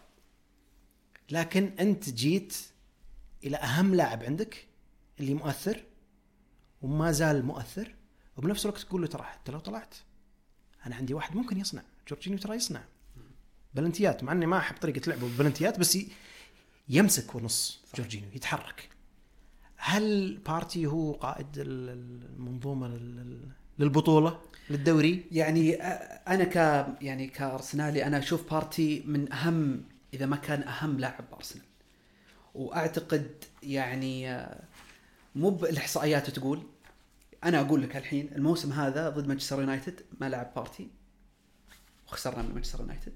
[1.31, 2.57] لكن أنت جيت
[3.43, 4.67] إلى أهم لاعب عندك
[5.19, 5.83] اللي مؤثر
[6.81, 7.95] وما زال مؤثر.
[8.37, 9.95] وبنفس الوقت تقول له ترى حتى لو طلعت
[10.85, 12.83] أنا عندي واحد ممكن يصنع جورجينيو ترى يصنع.
[13.73, 15.97] بلنتيات مع إني ما أحب طريقة لعبه بلنتيات بس
[16.89, 18.89] يمسك ونص جورجينيو يتحرك.
[19.77, 22.87] هل بارتي هو قائد المنظومة
[23.79, 24.39] للبطولة
[24.69, 26.55] للدوري؟ يعني أنا ك
[27.01, 29.83] يعني كأرسنالي أنا أشوف بارتي من أهم
[30.13, 31.65] إذا ما كان أهم لاعب بأرسنال.
[32.55, 34.45] وأعتقد يعني
[35.35, 36.63] مو بالاحصائيات تقول
[37.45, 40.89] أنا أقول لك الحين الموسم هذا ضد مانشستر يونايتد ما لعب بارتي
[42.07, 43.13] وخسرنا من مانشستر يونايتد.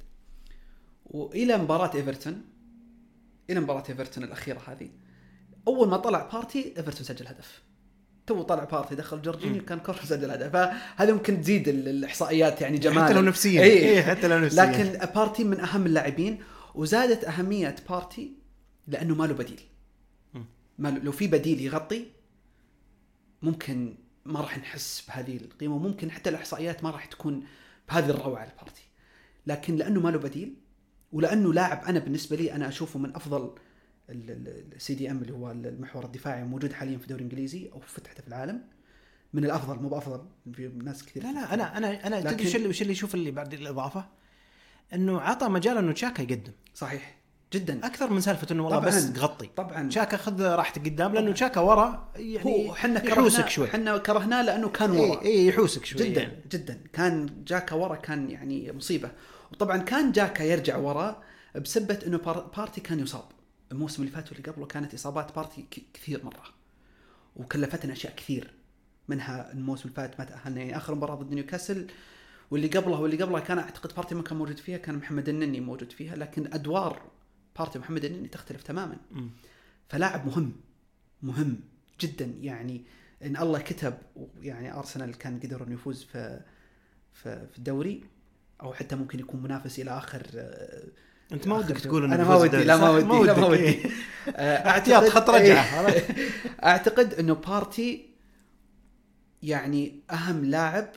[1.06, 2.42] وإلى مباراة إيفرتون
[3.50, 4.90] إلى مباراة إيفرتون الأخيرة هذه
[5.68, 7.62] أول ما طلع بارتي إيفرتون سجل هدف.
[8.28, 10.52] تو طلع بارتي دخل جورجينيو كان كورنر سجل هدف.
[10.52, 13.62] فهذا ممكن تزيد الإحصائيات يعني جمال حتى لو نفسيا.
[13.64, 14.66] اي إيه حتى لو نفسيا.
[14.66, 16.44] لكن بارتي من أهم اللاعبين
[16.76, 18.34] وزادت أهمية بارتي
[18.88, 19.62] لأنه ما له بديل.
[20.78, 22.06] ما لو في بديل يغطي
[23.42, 23.96] ممكن
[24.26, 27.44] ما راح نحس بهذه القيمة وممكن حتى الإحصائيات ما راح تكون
[27.90, 28.84] بهذه الروعة البارتي.
[29.48, 30.56] لكن لأنه ما له بديل
[31.12, 33.56] ولأنه لاعب أنا بالنسبة لي أنا أشوفه من أفضل
[34.10, 38.28] السي دي ام اللي هو المحور الدفاعي موجود حاليا في الدوري الانجليزي أو فتحته في
[38.28, 38.62] العالم.
[39.34, 42.38] من الأفضل مو بأفضل في ناس كثير لا لا أنا أنا أنا لكن...
[42.38, 44.10] تدري وش اللي يشوف اللي بعد الإضافة؟
[44.94, 46.52] إنه عطى مجال إنه تشاكا يقدم.
[46.74, 47.19] صحيح.
[47.54, 47.86] جدا.
[47.86, 49.50] أكثر من سالفة إنه والله بس تغطي.
[49.56, 49.90] طبعا.
[49.90, 53.68] شاكا خذ راحتك قدام لأنه شاكا ورا يعني إحنا يحوسك شوي.
[53.68, 55.22] إحنا كرهناه لأنه كان ورا.
[55.22, 56.44] اي إيه يحوسك شوي جدا يعني.
[56.52, 56.82] جدا.
[56.94, 59.12] كان جاكا ورا كان يعني مصيبة.
[59.52, 61.24] وطبعا كان جاكا يرجع ورا
[61.56, 62.18] بسبة إنه
[62.58, 63.26] بارتي كان يصاب.
[63.72, 66.44] الموسم اللي فات واللي قبله كانت إصابات بارتي كثير مرة.
[67.36, 68.54] وكلفتنا أشياء كثير.
[69.08, 71.88] منها الموسم اللي فات ما تاهلنا يعني آخر مباراة ضد نيوكاسل
[72.52, 75.92] واللي قبله واللي قبله كان أعتقد بارتي ما كان موجود فيها كان محمد النني موجود
[75.92, 76.16] فيها.
[76.16, 77.02] لكن أدوار
[77.60, 78.98] بارتي محمد النني تختلف تماما.
[79.88, 80.52] فلاعب مهم
[81.22, 81.60] مهم
[82.00, 82.34] جدا.
[82.42, 82.84] يعني
[83.24, 83.98] إن الله كتب
[84.42, 86.42] يعني ارسنال كان قدر إنه يفوز في
[87.14, 88.04] في الدوري
[88.62, 90.22] أو حتى ممكن يكون منافس إلى آخر
[91.32, 93.90] أنت ما ودك تقول إنه أنا ما ودي لا ما ودي لا ما ودي.
[94.30, 95.94] احتياط خط رجعه
[96.64, 98.10] أعتقد إنه بارتي
[99.44, 100.92] يعني أهم لاعب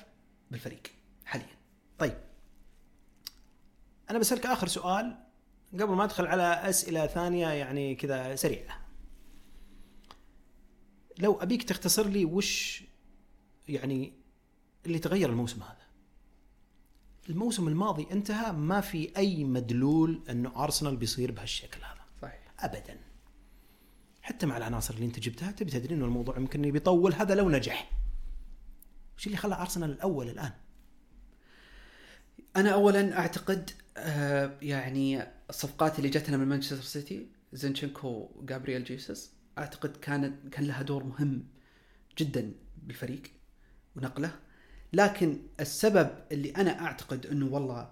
[0.51, 0.83] بالفريق
[1.25, 1.47] حاليا.
[1.99, 2.15] طيب.
[4.11, 5.19] أنا بسألك آخر سؤال.
[5.73, 8.81] قبل ما أدخل على أسئلة ثانية يعني كذا سريعة.
[11.19, 12.83] لو أبيك تختصر لي وش
[13.69, 14.13] يعني
[14.87, 15.83] اللي تغير الموسم هذا؟
[17.29, 22.01] الموسم الماضي انتهى ما في أي مدلول أنه أرسنال بيصير بهالشكل هذا.
[22.23, 22.55] صحيح.
[22.59, 23.01] ابدا.
[24.23, 27.91] حتى مع العناصر اللي انت جبتها تبي تدري إنه الموضوع يمكن بيطول هذا لو نجح.
[29.17, 30.53] وش اللي خلى أرسنال الأول الآن؟
[32.57, 39.97] أنا اولا أعتقد آه يعني الصفقات اللي جتنا من مانشستر سيتي زينشنكو وجابرييل جيسوس أعتقد
[39.97, 41.47] كانت كان لها دور مهم
[42.19, 42.53] جدا
[42.83, 43.23] بالفريق
[43.97, 44.39] ونقله.
[44.93, 47.91] لكن السبب اللي أنا أعتقد إنه والله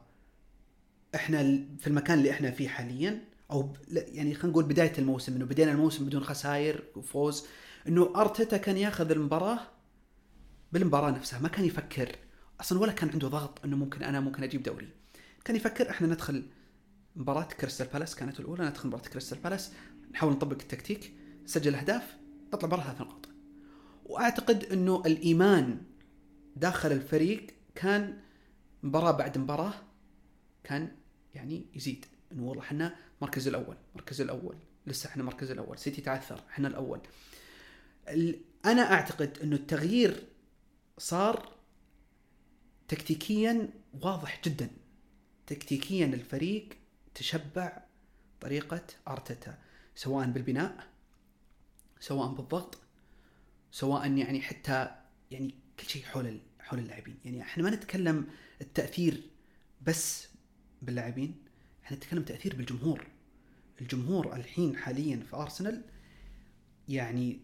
[1.14, 1.42] إحنا
[1.78, 6.06] في المكان اللي إحنا فيه حاليا أو يعني خلينا نقول بداية الموسم إنه بدينا الموسم
[6.06, 7.46] بدون خسائر وفوز
[7.88, 9.60] إنه أرتيتا كان ياخذ المباراة
[10.72, 12.16] بالمباراة نفسها ما كان يفكر
[12.60, 14.88] أصلا ولا كان عنده ضغط إنه ممكن أنا ممكن أجيب دوري.
[15.44, 16.46] كان يفكر إحنا ندخل
[17.16, 19.72] مباراة كريستال بالاس كانت الأولى ندخل مباراة كريستال بالاس.
[20.10, 21.14] نحاول نطبق التكتيك
[21.44, 22.16] نسجل أهداف
[22.54, 23.28] نطلع برا ثلاث نقاط
[24.04, 25.82] وأعتقد أنه الإيمان
[26.56, 28.18] داخل الفريق كان
[28.82, 29.74] مباراة بعد مباراة
[30.64, 30.96] كان
[31.34, 32.06] يعني يزيد.
[32.32, 34.56] إنه والله إحنا المركز الأول المركز الأول.
[34.86, 35.78] لسه إحنا المركز الأول.
[35.78, 37.00] سيتي تعثر إحنا الأول.
[38.64, 40.24] أنا أعتقد إنه التغيير
[40.98, 41.54] صار
[42.88, 43.68] تكتيكيا
[44.02, 44.70] واضح جدا.
[45.46, 46.68] تكتيكيا الفريق
[47.20, 47.82] تشبع
[48.40, 49.58] طريقة ارتيتا
[49.94, 50.86] سواء بالبناء
[52.00, 52.78] سواء بالضغط
[53.72, 54.90] سواء يعني حتى
[55.30, 57.16] يعني كل شيء حول حول اللاعبين.
[57.24, 58.26] يعني إحنا ما نتكلم
[58.60, 59.22] التأثير
[59.82, 60.28] بس
[60.82, 61.34] باللاعبين
[61.84, 63.06] إحنا نتكلم تأثير بالجمهور.
[63.80, 65.82] الجمهور الحين حاليا في أرسنال
[66.88, 67.40] يعني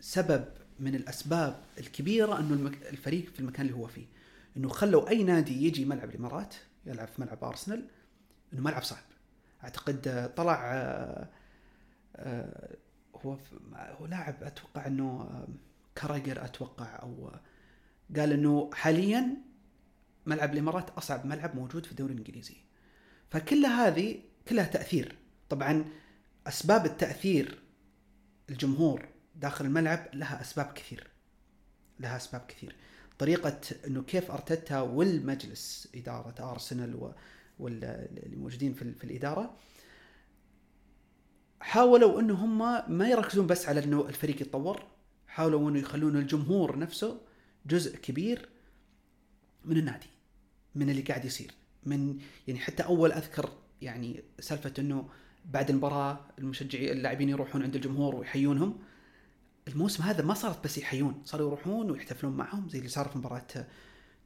[0.00, 0.44] سبب
[0.80, 4.06] من الأسباب الكبيرة إنه الفريق في المكان اللي هو فيه.
[4.56, 6.54] إنه خلوا أي نادي يجي ملعب الإمارات
[6.86, 7.88] يلعب في ملعب أرسنال
[8.52, 9.09] إنه ملعب صعب.
[9.64, 11.28] أعتقد طلع آه،
[12.16, 12.76] آه،
[13.16, 13.36] هو
[13.74, 15.48] هو لاعب أتوقع إنه آه،
[15.98, 17.30] كراجر أتوقع أو
[18.16, 19.36] قال إنه حاليا
[20.26, 22.56] ملعب الإمارات أصعب ملعب موجود في الدوري الإنجليزي.
[23.30, 25.16] فكل هذه كلها تأثير.
[25.48, 25.84] طبعا
[26.46, 27.58] أسباب التأثير
[28.50, 31.10] الجمهور داخل الملعب لها أسباب كثير.
[32.00, 32.76] لها أسباب كثير.
[33.18, 36.94] طريقة إنه كيف أرتيتا والمجلس إدارة أرسنال
[37.60, 39.56] واللي موجودين في, في الإدارة
[41.60, 42.58] حاولوا إنه هم
[42.98, 44.82] ما يركزون بس على إنه الفريق يتطور
[45.28, 47.20] حاولوا إنه يخلون الجمهور نفسه
[47.66, 48.48] جزء كبير
[49.64, 50.06] من النادي
[50.74, 51.50] من اللي قاعد يصير
[51.86, 52.18] من
[52.48, 53.50] يعني حتى أول أذكر
[53.82, 55.08] يعني سالفة إنه
[55.44, 58.78] بعد المباراة المشجعين اللاعبين يروحون عند الجمهور ويحيونهم
[59.68, 63.46] الموسم هذا ما صارت بس يحيون صاروا يروحون ويحتفلون معهم زي اللي صار في مباراة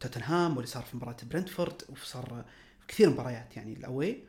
[0.01, 2.45] توتنهام واللي صار في مباراة برنتفورد وصار
[2.89, 4.25] كثير مباريات يعني الاوي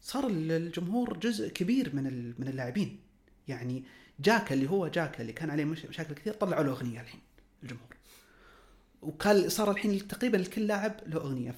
[0.00, 3.00] صار الجمهور جزء كبير من من اللاعبين.
[3.48, 3.84] يعني
[4.20, 7.20] جاكا اللي هو جاكا اللي كان عليه مشاكل كثير طلعوا له أغنية الحين
[7.62, 7.96] الجمهور.
[9.02, 11.54] وكان صار الحين تقريبا الكل لاعب له أغنية.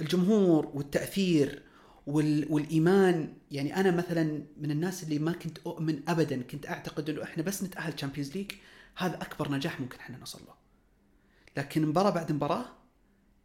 [0.00, 1.62] فالجمهور والتأثير
[2.06, 7.42] والإيمان يعني أنا مثلا من الناس اللي ما كنت أؤمن ابدا كنت أعتقد إنه إحنا
[7.42, 8.52] بس نتأهل Champions League
[8.96, 10.54] هذا أكبر نجاح ممكن إحنا نوصل له.
[11.56, 12.66] لكن مباراة بعد مباراة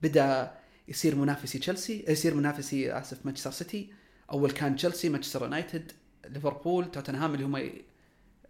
[0.02, 3.94] بدأ يصير منافسي تشيلسي يصير منافسي آسف مانشستر سيتي.
[4.32, 5.92] أول كان تشيلسي مانشستر يونايتد
[6.30, 7.72] ليفربول توتنهام اللي هم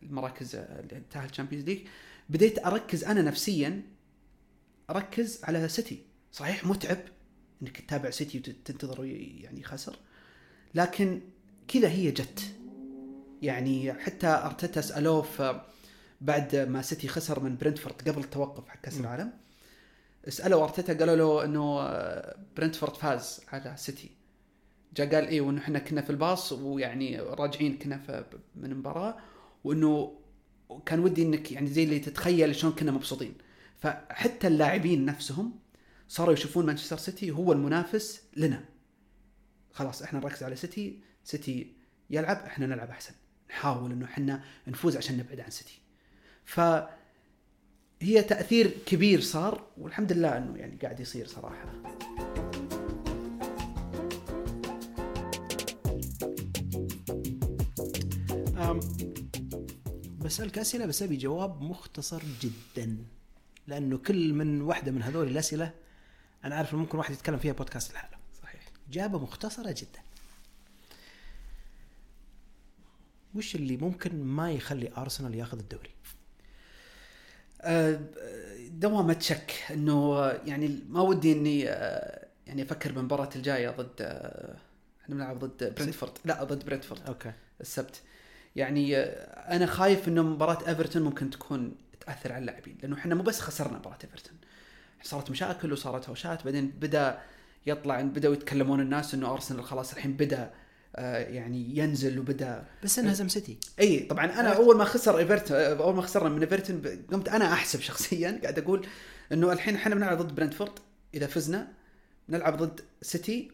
[0.03, 1.88] المراكز اللي تاهل Champions League.
[2.30, 3.82] بديت أركز أنا نفسيا
[4.90, 5.99] أركز على سيتي.
[6.32, 6.99] صحيح متعب
[7.62, 9.95] إنك تتابع سيتي وتنتظر يعني خسر
[10.76, 11.22] لكن
[11.68, 12.56] كذا هي جت.
[13.41, 15.66] يعني حتى أرتيتا سألوه
[16.22, 19.34] بعد ما سيتي خسر من برنتفورد قبل التوقف حق كأس العالم
[20.27, 21.76] سألوا أرتيتا قالوا له إنه
[22.57, 24.10] برنتفورد فاز على سيتي.
[24.95, 28.26] جاء قال إيه وإنه إحنا كنا في الباص ويعني راجعين كنا
[28.56, 29.18] من المباراة
[29.64, 30.19] وإنه
[30.85, 33.34] كان ودي إنك يعني زي اللي تتخيل شلون كنا مبسوطين.
[33.77, 35.60] فحتى اللاعبين نفسهم
[36.07, 38.65] صاروا يشوفون مانشستر سيتي هو المنافس لنا.
[39.72, 41.73] خلاص إحنا نركز على سيتي سيتي
[42.10, 43.14] يلعب إحنا نلعب أحسن.
[43.49, 45.81] نحاول إنه إحنا نفوز عشان نبعد عن سيتي.
[46.45, 46.60] ف
[48.02, 51.82] هي تأثير كبير صار والحمد لله إنه يعني قاعد يصير صراحة.
[60.19, 62.98] بسألك أسئلة بس أبي جواب مختصر جدا
[63.68, 65.73] لأنه كل من واحدة من هذول الأسئلة
[66.45, 68.61] أنا عارف ممكن واحد يتكلم فيها بودكاست لحاله صحيح.
[68.90, 69.99] إجابة مختصرة جدا.
[73.36, 75.90] وش اللي ممكن ما يخلي أرسنال ياخذ الدوري؟
[77.62, 78.00] أه
[78.70, 84.56] دوامة شك انه يعني ما ودي اني أه يعني أفكر بالمباراة الجاية ضد أه
[85.04, 86.12] إحنا بنلعب ضد برنتفورد.
[86.26, 87.02] لا ضد برنتفورد.
[87.08, 87.32] أوكي.
[87.62, 88.02] السبت.
[88.56, 91.76] يعني أنا خايف انه مباراه ايفرتون ممكن تكون
[92.06, 94.38] تاثر على اللاعبين لأنه إحنا مو بس خسرنا مباراه ايفرتون.
[95.04, 97.22] صارت مشاكل وصارت هوشات بعدين بدا
[97.66, 100.52] يطلع بداوا يتكلمون الناس انه ارسنال خلاص الحين بدا آه
[100.98, 102.66] يعني ينزل وبدأ.
[102.84, 103.58] بس انهزم سيتي.
[103.80, 106.82] إي طبعا أنا أول ما خسر إيفرتون أول ما خسرنا من إيفرتون
[107.12, 108.88] قمت أنا أحسب شخصيا قاعد أقول
[109.32, 110.72] إنه الحين إحنا بنلعب ضد برنتفورد
[111.14, 111.68] إذا فزنا
[112.30, 113.52] نلعب ضد سيتي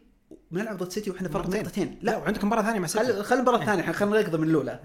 [0.51, 1.99] بنلعب ضد سيتي وإحنا فرق نقطتين.
[2.01, 2.17] لا.
[2.17, 3.23] وعندك مباراة ثانية مع سيتي.
[3.23, 4.79] خل المباراه الثانية خلينا نقضي من الأولى.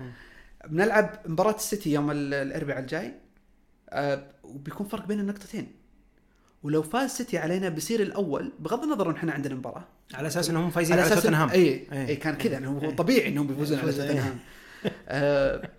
[0.68, 3.14] بنلعب مباراة السيتي يوم الأربعاء الجاي
[3.90, 5.81] آه وبيكون فرق بين النقطتين.
[6.62, 9.84] ولو فاز سيتي علينا بيصير الأول بغض النظر إن إحنا عندنا مباراة.
[10.14, 11.50] على أساس إنهم فايزين على, على توتنهام.
[11.50, 12.20] اي اي إيه.
[12.20, 14.38] كان كذا انه طبيعي إنهم بيفوزون على توتنهام.
[15.08, 15.70] آه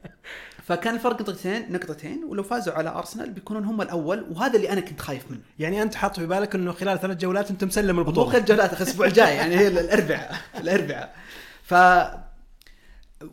[0.68, 5.01] فكان الفرق نقطتين نقطتين ولو فازوا على أرسنال بيكونون هم الأول وهذا اللي أنا كنت
[5.01, 5.41] خايف منه.
[5.60, 8.26] يعني أنت حاط في بالك إنه خلال ثلاث جولات أنت مسلم البطولة.
[8.26, 11.15] مو ثلاث جولات الأسبوع الجاي يعني هي الأربعاء الأربعاء.
[11.64, 11.73] ف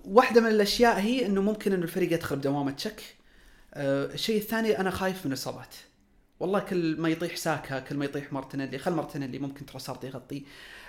[0.04, 3.02] واحدة من الأشياء هي إنه ممكن إنه الفريق يدخل بدوامه شك.
[3.74, 5.74] أه الشيء الثاني أنا خايف من الاصابات
[6.40, 8.78] والله كل ما يطيح ساكا كل ما يطيح مارتينيلي.
[8.78, 10.44] خل مارتينيلي ممكن تروسارد يغطي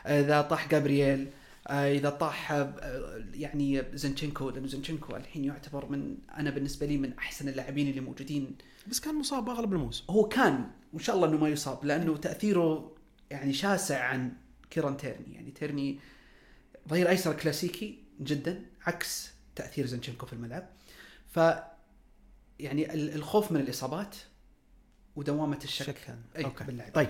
[0.05, 1.27] إذا طاح جابرييل
[1.67, 7.13] آه، إذا طاح آه، يعني زنشنكو لأنه زنشنكو الحين يعتبر من أنا بالنسبة لي من
[7.13, 8.55] أحسن اللاعبين اللي موجودين.
[8.87, 12.95] بس كان مصاب أغلب الموسم هو كان وإن شاء الله إنه ما يصاب لأنه تأثيره
[13.31, 14.31] يعني شاسع عن
[14.69, 15.33] كيران تيرني.
[15.35, 15.99] يعني تيرني
[16.89, 20.69] ظهير أيسر كلاسيكي جدا عكس تأثير زنشنكو في الملعب.
[21.31, 21.39] ف
[22.59, 24.15] يعني الخوف من الإصابات
[25.15, 25.85] ودوامة الشك.
[25.85, 26.15] شك.
[26.37, 26.63] أي أوكي.
[26.63, 26.91] باللعب.
[26.93, 27.09] طيب.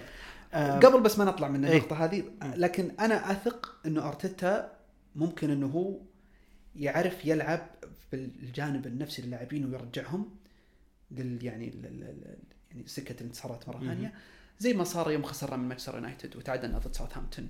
[0.53, 1.77] قبل بس ما نطلع من إيه.
[1.77, 4.77] النقطة هذه لكن أنا أثق إنه أرتيتا
[5.15, 5.99] ممكن إنه هو
[6.75, 7.67] يعرف يلعب
[8.11, 10.29] بالجانب النفسي للاعبين ويرجعهم
[11.11, 12.37] لل يعني لل
[12.71, 14.13] يعني سكة الانتصارات مرة ثانية.
[14.59, 17.49] زي ما صار يوم خسرنا من مانشستر يونايتد وتعادلنا ضد ساوثهامبتون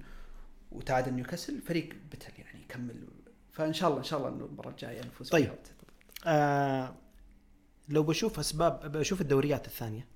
[0.72, 3.08] وتعادل نيوكاسل الفريق بتل يعني يكمل.
[3.52, 5.52] فإن شاء الله إن شاء الله إنه المباراه الجاية نفوز طيب.
[6.26, 6.96] آه
[7.90, 10.11] لو بشوف أسباب بشوف الدوريات الثانية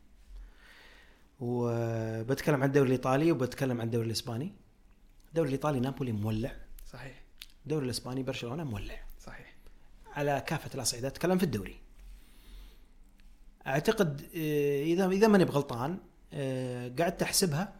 [1.39, 4.53] وبتكلم عن الدوري الإيطالي وبتكلم عن الدوري الإسباني.
[5.29, 6.55] الدوري الإيطالي نابولي مولع.
[6.91, 7.23] صحيح.
[7.63, 8.99] الدوري الإسباني برشلونة مولع.
[9.19, 9.55] صحيح.
[10.07, 11.81] على كافة الاصعده أتكلم في الدوري.
[13.67, 15.99] أعتقد آه، إذا إذا ماني بغلطان
[16.33, 17.75] آه، قعدت أحسبها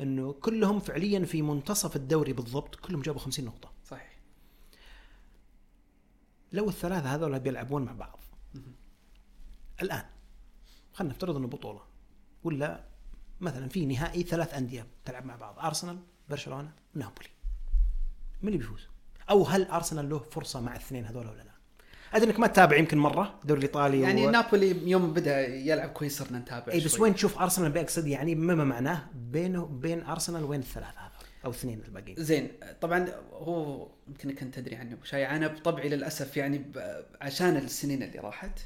[0.00, 3.72] إنه كلهم فعليا في منتصف الدوري بالضبط كلهم جابوا 50 نقطة.
[3.84, 4.16] صحيح.
[6.52, 8.20] لو الثلاثة هذول بيلعبون مع بعض.
[9.82, 10.04] الآن
[10.92, 11.95] خلينا نفترض إنه بطولة.
[12.46, 12.84] ولا
[13.40, 15.98] مثلا في نهائي ثلاث أندية تلعب مع بعض أرسنال
[16.30, 17.28] برشلونة نابولي
[18.42, 18.88] من اللي بيفوز؟
[19.30, 21.50] أو هل أرسنال له فرصة مع الاثنين هذول ولا لا؟
[22.14, 24.30] أدري إنك ما تتابع يمكن مرة الدوري الإيطالي يعني و...
[24.30, 27.00] نابولي يوم بدأ يلعب كويس صرنا نتابع إي بس شوي.
[27.02, 31.12] وين تشوف أرسنال بيقصد يعني مما معناه بينه وبين أرسنال وين الثلاثة هذا
[31.44, 32.50] أو اثنين الباقيين زين
[32.80, 38.18] طبعا هو يمكن كنت تدري عنه شاي أنا بطبعي للأسف يعني ب- عشان السنين اللي
[38.18, 38.58] راحت.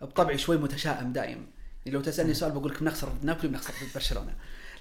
[0.00, 1.46] بطبعي شوي متشائم دائم
[1.86, 4.34] لو تسألني سؤال بقول لك بنخسر ضد نابولي بنخسر ضد برشلونة.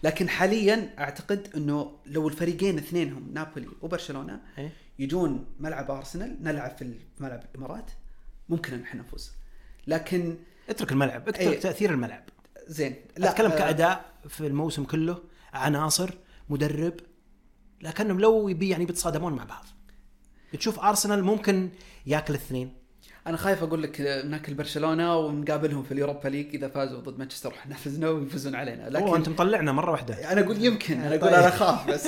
[0.03, 4.71] لكن حاليا أعتقد إنه لو الفريقين اثنينهم نابولي وبرشلونة إيه.
[4.99, 7.91] يجون ملعب أرسنال نلعب في ملعب الإمارات
[8.49, 9.31] ممكن إن إحنا نفوز.
[9.87, 10.37] لكن
[10.69, 11.59] اترك الملعب اترك إيه.
[11.59, 12.23] تأثير الملعب.
[12.67, 12.95] زين.
[13.17, 15.23] لا أتكلم آه، كأداء في الموسم كله
[15.53, 16.13] عناصر
[16.49, 16.93] مدرب
[17.81, 19.65] لكنهم لو يبي يعني بيتصادمون مع بعض.
[20.53, 21.69] تشوف أرسنال ممكن
[22.05, 22.78] ياكل الاثنين
[23.27, 27.75] أنا خايف أقول لك ناكل برشلونه ونقابلهم في اليوروبا ليج إذا فازوا ضد مانشستر إحنا
[27.75, 28.89] فزنا ويفوزون علينا.
[28.89, 30.31] لكن انت مطلعنا مرة واحدة.
[30.31, 31.33] أنا أقول يمكن أنا أقول طيب.
[31.33, 32.07] أنا اخاف بس.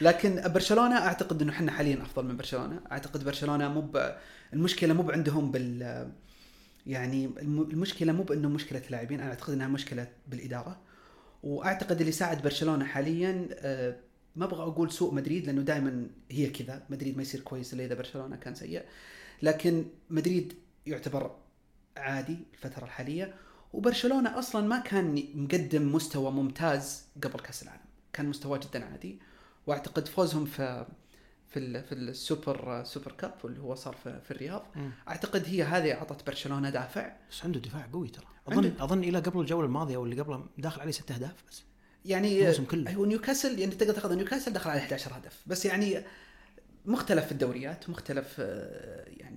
[0.00, 2.80] لكن برشلونة أعتقد إنه إحنا حاليا أفضل من برشلونة.
[2.92, 4.12] أعتقد برشلونة مو ب-
[4.52, 6.08] المشكلة مو عندهم بال
[6.86, 10.80] يعني الم- المشكلة مو بانه مشكلة لاعبين أنا أعتقد إنها مشكلة بالإدارة.
[11.42, 13.96] وأعتقد اللي ساعد برشلونة حاليا آه،
[14.36, 16.82] ما أبغى أقول سوء مدريد لأنه دائما هي كذا.
[16.90, 18.82] مدريد ما يصير كويس إلا إذا برشلونة كان سيء.
[19.42, 20.54] لكن مدريد
[20.86, 21.36] يعتبر
[21.96, 23.34] عادي الفترة الحالية
[23.72, 29.18] وبرشلونة أصلا ما كان مقدم مستوى ممتاز قبل كأس العالم كان مستواه جدا عادي
[29.66, 30.86] وأعتقد فوزهم في
[31.48, 34.90] في في السوبر super cup اللي هو صار في, في الرياض مم.
[35.08, 38.84] أعتقد هي هذه أعطت برشلونة دافع بس عنده دفاع قوي ترى اظن عنده.
[38.84, 41.62] أظن إلى قبل الجولة الماضية أو اللي قبلها داخل عليه ست أهداف بس
[42.04, 42.92] يعني الموسم كله.
[42.92, 46.04] هو نيوكاسل يعني تقدر تاخذ نيوكاسل دخل عليه 11 هدف بس يعني
[46.86, 49.27] مختلف في الدوريات مختلف آه، يعني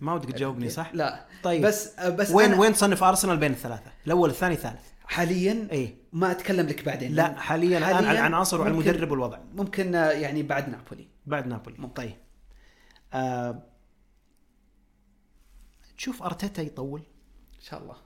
[0.00, 1.26] ما ودك تجاوبني صح؟ لا.
[1.42, 1.66] طيب.
[1.66, 4.80] بس آه، بس وين أنا وين تصنف أرسنال بين الثلاثة؟ الأول الثاني الثالث.
[5.04, 7.14] حاليا اي ما أتكلم لك بعدين.
[7.14, 11.08] لا حاليا الآن على العناصر وعلى ممكن- المدرب والوضع ممكن آه، يعني بعد نابولي.
[11.26, 11.76] بعد نابولي.
[11.96, 12.14] طيب.
[13.14, 13.62] آه
[15.98, 17.00] تشوف أرتيتا يطول؟
[17.54, 17.96] إن شاء الله.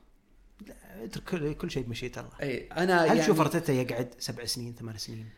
[1.02, 2.30] اترك كل, شيء بمشيئة الله.
[2.42, 5.28] اي أنا هل يعني تشوف أرتيتا يقعد سبع سنين ثمان سنين؟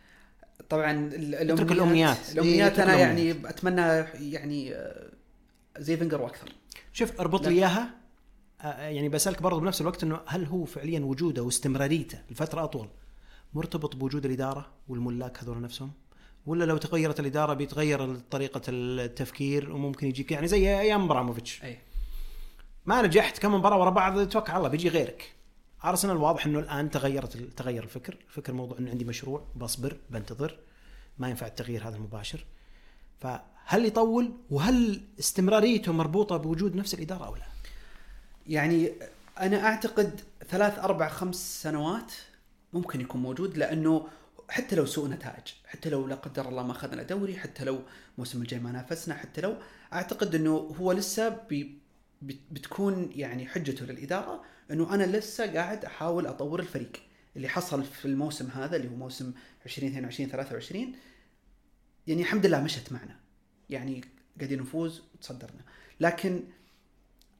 [0.68, 2.16] طبعا ال- الامنيات اترك الأمنيات.
[2.32, 2.78] الأمنيات.
[2.78, 3.80] إيه، أنا اترك يعني أتمنى
[4.32, 5.11] يعني آه،
[5.78, 6.52] زي فينجر وأكثر.
[6.92, 7.46] شوف أربط.
[7.46, 8.02] لي إياها
[8.60, 12.88] آه، يعني بسألك برضو بنفس الوقت إنه هل هو فعليا وجوده واستمراريته لفترة أطول
[13.54, 15.92] مرتبط بوجود الإدارة والملاك هذول نفسهم؟
[16.46, 21.78] ولا لو تغيرت الإدارة بيتغير طريقة التفكير وممكن يجيك يعني زي أيام ابراموفيتش أي.
[22.86, 25.32] ما نجحت كم مباراه ورا بعض توكل على الله بيجي غيرك.
[25.84, 28.16] أرسنال واضح إنه الآن تغيرت تغير الفكر.
[28.28, 30.58] الفكر موضوع إنه عندي مشروع بصبر بنتظر
[31.18, 32.44] ما ينفع التغيير هذا المباشر.
[33.72, 37.42] فهل يطول وهل استمراريته مربوطة بوجود نفس الإدارة أو لا؟
[38.46, 38.92] يعني
[39.40, 42.12] أنا أعتقد ثلاث أربع خمس سنوات
[42.72, 44.08] ممكن يكون موجود لأنه
[44.48, 47.82] حتى لو سوء نتائج حتى لو لا قدر الله ما أخذنا دوري حتى لو
[48.14, 49.56] الموسم الجاي ما نافسنا حتى لو
[49.92, 51.78] أعتقد إنه هو لسه بي
[52.22, 56.92] بت- بتكون يعني حجته للإدارة إنه أنا لسه قاعد أحاول أطور الفريق
[57.36, 59.32] اللي حصل في الموسم هذا اللي هو موسم
[59.66, 60.92] 2022 23
[62.06, 63.21] يعني الحمد لله مشت معنا
[63.72, 64.04] يعني
[64.38, 65.60] قاعدين نفوز وتصدرنا.
[66.00, 66.42] لكن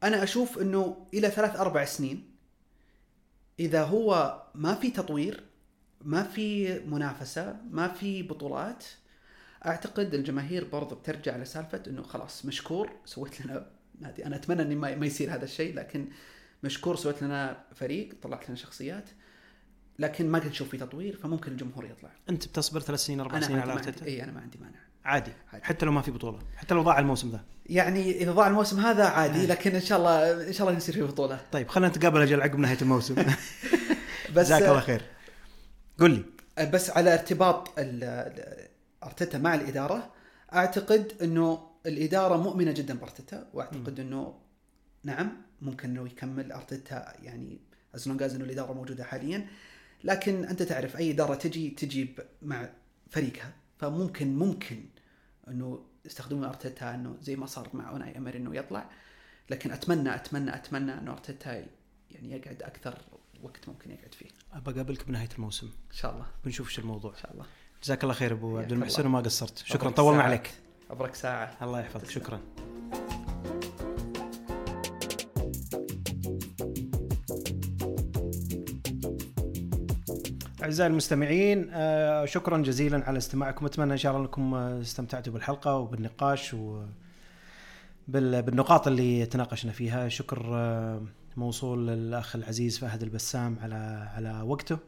[0.02, 2.30] أنا أشوف إنه إلى ثلاث أربع سنين
[3.60, 5.44] إذا هو ما في تطوير
[6.00, 8.84] ما في منافسة ما في بطولات
[9.66, 15.06] أعتقد الجماهير برضو بترجع لسالفة إنه خلاص مشكور سويت لنا نادي أنا أتمنى إني ما
[15.06, 16.08] يصير هذا الشيء لكن
[16.64, 19.10] مشكور سويت لنا فريق طلعت لنا شخصيات
[19.98, 22.10] لكن ما قد نشوف في تطوير فممكن الجمهور يطلع.
[22.28, 24.78] أنت بتصبر ثلاث سنين أربع سنين على أرتيتا؟ إي أنا ما عندي مانع.
[25.04, 25.32] عادي.
[25.52, 25.64] عادي.
[25.64, 26.38] حتى لو ما في بطولة.
[26.56, 27.44] حتى لو ضاع الموسم ذا.
[27.66, 31.02] يعني إذا ضاع الموسم هذا عادي لكن إن شاء الله إن شاء الله يصير في
[31.02, 31.40] بطولة.
[31.52, 33.14] طيب خلينا نتقابل أجل عقب نهاية الموسم.
[34.34, 35.02] بس جزاك الله خير.
[36.00, 36.24] قل لي.
[36.66, 37.68] بس على ارتباط
[39.04, 40.10] أرتيتا مع الإدارة
[40.54, 44.34] أعتقد إنه الإدارة مؤمنة جدا بأرتيتا وأعتقد إنه
[45.04, 47.58] نعم ممكن إنه يكمل أرتيتا يعني
[47.94, 49.46] as long إنه الإدارة موجودة حاليا.
[50.04, 52.68] لكن أنت تعرف أي إدارة تجي تجي ب- مع
[53.10, 53.52] فريقها.
[53.82, 54.84] فممكن ممكن
[55.48, 58.90] إنه يستخدمون أرتيتا إنه زي ما صار مع أوناي إيمري إنه يطلع.
[59.50, 61.66] لكن أتمنى أتمنى أتمنى إنه أرتيتا
[62.10, 62.98] يعني يقعد أكثر
[63.42, 64.26] وقت ممكن يقعد فيه.
[64.52, 65.66] ابى أقابلك بنهاية الموسم.
[65.66, 66.26] إن شاء الله.
[66.44, 67.12] بنشوف إيش الموضوع.
[67.12, 67.46] إن شاء الله.
[67.82, 69.06] جزاك الله خير أبو عبد المحسن.
[69.06, 69.58] وما قصرت.
[69.58, 70.22] شكرا طولنا.
[70.22, 70.50] عليك.
[70.90, 71.56] ابرك ساعة.
[71.62, 72.10] الله يحفظك.
[72.10, 72.40] شكرا.
[80.62, 83.66] أعزائي المستمعين آه، شكرا جزيلا على استماعكم.
[83.66, 86.82] أتمنى إن شاء الله أنكم آه، استمتعتوا بالحلقة وبالنقاش و
[88.08, 90.08] بال- بالنقاط اللي تناقشنا فيها.
[90.08, 91.02] شكر آه،
[91.36, 94.78] موصول للأخ العزيز فهد البسام على على وقته.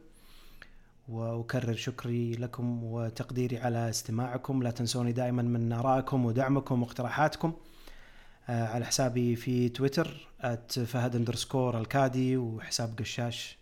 [1.09, 4.63] وأكرر شكري لكم وتقديري على استماعكم.
[4.63, 7.53] لا تنسوني دائما من آرائكم ودعمكم واقتراحاتكم
[8.49, 10.27] آه، على حسابي في تويتر
[10.85, 11.15] @فهد
[11.79, 13.57] الكادي وحساب قشاش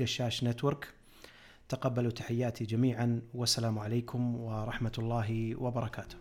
[0.00, 0.88] @قشاش نتورك
[1.70, 6.16] تقبلوا تحياتي جميعا والسلام عليكم ورحمة الله وبركاته.